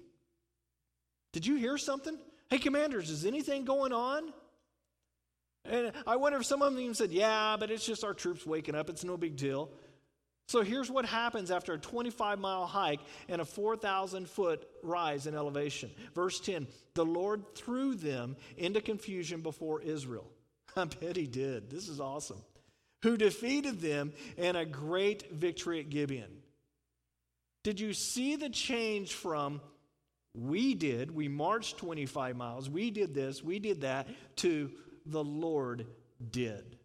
did 1.32 1.46
you 1.46 1.56
hear 1.56 1.78
something? 1.78 2.18
Hey, 2.50 2.58
commanders, 2.58 3.08
is 3.08 3.24
anything 3.24 3.64
going 3.64 3.92
on? 3.92 4.32
And 5.64 5.92
I 6.06 6.16
wonder 6.16 6.38
if 6.38 6.44
some 6.44 6.60
of 6.60 6.72
them 6.72 6.82
even 6.82 6.94
said, 6.94 7.10
Yeah, 7.10 7.56
but 7.58 7.70
it's 7.70 7.86
just 7.86 8.04
our 8.04 8.12
troops 8.12 8.44
waking 8.44 8.74
up. 8.74 8.90
It's 8.90 9.04
no 9.04 9.16
big 9.16 9.36
deal. 9.36 9.70
So 10.48 10.60
here's 10.60 10.90
what 10.90 11.06
happens 11.06 11.50
after 11.50 11.72
a 11.72 11.78
25 11.78 12.38
mile 12.38 12.66
hike 12.66 13.00
and 13.28 13.40
a 13.40 13.44
4,000 13.44 14.28
foot 14.28 14.68
rise 14.82 15.26
in 15.26 15.34
elevation. 15.34 15.90
Verse 16.14 16.38
10 16.40 16.66
The 16.92 17.04
Lord 17.04 17.54
threw 17.54 17.94
them 17.94 18.36
into 18.58 18.82
confusion 18.82 19.40
before 19.40 19.80
Israel. 19.80 20.26
I 20.76 20.84
bet 20.84 21.16
he 21.16 21.26
did. 21.26 21.70
This 21.70 21.88
is 21.88 22.00
awesome. 22.00 22.42
Who 23.02 23.16
defeated 23.16 23.80
them 23.80 24.12
in 24.36 24.56
a 24.56 24.64
great 24.64 25.32
victory 25.32 25.80
at 25.80 25.90
Gibeon. 25.90 26.42
Did 27.64 27.80
you 27.80 27.92
see 27.92 28.36
the 28.36 28.48
change 28.48 29.14
from 29.14 29.60
we 30.34 30.74
did, 30.74 31.14
we 31.14 31.28
marched 31.28 31.76
25 31.78 32.36
miles, 32.36 32.70
we 32.70 32.90
did 32.90 33.14
this, 33.14 33.42
we 33.42 33.58
did 33.58 33.82
that, 33.82 34.08
to 34.36 34.70
the 35.04 35.22
Lord 35.22 35.86
did? 36.30 36.78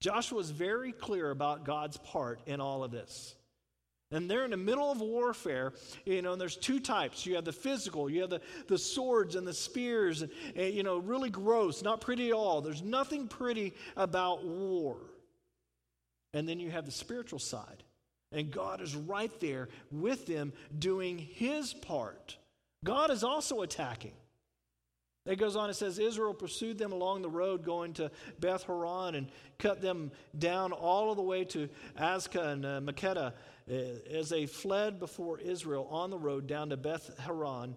Joshua 0.00 0.38
is 0.38 0.50
very 0.50 0.92
clear 0.92 1.30
about 1.30 1.64
God's 1.64 1.96
part 1.96 2.40
in 2.46 2.60
all 2.60 2.84
of 2.84 2.90
this. 2.90 3.34
And 4.12 4.30
they're 4.30 4.44
in 4.44 4.52
the 4.52 4.56
middle 4.56 4.90
of 4.90 5.00
warfare, 5.00 5.72
you 6.04 6.22
know, 6.22 6.32
and 6.32 6.40
there's 6.40 6.56
two 6.56 6.78
types. 6.78 7.26
You 7.26 7.34
have 7.34 7.44
the 7.44 7.52
physical, 7.52 8.08
you 8.08 8.20
have 8.20 8.30
the, 8.30 8.40
the 8.68 8.78
swords 8.78 9.34
and 9.34 9.46
the 9.46 9.52
spears, 9.52 10.22
and, 10.22 10.30
and, 10.54 10.72
you 10.72 10.84
know, 10.84 10.98
really 10.98 11.30
gross, 11.30 11.82
not 11.82 12.00
pretty 12.00 12.28
at 12.28 12.34
all. 12.34 12.60
There's 12.60 12.82
nothing 12.82 13.26
pretty 13.26 13.74
about 13.96 14.44
war. 14.44 14.98
And 16.32 16.48
then 16.48 16.60
you 16.60 16.70
have 16.70 16.86
the 16.86 16.92
spiritual 16.92 17.40
side. 17.40 17.82
And 18.30 18.50
God 18.50 18.80
is 18.80 18.94
right 18.94 19.32
there 19.40 19.68
with 19.90 20.26
them 20.26 20.52
doing 20.78 21.18
his 21.18 21.72
part. 21.72 22.36
God 22.84 23.10
is 23.10 23.24
also 23.24 23.62
attacking. 23.62 24.12
It 25.26 25.36
goes 25.36 25.56
on, 25.56 25.70
it 25.70 25.74
says, 25.74 25.98
Israel 25.98 26.32
pursued 26.32 26.78
them 26.78 26.92
along 26.92 27.22
the 27.22 27.28
road 27.28 27.64
going 27.64 27.94
to 27.94 28.12
Beth 28.38 28.62
Horon 28.62 29.16
and 29.16 29.26
cut 29.58 29.80
them 29.80 30.12
down 30.38 30.72
all 30.72 31.10
of 31.10 31.16
the 31.16 31.22
way 31.22 31.44
to 31.46 31.68
Azekah 31.98 32.52
and 32.52 32.64
uh, 32.64 32.80
Makkedah 32.80 33.16
uh, 33.16 33.30
Uh, 33.70 33.74
as 34.12 34.28
they 34.28 34.46
fled 34.46 35.00
before 35.00 35.40
Israel 35.40 35.88
on 35.90 36.10
the 36.10 36.18
road 36.18 36.46
down 36.46 36.70
to 36.70 36.76
Beth 36.76 37.10
Horon 37.20 37.74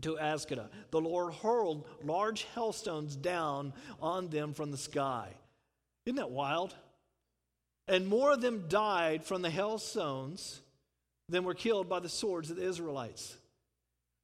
to 0.00 0.16
Azekah. 0.16 0.68
The 0.90 1.00
Lord 1.00 1.34
hurled 1.34 1.86
large 2.02 2.44
hailstones 2.54 3.14
down 3.14 3.74
on 4.00 4.28
them 4.28 4.54
from 4.54 4.70
the 4.70 4.78
sky. 4.78 5.28
Isn't 6.06 6.16
that 6.16 6.30
wild? 6.30 6.74
And 7.88 8.06
more 8.06 8.32
of 8.32 8.40
them 8.40 8.66
died 8.68 9.24
from 9.24 9.42
the 9.42 9.50
hailstones 9.50 10.62
than 11.28 11.44
were 11.44 11.54
killed 11.54 11.88
by 11.88 12.00
the 12.00 12.08
swords 12.08 12.50
of 12.50 12.56
the 12.56 12.66
Israelites. 12.66 13.36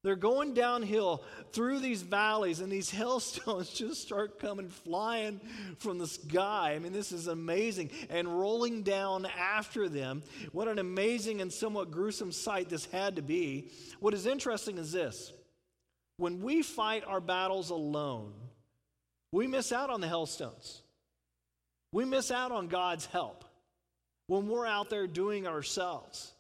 They're 0.05 0.16
going 0.16 0.55
downhill 0.55 1.24
through 1.53 1.80
these 1.80 2.03
valleys, 2.03 2.61
and 2.61 2.70
these 2.70 2.90
hailstones 2.99 3.70
just 3.70 4.03
start 4.03 4.38
coming 4.38 4.68
flying 4.68 5.40
from 5.78 5.99
the 5.99 6.07
sky. 6.07 6.74
I 6.74 6.78
mean, 6.78 6.92
this 6.92 7.11
is 7.12 7.26
amazing. 7.26 7.90
And 8.09 8.38
rolling 8.38 8.82
down 8.82 9.26
after 9.26 9.88
them. 9.88 10.22
What 10.53 10.68
an 10.68 10.78
amazing 10.78 11.40
and 11.40 11.53
somewhat 11.53 11.90
gruesome 11.90 12.32
sight 12.32 12.68
this 12.68 12.84
had 12.86 13.16
to 13.16 13.22
be. 13.22 13.70
What 14.01 14.14
is 14.14 14.26
interesting 14.26 14.78
is 14.78 14.92
this 14.92 15.32
when 16.16 16.42
we 16.42 16.62
fight 16.62 17.05
our 17.07 17.20
battles 17.20 17.70
alone, 17.70 18.32
we 19.32 19.46
miss 19.46 19.72
out 19.72 19.90
on 19.90 20.01
the 20.01 20.09
hailstones. 20.09 20.82
We 21.92 22.05
miss 22.05 22.30
out 22.30 22.53
on 22.53 22.68
God's 22.68 23.07
help 23.07 23.44
when 24.26 24.46
we're 24.46 24.66
out 24.66 24.90
there 24.90 25.07
doing 25.07 25.46
ourselves. 25.46 26.32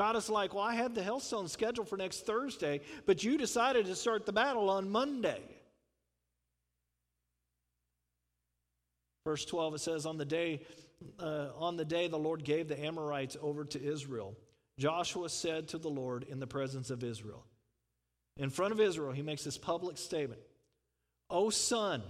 God 0.00 0.16
is 0.16 0.30
like, 0.30 0.54
Well, 0.54 0.64
I 0.64 0.74
had 0.74 0.94
the 0.94 1.02
hailstone 1.02 1.46
scheduled 1.46 1.86
for 1.86 1.98
next 1.98 2.24
Thursday, 2.24 2.80
but 3.04 3.22
you 3.22 3.36
decided 3.36 3.84
to 3.84 3.94
start 3.94 4.24
the 4.24 4.32
battle 4.32 4.70
on 4.70 4.88
Monday. 4.88 5.42
Verse 9.26 9.44
12, 9.44 9.74
it 9.74 9.80
says, 9.80 10.06
On 10.06 10.16
the 10.16 10.24
day, 10.24 10.62
uh, 11.18 11.48
on 11.54 11.76
the 11.76 11.84
day 11.84 12.08
the 12.08 12.18
Lord 12.18 12.44
gave 12.44 12.66
the 12.66 12.82
Amorites 12.82 13.36
over 13.42 13.62
to 13.66 13.82
Israel, 13.82 14.34
Joshua 14.78 15.28
said 15.28 15.68
to 15.68 15.76
the 15.76 15.90
Lord 15.90 16.24
in 16.30 16.40
the 16.40 16.46
presence 16.46 16.88
of 16.88 17.04
Israel, 17.04 17.44
in 18.38 18.48
front 18.48 18.72
of 18.72 18.80
Israel, 18.80 19.12
he 19.12 19.20
makes 19.20 19.44
this 19.44 19.58
public 19.58 19.98
statement 19.98 20.40
O 21.28 21.50
sun, 21.50 22.02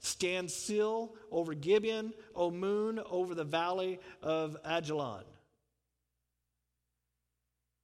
stand 0.00 0.50
still 0.50 1.14
over 1.30 1.52
Gibeon, 1.52 2.14
O 2.34 2.50
moon, 2.50 3.00
over 3.10 3.34
the 3.34 3.44
valley 3.44 4.00
of 4.22 4.56
Ajalon. 4.64 5.24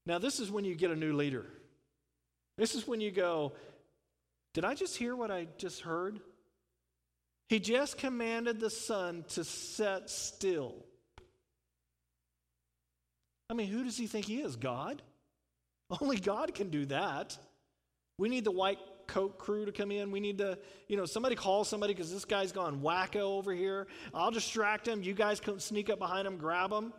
Now, 0.06 0.18
this 0.18 0.40
is 0.40 0.50
when 0.50 0.64
you 0.64 0.74
get 0.74 0.90
a 0.90 0.96
new 0.96 1.14
leader. 1.14 1.46
This 2.56 2.74
is 2.74 2.86
when 2.86 3.00
you 3.00 3.10
go, 3.10 3.52
Did 4.54 4.64
I 4.64 4.74
just 4.74 4.96
hear 4.96 5.14
what 5.14 5.30
I 5.30 5.46
just 5.58 5.80
heard? 5.82 6.20
He 7.48 7.58
just 7.58 7.98
commanded 7.98 8.60
the 8.60 8.70
sun 8.70 9.24
to 9.30 9.44
set 9.44 10.08
still. 10.08 10.74
I 13.50 13.54
mean, 13.54 13.66
who 13.66 13.82
does 13.82 13.96
he 13.96 14.06
think 14.06 14.26
he 14.26 14.40
is? 14.40 14.54
God? 14.54 15.02
Only 16.00 16.18
God 16.18 16.54
can 16.54 16.70
do 16.70 16.86
that. 16.86 17.36
We 18.18 18.28
need 18.28 18.44
the 18.44 18.52
white 18.52 18.78
coat 19.08 19.38
crew 19.38 19.64
to 19.66 19.72
come 19.72 19.90
in. 19.90 20.12
We 20.12 20.20
need 20.20 20.38
to, 20.38 20.56
you 20.86 20.96
know, 20.96 21.04
somebody 21.04 21.34
call 21.34 21.64
somebody 21.64 21.92
because 21.92 22.12
this 22.12 22.24
guy's 22.24 22.52
gone 22.52 22.80
wacko 22.80 23.22
over 23.22 23.52
here. 23.52 23.88
I'll 24.14 24.30
distract 24.30 24.86
him. 24.86 25.02
You 25.02 25.14
guys 25.14 25.40
come 25.40 25.58
sneak 25.58 25.90
up 25.90 25.98
behind 25.98 26.28
him, 26.28 26.36
grab 26.36 26.70
him. 26.70 26.92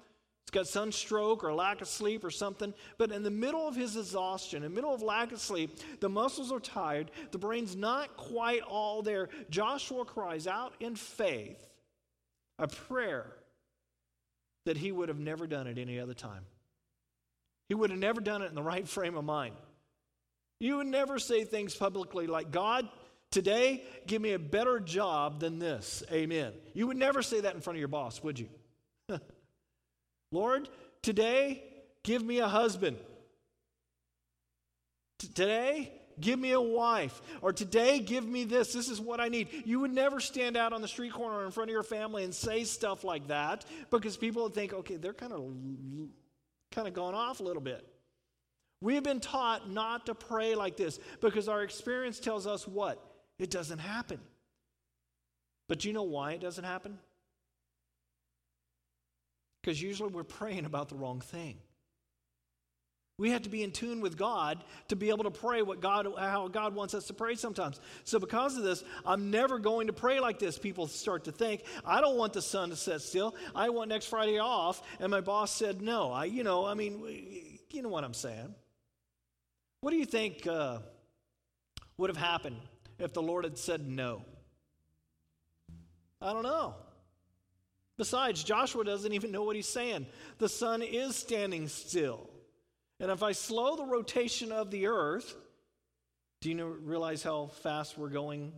Got 0.52 0.68
sunstroke 0.68 1.44
or 1.44 1.54
lack 1.54 1.82
of 1.82 1.88
sleep 1.88 2.24
or 2.26 2.30
something. 2.30 2.74
But 2.98 3.12
in 3.12 3.24
the 3.24 3.32
middle 3.32 3.68
of 3.68 3.76
his 3.76 3.96
exhaustion, 3.96 4.64
in 4.64 4.72
the 4.72 4.76
middle 4.76 4.94
of 4.94 5.02
lack 5.02 5.32
of 5.32 5.40
sleep, 5.40 5.80
the 6.02 6.10
muscles 6.10 6.52
are 6.52 6.60
tired, 6.60 7.10
the 7.32 7.38
brain's 7.38 7.76
not 7.76 8.18
quite 8.18 8.62
all 8.62 9.02
there. 9.02 9.30
Joshua 9.50 10.04
cries 10.04 10.48
out 10.48 10.74
in 10.80 10.96
faith 10.96 11.66
a 12.60 12.68
prayer 12.68 13.26
that 14.66 14.78
he 14.78 14.92
would 14.92 15.10
have 15.10 15.20
never 15.20 15.48
done 15.48 15.68
at 15.68 15.78
any 15.78 16.00
other 16.00 16.14
time. 16.14 16.44
He 17.70 17.76
would 17.76 17.90
have 17.90 18.00
never 18.00 18.20
done 18.20 18.42
it 18.42 18.50
in 18.50 18.56
the 18.56 18.62
right 18.62 18.88
frame 18.88 19.16
of 19.16 19.24
mind. 19.24 19.56
You 20.60 20.78
would 20.78 20.88
never 20.88 21.18
say 21.18 21.46
things 21.46 21.74
publicly 21.74 22.28
like, 22.28 22.52
God, 22.52 22.88
today, 23.32 23.84
give 24.06 24.22
me 24.22 24.34
a 24.34 24.40
better 24.40 24.80
job 24.80 25.40
than 25.40 25.58
this. 25.58 26.04
Amen. 26.12 26.52
You 26.74 26.88
would 26.88 26.98
never 26.98 27.24
say 27.24 27.40
that 27.40 27.56
in 27.56 27.62
front 27.62 27.78
of 27.78 27.80
your 27.80 27.88
boss, 27.88 28.22
would 28.22 28.38
you? 28.38 28.50
Lord, 30.32 30.70
today, 31.02 31.64
give 32.04 32.24
me 32.24 32.40
a 32.40 32.48
husband. 32.48 32.98
Today, 35.20 35.92
give 36.20 36.40
me 36.40 36.52
a 36.52 36.62
wife. 36.62 37.22
Or 37.42 37.52
today, 37.52 38.00
give 38.00 38.26
me 38.26 38.44
this. 38.44 38.74
This 38.74 38.90
is 38.90 39.00
what 39.00 39.20
I 39.20 39.28
need. 39.28 39.50
You 39.66 39.80
would 39.82 39.94
never 39.94 40.20
stand 40.20 40.58
out 40.58 40.74
on 40.74 40.82
the 40.82 40.88
street 40.88 41.14
corner 41.14 41.46
in 41.46 41.52
front 41.52 41.70
of 41.70 41.74
your 41.74 41.84
family 41.84 42.24
and 42.24 42.34
say 42.34 42.64
stuff 42.64 43.04
like 43.04 43.28
that 43.28 43.66
because 43.90 44.18
people 44.18 44.44
would 44.44 44.54
think, 44.54 44.74
okay, 44.74 44.96
they're 44.96 45.14
kind 45.14 45.34
of 45.34 45.52
kind 46.72 46.88
of 46.88 46.94
gone 46.94 47.14
off 47.14 47.42
a 47.42 47.44
little 47.44 47.62
bit. 47.62 47.86
We 48.82 48.96
have 48.96 49.04
been 49.04 49.20
taught 49.20 49.70
not 49.70 50.08
to 50.08 50.16
pray 50.16 50.56
like 50.56 50.78
this 50.78 51.00
because 51.20 51.48
our 51.48 51.62
experience 51.62 52.20
tells 52.20 52.48
us 52.48 52.68
what? 52.68 53.04
It 53.38 53.52
doesn't 53.52 53.80
happen. 53.80 54.20
But 55.68 55.80
do 55.80 55.88
you 55.88 55.94
know 55.94 56.04
why 56.04 56.34
it 56.34 56.42
doesn't 56.42 56.64
happen? 56.64 56.98
Because 59.62 59.82
usually 59.82 60.10
we're 60.10 60.24
praying 60.24 60.66
about 60.66 60.90
the 60.90 60.96
wrong 60.96 61.22
thing. 61.22 61.58
We 63.18 63.30
have 63.30 63.44
to 63.44 63.50
be 63.50 63.62
in 63.62 63.72
tune 63.72 64.02
with 64.02 64.18
God 64.18 64.64
to 64.88 64.96
be 64.96 65.10
able 65.10 65.26
to 65.26 65.30
pray 65.32 65.62
what 65.62 65.80
God, 65.80 66.08
how 66.18 66.48
God 66.48 66.74
wants 66.74 66.96
us 66.96 67.06
to 67.06 67.14
pray 67.14 67.36
sometimes. 67.36 67.80
So, 68.04 68.18
because 68.18 68.58
of 68.58 68.64
this, 68.64 68.84
I'm 69.06 69.30
never 69.30 69.60
going 69.60 69.88
to 69.88 69.94
pray 69.94 70.20
like 70.20 70.40
this. 70.40 70.58
People 70.58 70.88
start 70.88 71.26
to 71.26 71.32
think, 71.32 71.64
I 71.86 72.02
don't 72.02 72.18
want 72.18 72.34
the 72.34 72.42
sun 72.42 72.72
to 72.72 72.76
set 72.76 73.02
still. 73.02 73.36
I 73.54 73.70
want 73.70 73.90
next 73.90 74.08
Friday 74.08 74.40
off. 74.40 74.82
And 75.00 75.12
my 75.12 75.22
boss 75.22 75.52
said 75.56 75.84
no. 75.84 76.12
I, 76.12 76.26
you 76.26 76.44
know, 76.44 76.66
I 76.66 76.74
mean, 76.74 77.60
you 77.70 77.84
know 77.84 77.90
what 77.90 78.04
I'm 78.04 78.16
saying. 78.16 78.56
What 79.82 79.92
do 79.92 79.98
you 79.98 80.06
think 80.06 80.48
uh, 80.48 80.80
would 81.98 82.10
have 82.10 82.18
happened 82.18 82.58
if 82.98 83.14
the 83.14 83.22
Lord 83.22 83.44
had 83.44 83.60
said 83.60 83.88
no? 83.88 84.26
I 86.20 86.34
don't 86.34 86.44
know. 86.44 86.74
Besides, 87.98 88.44
Joshua 88.44 88.84
doesn't 88.84 89.14
even 89.14 89.32
know 89.32 89.44
what 89.44 89.56
he's 89.56 89.68
saying. 89.68 90.08
The 90.38 90.50
sun 90.50 90.82
is 90.82 91.16
standing 91.16 91.68
still. 91.68 92.30
And 93.00 93.12
if 93.12 93.24
I 93.24 93.32
slow 93.32 93.76
the 93.76 93.86
rotation 93.86 94.52
of 94.52 94.72
the 94.72 94.88
earth, 94.88 95.36
do 96.42 96.50
you 96.50 96.66
realize 96.66 97.24
how 97.24 97.48
fast 97.62 97.98
we're 97.98 98.10
going, 98.10 98.54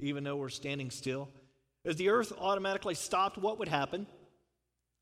even 0.00 0.24
though 0.24 0.36
we're 0.36 0.48
standing 0.48 0.90
still? 0.90 1.28
If 1.84 1.96
the 1.96 2.10
earth 2.10 2.32
automatically 2.38 2.94
stopped, 2.94 3.38
what 3.38 3.58
would 3.58 3.68
happen? 3.68 4.06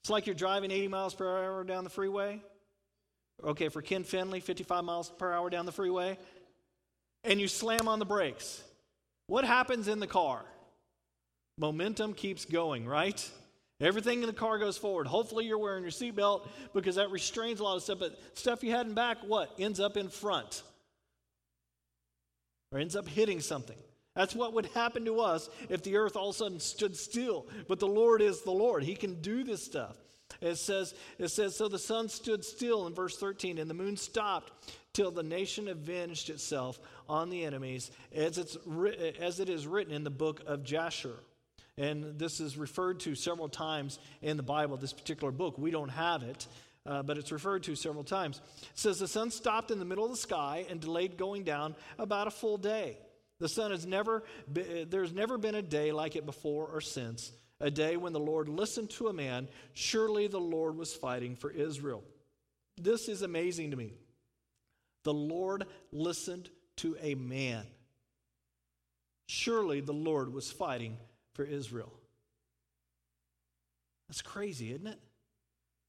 It's 0.02 0.10
like 0.10 0.26
you're 0.26 0.34
driving 0.34 0.70
80 0.70 0.88
miles 0.88 1.14
per 1.14 1.26
hour 1.26 1.64
down 1.64 1.84
the 1.84 1.90
freeway. 1.90 2.40
Okay, 3.44 3.68
for 3.68 3.82
Ken 3.82 4.04
Finley, 4.04 4.40
55 4.40 4.84
miles 4.84 5.10
per 5.10 5.32
hour 5.32 5.50
down 5.50 5.66
the 5.66 5.72
freeway, 5.72 6.18
and 7.24 7.40
you 7.40 7.48
slam 7.48 7.88
on 7.88 7.98
the 7.98 8.04
brakes. 8.04 8.62
What 9.26 9.44
happens 9.44 9.88
in 9.88 10.00
the 10.00 10.06
car? 10.06 10.44
Momentum 11.58 12.14
keeps 12.14 12.44
going, 12.44 12.86
right? 12.86 13.30
Everything 13.80 14.20
in 14.20 14.26
the 14.26 14.32
car 14.32 14.58
goes 14.58 14.76
forward. 14.76 15.06
Hopefully, 15.06 15.46
you're 15.46 15.58
wearing 15.58 15.82
your 15.82 15.90
seatbelt 15.90 16.46
because 16.74 16.96
that 16.96 17.10
restrains 17.10 17.60
a 17.60 17.64
lot 17.64 17.76
of 17.76 17.82
stuff. 17.82 17.98
But 17.98 18.18
stuff 18.34 18.62
you 18.62 18.72
had 18.72 18.86
in 18.86 18.94
back, 18.94 19.18
what? 19.26 19.54
Ends 19.58 19.80
up 19.80 19.96
in 19.96 20.08
front 20.08 20.62
or 22.72 22.78
ends 22.78 22.94
up 22.94 23.08
hitting 23.08 23.40
something. 23.40 23.76
That's 24.14 24.34
what 24.34 24.52
would 24.54 24.66
happen 24.66 25.04
to 25.06 25.20
us 25.20 25.48
if 25.68 25.82
the 25.82 25.96
earth 25.96 26.16
all 26.16 26.30
of 26.30 26.34
a 26.34 26.38
sudden 26.38 26.60
stood 26.60 26.96
still. 26.96 27.46
But 27.68 27.78
the 27.78 27.86
Lord 27.86 28.22
is 28.22 28.42
the 28.42 28.50
Lord, 28.50 28.82
He 28.82 28.94
can 28.94 29.20
do 29.20 29.44
this 29.44 29.64
stuff. 29.64 29.96
It 30.40 30.56
says, 30.56 30.94
it 31.18 31.28
says, 31.28 31.56
So 31.56 31.68
the 31.68 31.78
sun 31.78 32.08
stood 32.08 32.44
still 32.44 32.86
in 32.86 32.94
verse 32.94 33.16
13, 33.16 33.58
and 33.58 33.68
the 33.68 33.74
moon 33.74 33.96
stopped 33.96 34.52
till 34.92 35.10
the 35.10 35.22
nation 35.22 35.68
avenged 35.68 36.30
itself 36.30 36.78
on 37.08 37.30
the 37.30 37.44
enemies, 37.44 37.90
as, 38.14 38.38
it's, 38.38 38.56
as 39.18 39.40
it 39.40 39.48
is 39.48 39.66
written 39.66 39.92
in 39.92 40.04
the 40.04 40.10
book 40.10 40.42
of 40.46 40.64
Jasher. 40.64 41.16
And 41.80 42.18
this 42.18 42.40
is 42.40 42.58
referred 42.58 43.00
to 43.00 43.14
several 43.14 43.48
times 43.48 43.98
in 44.20 44.36
the 44.36 44.42
Bible, 44.42 44.76
this 44.76 44.92
particular 44.92 45.32
book. 45.32 45.56
We 45.56 45.70
don't 45.70 45.88
have 45.88 46.22
it, 46.22 46.46
uh, 46.84 47.02
but 47.02 47.16
it's 47.16 47.32
referred 47.32 47.62
to 47.62 47.74
several 47.74 48.04
times. 48.04 48.42
It 48.60 48.68
says, 48.74 48.98
The 48.98 49.08
sun 49.08 49.30
stopped 49.30 49.70
in 49.70 49.78
the 49.78 49.86
middle 49.86 50.04
of 50.04 50.10
the 50.10 50.16
sky 50.18 50.66
and 50.68 50.78
delayed 50.78 51.16
going 51.16 51.42
down 51.42 51.74
about 51.98 52.26
a 52.26 52.30
full 52.30 52.58
day. 52.58 52.98
The 53.38 53.48
sun 53.48 53.70
has 53.70 53.86
never, 53.86 54.24
there's 54.46 55.14
never 55.14 55.38
been 55.38 55.54
a 55.54 55.62
day 55.62 55.90
like 55.90 56.16
it 56.16 56.26
before 56.26 56.66
or 56.66 56.82
since, 56.82 57.32
a 57.60 57.70
day 57.70 57.96
when 57.96 58.12
the 58.12 58.20
Lord 58.20 58.50
listened 58.50 58.90
to 58.90 59.08
a 59.08 59.14
man. 59.14 59.48
Surely 59.72 60.26
the 60.26 60.38
Lord 60.38 60.76
was 60.76 60.92
fighting 60.92 61.34
for 61.34 61.50
Israel. 61.50 62.04
This 62.76 63.08
is 63.08 63.22
amazing 63.22 63.70
to 63.70 63.78
me. 63.78 63.94
The 65.04 65.14
Lord 65.14 65.64
listened 65.92 66.50
to 66.76 66.98
a 67.00 67.14
man. 67.14 67.64
Surely 69.28 69.80
the 69.80 69.94
Lord 69.94 70.34
was 70.34 70.52
fighting 70.52 70.98
for 71.41 71.47
Israel. 71.47 71.91
That's 74.09 74.20
crazy, 74.20 74.74
isn't 74.74 74.86
it? 74.86 74.99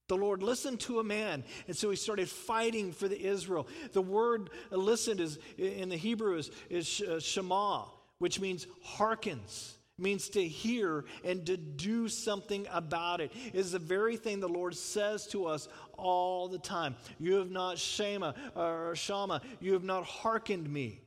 The 0.08 0.16
Lord 0.16 0.41
listened 0.41 0.80
to 0.82 0.99
a 0.99 1.04
man, 1.04 1.43
and 1.68 1.76
so 1.76 1.89
he 1.89 1.97
started 1.97 2.30
fighting 2.30 2.93
for 2.93 3.10
the 3.10 3.22
Israel. 3.22 3.68
The 3.91 4.02
word 4.02 4.49
listened 4.70 5.20
is 5.20 5.39
in 5.58 5.89
the 5.89 5.97
Hebrew 5.97 6.38
is, 6.38 6.52
is 6.70 7.02
uh, 7.02 7.20
shema, 7.20 7.84
which 8.20 8.39
means 8.39 8.66
hearkens 8.82 9.74
means 9.97 10.30
to 10.30 10.47
hear 10.47 11.04
and 11.26 11.45
to 11.45 11.58
do 11.58 12.08
something 12.08 12.66
about 12.72 13.20
it. 13.20 13.32
It 13.47 13.56
is 13.56 13.74
the 13.74 13.80
very 13.80 14.16
thing 14.16 14.39
the 14.39 14.47
Lord 14.47 14.76
says 14.76 15.28
to 15.28 15.47
us 15.47 15.68
all 15.97 16.47
the 16.47 16.60
time. 16.60 16.95
You 17.20 17.36
have 17.36 17.52
not 17.52 17.78
shema 17.78 18.32
or 18.56 18.95
shama, 18.95 19.41
you 19.60 19.74
have 19.74 19.84
not 19.84 20.06
hearkened 20.06 20.72
me. 20.72 21.02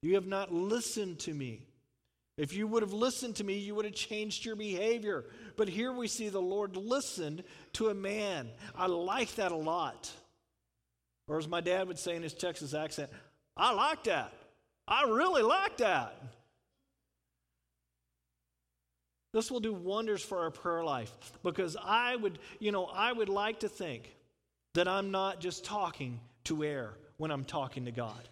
You 0.00 0.14
have 0.14 0.26
not 0.26 0.50
listened 0.50 1.18
to 1.20 1.34
me. 1.34 1.66
If 2.36 2.54
you 2.54 2.66
would 2.66 2.82
have 2.82 2.94
listened 2.94 3.36
to 3.36 3.44
me, 3.44 3.58
you 3.58 3.74
would 3.74 3.84
have 3.84 3.94
changed 3.94 4.44
your 4.44 4.56
behavior. 4.56 5.24
But 5.56 5.68
here 5.68 5.92
we 5.92 6.08
see 6.08 6.28
the 6.28 6.40
Lord 6.40 6.76
listened 6.76 7.44
to 7.74 7.88
a 7.88 7.94
man. 7.94 8.50
I 8.74 8.86
like 8.86 9.34
that 9.34 9.52
a 9.52 9.56
lot. 9.56 10.10
Or 11.28 11.38
as 11.38 11.46
my 11.46 11.60
dad 11.60 11.88
would 11.88 11.98
say 11.98 12.16
in 12.16 12.22
his 12.22 12.34
Texas 12.34 12.74
accent, 12.74 13.10
I 13.56 13.72
like 13.74 14.04
that. 14.04 14.32
I 14.88 15.04
really 15.04 15.42
like 15.42 15.76
that. 15.78 16.20
This 19.32 19.50
will 19.50 19.60
do 19.60 19.72
wonders 19.72 20.22
for 20.22 20.40
our 20.40 20.50
prayer 20.50 20.84
life 20.84 21.12
because 21.42 21.76
I 21.82 22.16
would, 22.16 22.38
you 22.58 22.72
know, 22.72 22.84
I 22.86 23.12
would 23.12 23.30
like 23.30 23.60
to 23.60 23.68
think 23.68 24.14
that 24.74 24.88
I'm 24.88 25.10
not 25.10 25.40
just 25.40 25.64
talking 25.64 26.20
to 26.44 26.64
air 26.64 26.94
when 27.16 27.30
I'm 27.30 27.44
talking 27.44 27.86
to 27.86 27.92
God. 27.92 28.28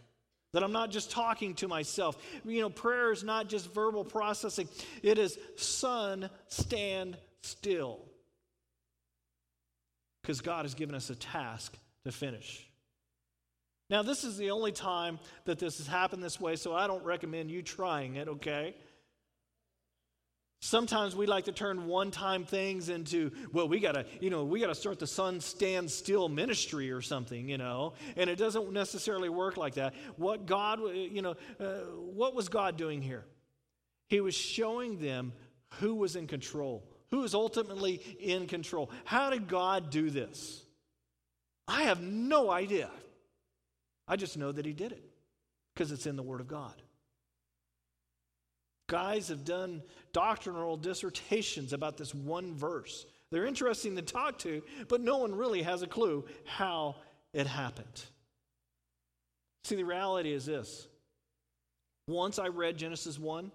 That 0.53 0.65
I'm 0.65 0.73
not 0.73 0.91
just 0.91 1.11
talking 1.11 1.55
to 1.57 1.69
myself. 1.69 2.17
You 2.45 2.61
know, 2.61 2.71
prayer 2.71 3.13
is 3.13 3.23
not 3.23 3.49
just 3.49 3.73
verbal 3.73 4.05
processing, 4.05 4.69
it 5.03 5.19
is, 5.19 5.39
sun, 5.57 6.29
stand 6.49 7.17
still. 7.43 8.01
Because 10.23 10.41
God 10.41 10.65
has 10.65 10.75
given 10.75 10.95
us 10.95 11.09
a 11.11 11.15
task 11.15 11.77
to 12.05 12.13
finish. 12.13 12.67
Now, 13.89 14.03
this 14.03 14.23
is 14.23 14.37
the 14.37 14.53
only 14.53 14.71
time 14.71 15.19
that 15.47 15.59
this 15.59 15.79
has 15.79 15.87
happened 15.89 16.23
this 16.23 16.41
way, 16.41 16.55
so 16.57 16.75
I 16.75 16.87
don't 16.87 17.05
recommend 17.05 17.51
you 17.51 17.63
trying 17.63 18.17
it, 18.17 18.29
okay? 18.29 18.77
Sometimes 20.63 21.17
we 21.17 21.25
like 21.25 21.47
to 21.47 21.53
turn 21.53 21.87
one-time 21.87 22.45
things 22.45 22.91
into, 22.91 23.33
well, 23.51 23.67
we 23.67 23.81
gotta, 23.81 24.05
you 24.21 24.29
know, 24.29 24.45
we 24.45 24.61
gotta 24.61 24.75
start 24.75 24.99
the 24.99 25.07
sun 25.07 25.41
Stand 25.41 25.91
Still 25.91 26.29
ministry 26.29 26.91
or 26.91 27.01
something, 27.01 27.49
you 27.49 27.57
know, 27.57 27.95
and 28.15 28.29
it 28.29 28.37
doesn't 28.37 28.71
necessarily 28.71 29.31
work 29.31 29.57
like 29.57 29.75
that. 29.77 29.95
What 30.17 30.45
God, 30.45 30.81
you 30.95 31.23
know, 31.23 31.35
uh, 31.59 31.65
what 31.97 32.35
was 32.35 32.51
God 32.51 32.77
doing 32.77 33.01
here? 33.01 33.25
He 34.09 34.21
was 34.21 34.35
showing 34.35 35.01
them 35.01 35.33
who 35.79 35.95
was 35.95 36.15
in 36.15 36.27
control, 36.27 36.87
who 37.11 37.25
is 37.25 37.35
ultimately 37.35 37.95
in 38.21 38.47
control. 38.47 38.91
How 39.05 39.31
did 39.31 39.49
God 39.49 39.89
do 39.89 40.11
this? 40.11 40.63
I 41.67 41.85
have 41.85 42.03
no 42.03 42.51
idea. 42.51 42.91
I 44.07 44.17
just 44.17 44.37
know 44.37 44.53
that 44.53 44.67
He 44.67 44.75
did 44.75 44.93
it 44.93 45.05
because 45.73 45.91
it's 45.91 46.07
in 46.07 46.17
the 46.17 46.23
Word 46.23 46.41
of 46.41 46.49
God 46.49 46.75
guys 48.91 49.29
have 49.29 49.45
done 49.45 49.83
doctrinal 50.13 50.77
dissertations 50.77 51.73
about 51.73 51.97
this 51.97 52.13
one 52.13 52.53
verse. 52.57 53.07
They're 53.31 53.47
interesting 53.47 53.95
to 53.95 54.03
talk 54.03 54.39
to, 54.41 54.63
but 54.89 55.01
no 55.01 55.19
one 55.19 55.33
really 55.33 55.63
has 55.63 55.83
a 55.83 55.87
clue 55.87 56.25
how 56.45 56.97
it 57.33 57.47
happened. 57.47 58.03
See, 59.63 59.77
the 59.77 59.85
reality 59.85 60.33
is 60.33 60.45
this. 60.45 60.89
Once 62.09 62.41
I 62.41 62.49
read 62.49 62.77
Genesis 62.77 63.17
1, 63.17 63.53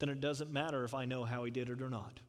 then 0.00 0.08
it 0.08 0.22
doesn't 0.22 0.50
matter 0.50 0.84
if 0.84 0.94
I 0.94 1.04
know 1.04 1.24
how 1.24 1.44
he 1.44 1.50
did 1.50 1.68
it 1.68 1.82
or 1.82 1.90
not. 1.90 2.20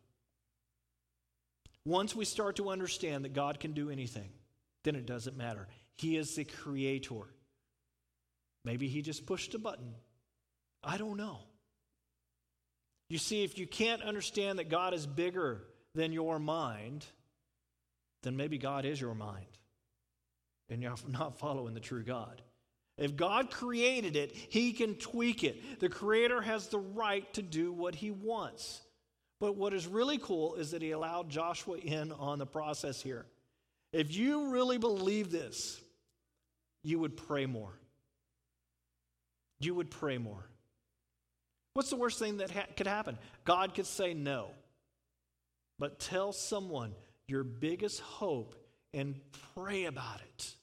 Once 1.85 2.13
we 2.13 2.25
start 2.25 2.57
to 2.57 2.69
understand 2.69 3.23
that 3.23 3.33
God 3.33 3.61
can 3.61 3.71
do 3.71 3.89
anything, 3.89 4.29
then 4.83 4.95
it 4.95 5.05
doesn't 5.05 5.37
matter. 5.37 5.69
He 5.95 6.17
is 6.17 6.35
the 6.35 6.43
creator. 6.43 7.23
Maybe 8.65 8.87
he 8.87 9.01
just 9.01 9.25
pushed 9.25 9.53
a 9.55 9.59
button. 9.59 9.93
I 10.83 10.97
don't 10.97 11.17
know. 11.17 11.39
You 13.09 13.17
see, 13.17 13.43
if 13.43 13.57
you 13.57 13.67
can't 13.67 14.01
understand 14.01 14.59
that 14.59 14.69
God 14.69 14.93
is 14.93 15.05
bigger 15.05 15.61
than 15.93 16.13
your 16.13 16.39
mind, 16.39 17.05
then 18.23 18.35
maybe 18.37 18.57
God 18.57 18.85
is 18.85 18.99
your 18.99 19.13
mind 19.13 19.45
and 20.69 20.81
you're 20.81 20.95
not 21.07 21.37
following 21.37 21.73
the 21.73 21.79
true 21.79 22.03
God. 22.03 22.41
If 22.97 23.15
God 23.15 23.49
created 23.49 24.15
it, 24.15 24.35
He 24.35 24.71
can 24.73 24.95
tweak 24.95 25.43
it. 25.43 25.79
The 25.79 25.89
Creator 25.89 26.41
has 26.41 26.67
the 26.67 26.79
right 26.79 27.31
to 27.33 27.41
do 27.41 27.71
what 27.71 27.95
He 27.95 28.11
wants. 28.11 28.81
But 29.39 29.57
what 29.57 29.73
is 29.73 29.87
really 29.87 30.19
cool 30.19 30.55
is 30.55 30.71
that 30.71 30.81
He 30.81 30.91
allowed 30.91 31.29
Joshua 31.29 31.77
in 31.77 32.11
on 32.11 32.39
the 32.39 32.45
process 32.45 33.01
here. 33.01 33.25
If 33.91 34.15
you 34.15 34.51
really 34.51 34.77
believe 34.77 35.31
this, 35.31 35.81
you 36.83 36.99
would 36.99 37.17
pray 37.17 37.45
more 37.45 37.73
you 39.63 39.75
would 39.75 39.91
pray 39.91 40.17
more. 40.17 40.47
What's 41.73 41.89
the 41.89 41.95
worst 41.95 42.19
thing 42.19 42.37
that 42.37 42.51
ha- 42.51 42.67
could 42.77 42.87
happen? 42.87 43.17
God 43.45 43.73
could 43.73 43.87
say 43.87 44.13
no. 44.13 44.49
But 45.79 45.99
tell 45.99 46.33
someone 46.33 46.93
your 47.27 47.43
biggest 47.43 47.99
hope 47.99 48.55
and 48.93 49.19
pray 49.55 49.85
about 49.85 50.21
it. 50.21 50.55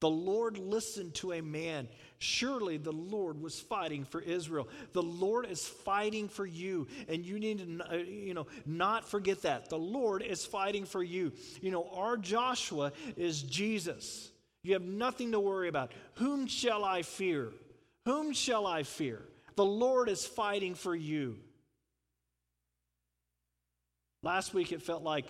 The 0.00 0.10
Lord 0.10 0.58
listened 0.58 1.14
to 1.16 1.32
a 1.32 1.40
man. 1.40 1.88
Surely 2.18 2.76
the 2.76 2.92
Lord 2.92 3.40
was 3.40 3.58
fighting 3.58 4.04
for 4.04 4.20
Israel. 4.20 4.68
The 4.92 5.02
Lord 5.02 5.46
is 5.46 5.66
fighting 5.66 6.28
for 6.28 6.44
you, 6.44 6.88
and 7.08 7.24
you 7.24 7.38
need 7.38 7.78
to, 7.78 7.90
uh, 7.90 7.96
you 7.96 8.34
know, 8.34 8.46
not 8.66 9.08
forget 9.08 9.42
that. 9.42 9.70
The 9.70 9.78
Lord 9.78 10.22
is 10.22 10.44
fighting 10.44 10.84
for 10.84 11.02
you. 11.02 11.32
You 11.62 11.70
know, 11.70 11.88
our 11.94 12.18
Joshua 12.18 12.92
is 13.16 13.42
Jesus. 13.42 14.30
You 14.62 14.74
have 14.74 14.82
nothing 14.82 15.32
to 15.32 15.40
worry 15.40 15.68
about. 15.68 15.92
Whom 16.14 16.46
shall 16.46 16.84
I 16.84 17.02
fear? 17.02 17.52
Whom 18.04 18.32
shall 18.32 18.66
I 18.66 18.82
fear? 18.82 19.22
The 19.56 19.64
Lord 19.64 20.08
is 20.08 20.26
fighting 20.26 20.74
for 20.74 20.94
you. 20.94 21.38
Last 24.22 24.54
week, 24.54 24.72
it 24.72 24.82
felt 24.82 25.02
like, 25.02 25.26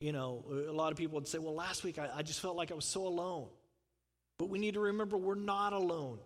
you 0.00 0.12
know, 0.12 0.44
a 0.68 0.72
lot 0.72 0.92
of 0.92 0.98
people 0.98 1.16
would 1.16 1.28
say, 1.28 1.38
well, 1.38 1.54
last 1.54 1.84
week 1.84 1.98
I, 1.98 2.10
I 2.16 2.22
just 2.22 2.40
felt 2.40 2.56
like 2.56 2.70
I 2.70 2.74
was 2.74 2.84
so 2.84 3.06
alone. 3.06 3.48
But 4.38 4.50
we 4.50 4.58
need 4.58 4.74
to 4.74 4.80
remember 4.80 5.16
we're 5.16 5.34
not 5.34 5.72
alone. 5.72 6.18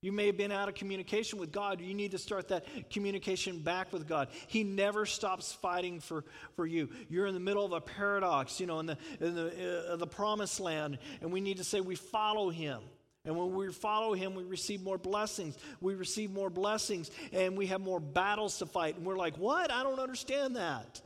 You 0.00 0.12
may 0.12 0.26
have 0.26 0.36
been 0.36 0.52
out 0.52 0.68
of 0.68 0.76
communication 0.76 1.40
with 1.40 1.50
God. 1.50 1.80
You 1.80 1.92
need 1.92 2.12
to 2.12 2.18
start 2.18 2.48
that 2.48 2.64
communication 2.88 3.58
back 3.58 3.92
with 3.92 4.06
God. 4.06 4.28
He 4.46 4.62
never 4.62 5.06
stops 5.06 5.52
fighting 5.52 5.98
for, 5.98 6.24
for 6.54 6.66
you. 6.66 6.88
You're 7.08 7.26
in 7.26 7.34
the 7.34 7.40
middle 7.40 7.64
of 7.64 7.72
a 7.72 7.80
paradox, 7.80 8.60
you 8.60 8.66
know, 8.66 8.78
in 8.78 8.86
the, 8.86 8.98
in 9.20 9.34
the, 9.34 9.92
uh, 9.92 9.96
the 9.96 10.06
promised 10.06 10.60
land, 10.60 10.98
and 11.20 11.32
we 11.32 11.40
need 11.40 11.56
to 11.56 11.64
say 11.64 11.80
we 11.80 11.96
follow 11.96 12.48
Him. 12.48 12.80
And 13.28 13.36
when 13.36 13.54
we 13.54 13.70
follow 13.70 14.14
him, 14.14 14.34
we 14.34 14.42
receive 14.42 14.82
more 14.82 14.96
blessings. 14.96 15.58
We 15.82 15.94
receive 15.94 16.30
more 16.30 16.48
blessings 16.48 17.10
and 17.30 17.58
we 17.58 17.66
have 17.66 17.82
more 17.82 18.00
battles 18.00 18.56
to 18.60 18.66
fight. 18.66 18.96
And 18.96 19.04
we're 19.04 19.18
like, 19.18 19.36
what? 19.36 19.70
I 19.70 19.82
don't 19.82 19.98
understand 19.98 20.56
that. 20.56 21.02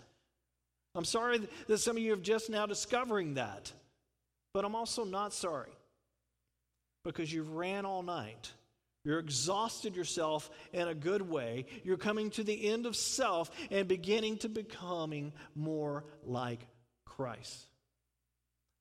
I'm 0.95 1.05
sorry 1.05 1.41
that 1.67 1.79
some 1.79 1.97
of 1.97 2.03
you 2.05 2.13
are 2.13 2.17
just 2.17 2.49
now 2.49 2.65
discovering 2.65 3.35
that. 3.35 3.73
But 4.55 4.65
I'm 4.65 4.77
also 4.77 5.05
not 5.05 5.33
sorry 5.33 5.73
because 7.05 7.33
you've 7.33 7.55
ran 7.55 7.85
all 7.85 8.05
night. 8.05 8.53
You're 9.05 9.19
exhausted 9.19 9.97
yourself 9.97 10.49
in 10.73 10.87
a 10.87 10.95
good 10.95 11.23
way. 11.29 11.67
You're 11.83 11.97
coming 11.97 12.31
to 12.31 12.45
the 12.45 12.69
end 12.71 12.87
of 12.87 12.95
self 12.95 13.51
and 13.73 13.89
beginning 13.89 14.39
to 14.39 14.49
becoming 14.49 15.33
more 15.57 16.05
like 16.25 16.69
Christ. 17.05 17.67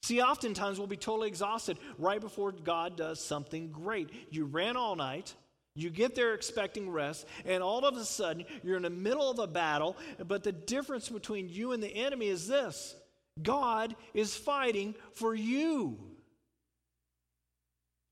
See, 0.04 0.22
oftentimes 0.22 0.78
we'll 0.80 0.88
be 0.88 0.98
totally 0.98 1.28
exhausted 1.28 1.78
right 1.98 2.20
before 2.20 2.52
God 2.52 2.98
does 2.98 3.24
something 3.24 3.72
great. 3.72 4.10
You 4.32 4.46
ran 4.46 4.76
all 4.76 4.96
night, 4.96 5.36
you 5.76 5.90
get 5.90 6.16
there 6.16 6.34
expecting 6.34 6.90
rest, 6.90 7.28
and 7.46 7.62
all 7.62 7.86
of 7.86 7.96
a 7.96 8.04
sudden 8.04 8.46
you're 8.64 8.78
in 8.78 8.84
the 8.84 8.90
middle 8.90 9.30
of 9.30 9.40
a 9.40 9.48
battle. 9.48 9.96
But 10.26 10.44
the 10.44 10.52
difference 10.52 11.08
between 11.08 11.50
you 11.50 11.72
and 11.72 11.82
the 11.82 11.96
enemy 11.96 12.28
is 12.28 12.48
this 12.48 12.96
God 13.42 13.96
is 14.14 14.36
fighting 14.36 14.96
for 15.14 15.36
you. 15.36 15.98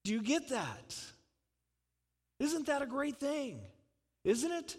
Do 0.06 0.14
you 0.14 0.22
get 0.22 0.50
that? 0.50 0.96
Isn't 2.40 2.68
that 2.68 2.82
a 2.82 2.86
great 2.86 3.20
thing? 3.20 3.60
Isn't 4.24 4.52
it? 4.52 4.78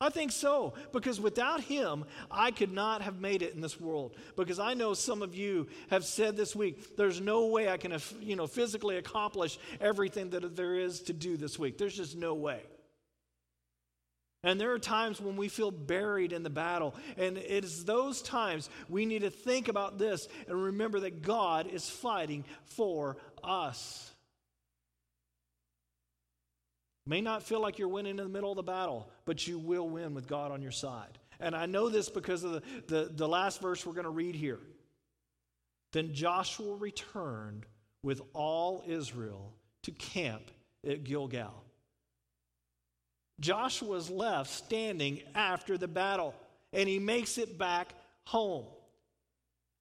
I 0.00 0.10
think 0.10 0.30
so, 0.30 0.74
because 0.92 1.20
without 1.20 1.60
him, 1.60 2.04
I 2.30 2.52
could 2.52 2.72
not 2.72 3.02
have 3.02 3.20
made 3.20 3.42
it 3.42 3.54
in 3.54 3.60
this 3.60 3.80
world. 3.80 4.14
Because 4.36 4.60
I 4.60 4.74
know 4.74 4.94
some 4.94 5.22
of 5.22 5.34
you 5.34 5.66
have 5.90 6.04
said 6.04 6.36
this 6.36 6.54
week, 6.54 6.96
there's 6.96 7.20
no 7.20 7.46
way 7.46 7.68
I 7.68 7.78
can, 7.78 7.96
you 8.20 8.36
know, 8.36 8.46
physically 8.46 8.96
accomplish 8.96 9.58
everything 9.80 10.30
that 10.30 10.54
there 10.54 10.76
is 10.76 11.02
to 11.02 11.12
do 11.12 11.36
this 11.36 11.58
week. 11.58 11.78
There's 11.78 11.96
just 11.96 12.16
no 12.16 12.34
way. 12.34 12.60
And 14.44 14.60
there 14.60 14.70
are 14.72 14.78
times 14.78 15.20
when 15.20 15.36
we 15.36 15.48
feel 15.48 15.72
buried 15.72 16.32
in 16.32 16.44
the 16.44 16.50
battle. 16.50 16.94
And 17.16 17.36
it 17.36 17.64
is 17.64 17.84
those 17.84 18.22
times 18.22 18.70
we 18.88 19.04
need 19.04 19.22
to 19.22 19.30
think 19.30 19.66
about 19.66 19.98
this 19.98 20.28
and 20.46 20.62
remember 20.62 21.00
that 21.00 21.22
God 21.22 21.66
is 21.66 21.90
fighting 21.90 22.44
for 22.66 23.16
us. 23.42 24.12
May 27.08 27.22
not 27.22 27.42
feel 27.42 27.62
like 27.62 27.78
you're 27.78 27.88
winning 27.88 28.18
in 28.18 28.24
the 28.24 28.28
middle 28.28 28.52
of 28.52 28.56
the 28.56 28.62
battle, 28.62 29.08
but 29.24 29.46
you 29.46 29.58
will 29.58 29.88
win 29.88 30.12
with 30.12 30.28
God 30.28 30.52
on 30.52 30.60
your 30.60 30.72
side. 30.72 31.18
And 31.40 31.56
I 31.56 31.64
know 31.64 31.88
this 31.88 32.10
because 32.10 32.44
of 32.44 32.52
the, 32.52 32.62
the, 32.86 33.10
the 33.10 33.26
last 33.26 33.62
verse 33.62 33.86
we're 33.86 33.94
going 33.94 34.04
to 34.04 34.10
read 34.10 34.34
here. 34.34 34.58
Then 35.94 36.12
Joshua 36.12 36.76
returned 36.76 37.64
with 38.02 38.20
all 38.34 38.84
Israel 38.86 39.54
to 39.84 39.90
camp 39.90 40.50
at 40.86 41.04
Gilgal. 41.04 41.64
Joshua 43.40 43.96
is 43.96 44.10
left 44.10 44.50
standing 44.50 45.22
after 45.34 45.78
the 45.78 45.88
battle, 45.88 46.34
and 46.74 46.86
he 46.86 46.98
makes 46.98 47.38
it 47.38 47.56
back 47.56 47.94
home. 48.24 48.66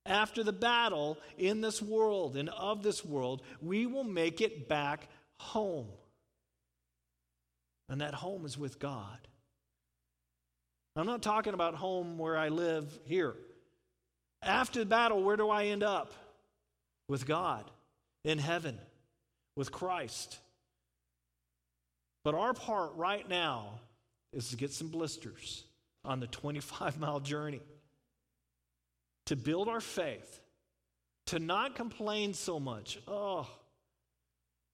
After 0.05 0.45
the 0.45 0.53
battle 0.53 1.17
in 1.37 1.59
this 1.59 1.81
world 1.81 2.37
and 2.37 2.47
of 2.47 2.83
this 2.83 3.03
world, 3.03 3.41
we 3.61 3.85
will 3.85 4.05
make 4.05 4.39
it 4.39 4.69
back 4.69 5.09
home. 5.35 5.87
And 7.89 8.01
that 8.01 8.13
home 8.13 8.45
is 8.45 8.57
with 8.57 8.79
God. 8.79 9.27
I'm 10.95 11.05
not 11.05 11.21
talking 11.21 11.53
about 11.53 11.75
home 11.75 12.17
where 12.17 12.35
I 12.37 12.49
live 12.49 12.99
here. 13.05 13.35
After 14.41 14.79
the 14.79 14.85
battle, 14.85 15.23
where 15.23 15.37
do 15.37 15.49
I 15.49 15.65
end 15.65 15.83
up? 15.83 16.11
With 17.07 17.25
God, 17.25 17.63
in 18.25 18.39
heaven, 18.39 18.77
with 19.55 19.71
Christ. 19.71 20.39
But 22.23 22.35
our 22.35 22.53
part 22.53 22.95
right 22.95 23.27
now 23.29 23.79
is 24.33 24.49
to 24.49 24.57
get 24.57 24.73
some 24.73 24.89
blisters 24.89 25.63
on 26.03 26.19
the 26.19 26.27
25 26.27 26.99
mile 26.99 27.19
journey, 27.19 27.61
to 29.27 29.35
build 29.35 29.69
our 29.69 29.79
faith, 29.79 30.41
to 31.27 31.39
not 31.39 31.75
complain 31.75 32.33
so 32.33 32.59
much. 32.59 32.99
Oh, 33.07 33.47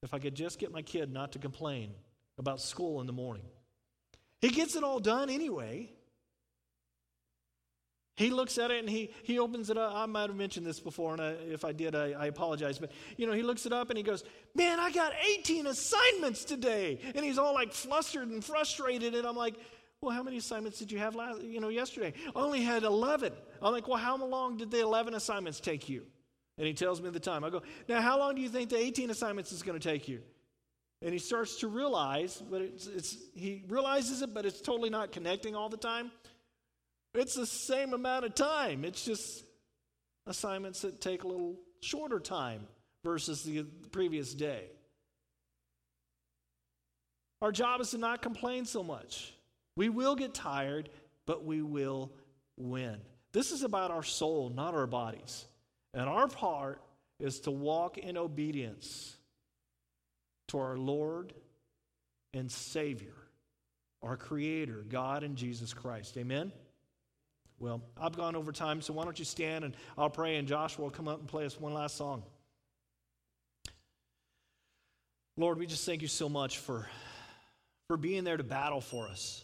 if 0.02 0.14
I 0.14 0.18
could 0.18 0.34
just 0.34 0.58
get 0.58 0.72
my 0.72 0.82
kid 0.82 1.12
not 1.12 1.32
to 1.32 1.38
complain 1.38 1.92
about 2.38 2.60
school 2.60 3.00
in 3.00 3.06
the 3.06 3.12
morning. 3.12 3.44
He 4.40 4.50
gets 4.50 4.76
it 4.76 4.84
all 4.84 5.00
done 5.00 5.30
anyway. 5.30 5.90
He 8.16 8.30
looks 8.30 8.58
at 8.58 8.70
it 8.70 8.78
and 8.78 8.88
he, 8.88 9.10
he 9.24 9.40
opens 9.40 9.70
it 9.70 9.76
up. 9.76 9.92
I 9.92 10.06
might 10.06 10.28
have 10.28 10.36
mentioned 10.36 10.64
this 10.64 10.78
before, 10.78 11.12
and 11.12 11.20
I, 11.20 11.30
if 11.30 11.64
I 11.64 11.72
did, 11.72 11.96
I, 11.96 12.12
I 12.12 12.26
apologize. 12.26 12.78
But, 12.78 12.92
you 13.16 13.26
know, 13.26 13.32
he 13.32 13.42
looks 13.42 13.66
it 13.66 13.72
up 13.72 13.90
and 13.90 13.96
he 13.96 14.04
goes, 14.04 14.22
Man, 14.54 14.78
I 14.78 14.92
got 14.92 15.12
18 15.38 15.66
assignments 15.66 16.44
today. 16.44 17.00
And 17.14 17.24
he's 17.24 17.38
all 17.38 17.54
like 17.54 17.72
flustered 17.72 18.28
and 18.28 18.44
frustrated. 18.44 19.14
And 19.16 19.26
I'm 19.26 19.34
like, 19.34 19.56
Well, 20.00 20.14
how 20.14 20.22
many 20.22 20.36
assignments 20.36 20.78
did 20.78 20.92
you 20.92 20.98
have 20.98 21.16
last, 21.16 21.42
you 21.42 21.58
know, 21.58 21.70
yesterday? 21.70 22.12
I 22.36 22.40
only 22.40 22.60
had 22.60 22.84
11. 22.84 23.32
I'm 23.60 23.72
like, 23.72 23.88
Well, 23.88 23.98
how 23.98 24.16
long 24.16 24.58
did 24.58 24.70
the 24.70 24.80
11 24.80 25.14
assignments 25.14 25.58
take 25.58 25.88
you? 25.88 26.06
And 26.56 26.68
he 26.68 26.72
tells 26.72 27.00
me 27.00 27.10
the 27.10 27.18
time. 27.18 27.42
I 27.42 27.50
go, 27.50 27.62
Now, 27.88 28.00
how 28.00 28.16
long 28.16 28.36
do 28.36 28.42
you 28.42 28.48
think 28.48 28.70
the 28.70 28.78
18 28.78 29.10
assignments 29.10 29.50
is 29.50 29.64
going 29.64 29.78
to 29.78 29.88
take 29.88 30.06
you? 30.06 30.20
And 31.04 31.12
he 31.12 31.18
starts 31.18 31.56
to 31.56 31.68
realize, 31.68 32.42
but 32.50 32.62
it's, 32.62 32.86
it's, 32.86 33.16
he 33.34 33.62
realizes 33.68 34.22
it, 34.22 34.32
but 34.32 34.46
it's 34.46 34.62
totally 34.62 34.88
not 34.88 35.12
connecting 35.12 35.54
all 35.54 35.68
the 35.68 35.76
time. 35.76 36.10
It's 37.12 37.34
the 37.34 37.44
same 37.44 37.92
amount 37.92 38.24
of 38.24 38.34
time. 38.34 38.86
It's 38.86 39.04
just 39.04 39.44
assignments 40.26 40.80
that 40.80 41.02
take 41.02 41.24
a 41.24 41.28
little 41.28 41.56
shorter 41.82 42.18
time 42.18 42.66
versus 43.04 43.42
the 43.42 43.64
previous 43.92 44.32
day. 44.32 44.64
Our 47.42 47.52
job 47.52 47.82
is 47.82 47.90
to 47.90 47.98
not 47.98 48.22
complain 48.22 48.64
so 48.64 48.82
much. 48.82 49.34
We 49.76 49.90
will 49.90 50.16
get 50.16 50.32
tired, 50.32 50.88
but 51.26 51.44
we 51.44 51.60
will 51.60 52.12
win. 52.56 52.96
This 53.34 53.52
is 53.52 53.62
about 53.62 53.90
our 53.90 54.02
soul, 54.02 54.48
not 54.48 54.72
our 54.72 54.86
bodies. 54.86 55.44
And 55.92 56.08
our 56.08 56.28
part 56.28 56.80
is 57.20 57.40
to 57.40 57.50
walk 57.50 57.98
in 57.98 58.16
obedience 58.16 59.18
to 60.48 60.58
our 60.58 60.76
Lord 60.76 61.32
and 62.32 62.50
Savior, 62.50 63.14
our 64.02 64.16
Creator, 64.16 64.84
God 64.88 65.22
and 65.22 65.36
Jesus 65.36 65.72
Christ. 65.72 66.16
Amen? 66.16 66.52
Well, 67.58 67.82
I've 68.00 68.16
gone 68.16 68.36
over 68.36 68.52
time, 68.52 68.82
so 68.82 68.92
why 68.92 69.04
don't 69.04 69.18
you 69.18 69.24
stand 69.24 69.64
and 69.64 69.76
I'll 69.96 70.10
pray, 70.10 70.36
and 70.36 70.46
Joshua 70.48 70.84
will 70.84 70.90
come 70.90 71.08
up 71.08 71.20
and 71.20 71.28
play 71.28 71.46
us 71.46 71.58
one 71.58 71.72
last 71.72 71.96
song. 71.96 72.24
Lord, 75.36 75.58
we 75.58 75.66
just 75.66 75.84
thank 75.84 76.02
you 76.02 76.08
so 76.08 76.28
much 76.28 76.58
for, 76.58 76.86
for 77.88 77.96
being 77.96 78.24
there 78.24 78.36
to 78.36 78.44
battle 78.44 78.80
for 78.80 79.08
us. 79.08 79.42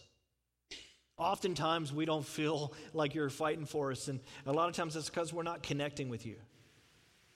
Oftentimes, 1.17 1.93
we 1.93 2.05
don't 2.05 2.25
feel 2.25 2.73
like 2.93 3.13
you're 3.13 3.29
fighting 3.29 3.65
for 3.65 3.91
us, 3.91 4.07
and 4.07 4.19
a 4.45 4.53
lot 4.53 4.69
of 4.69 4.75
times 4.75 4.93
that's 4.93 5.09
because 5.09 5.33
we're 5.33 5.43
not 5.43 5.61
connecting 5.61 6.09
with 6.09 6.25
you. 6.25 6.35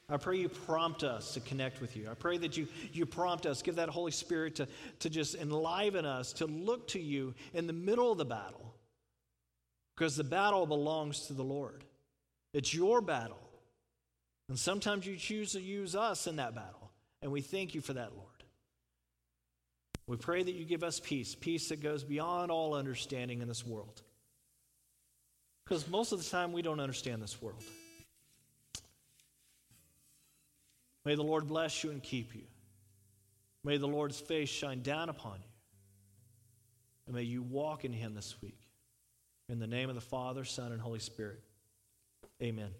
I 0.07 0.17
pray 0.17 0.37
you 0.37 0.49
prompt 0.49 1.03
us 1.03 1.33
to 1.33 1.39
connect 1.39 1.81
with 1.81 1.97
you. 1.97 2.07
I 2.09 2.13
pray 2.13 2.37
that 2.37 2.55
you, 2.55 2.67
you 2.93 3.07
prompt 3.07 3.47
us, 3.47 3.63
give 3.63 3.77
that 3.77 3.89
Holy 3.89 4.11
Spirit 4.11 4.55
to, 4.57 4.67
to 4.99 5.09
just 5.09 5.33
enliven 5.35 6.05
us, 6.05 6.33
to 6.33 6.45
look 6.45 6.87
to 6.89 6.99
you 6.99 7.33
in 7.53 7.65
the 7.65 7.73
middle 7.73 8.11
of 8.11 8.19
the 8.19 8.25
battle 8.25 8.75
because 9.95 10.15
the 10.15 10.23
battle 10.23 10.67
belongs 10.67 11.27
to 11.27 11.33
the 11.33 11.43
Lord. 11.43 11.83
It's 12.53 12.73
your 12.73 13.01
battle. 13.01 13.39
And 14.49 14.59
sometimes 14.59 15.07
you 15.07 15.17
choose 15.17 15.53
to 15.53 15.61
use 15.61 15.95
us 15.95 16.27
in 16.27 16.35
that 16.35 16.53
battle. 16.53 16.91
And 17.21 17.31
we 17.31 17.41
thank 17.41 17.73
you 17.73 17.81
for 17.81 17.93
that, 17.93 18.15
Lord. 18.15 18.29
We 20.05 20.17
pray 20.17 20.43
that 20.43 20.53
you 20.53 20.65
give 20.65 20.83
us 20.83 20.99
peace, 20.99 21.33
peace 21.33 21.69
that 21.69 21.81
goes 21.81 22.03
beyond 22.03 22.51
all 22.51 22.75
understanding 22.75 23.41
in 23.41 23.47
this 23.47 23.65
world. 23.65 24.03
Because 25.65 25.87
most 25.87 26.11
of 26.11 26.23
the 26.23 26.29
time 26.29 26.53
we 26.53 26.61
don't 26.61 26.79
understand 26.79 27.23
this 27.23 27.41
world. 27.41 27.63
May 31.05 31.15
the 31.15 31.23
Lord 31.23 31.47
bless 31.47 31.83
you 31.83 31.91
and 31.91 32.01
keep 32.01 32.35
you. 32.35 32.41
May 33.63 33.77
the 33.77 33.87
Lord's 33.87 34.19
face 34.19 34.49
shine 34.49 34.81
down 34.81 35.09
upon 35.09 35.35
you. 35.39 35.49
And 37.05 37.15
may 37.15 37.23
you 37.23 37.43
walk 37.43 37.85
in 37.85 37.93
him 37.93 38.15
this 38.15 38.35
week. 38.41 38.57
In 39.47 39.59
the 39.59 39.67
name 39.67 39.89
of 39.89 39.95
the 39.95 40.01
Father, 40.01 40.43
Son, 40.43 40.71
and 40.71 40.81
Holy 40.81 40.99
Spirit. 40.99 41.39
Amen. 42.41 42.71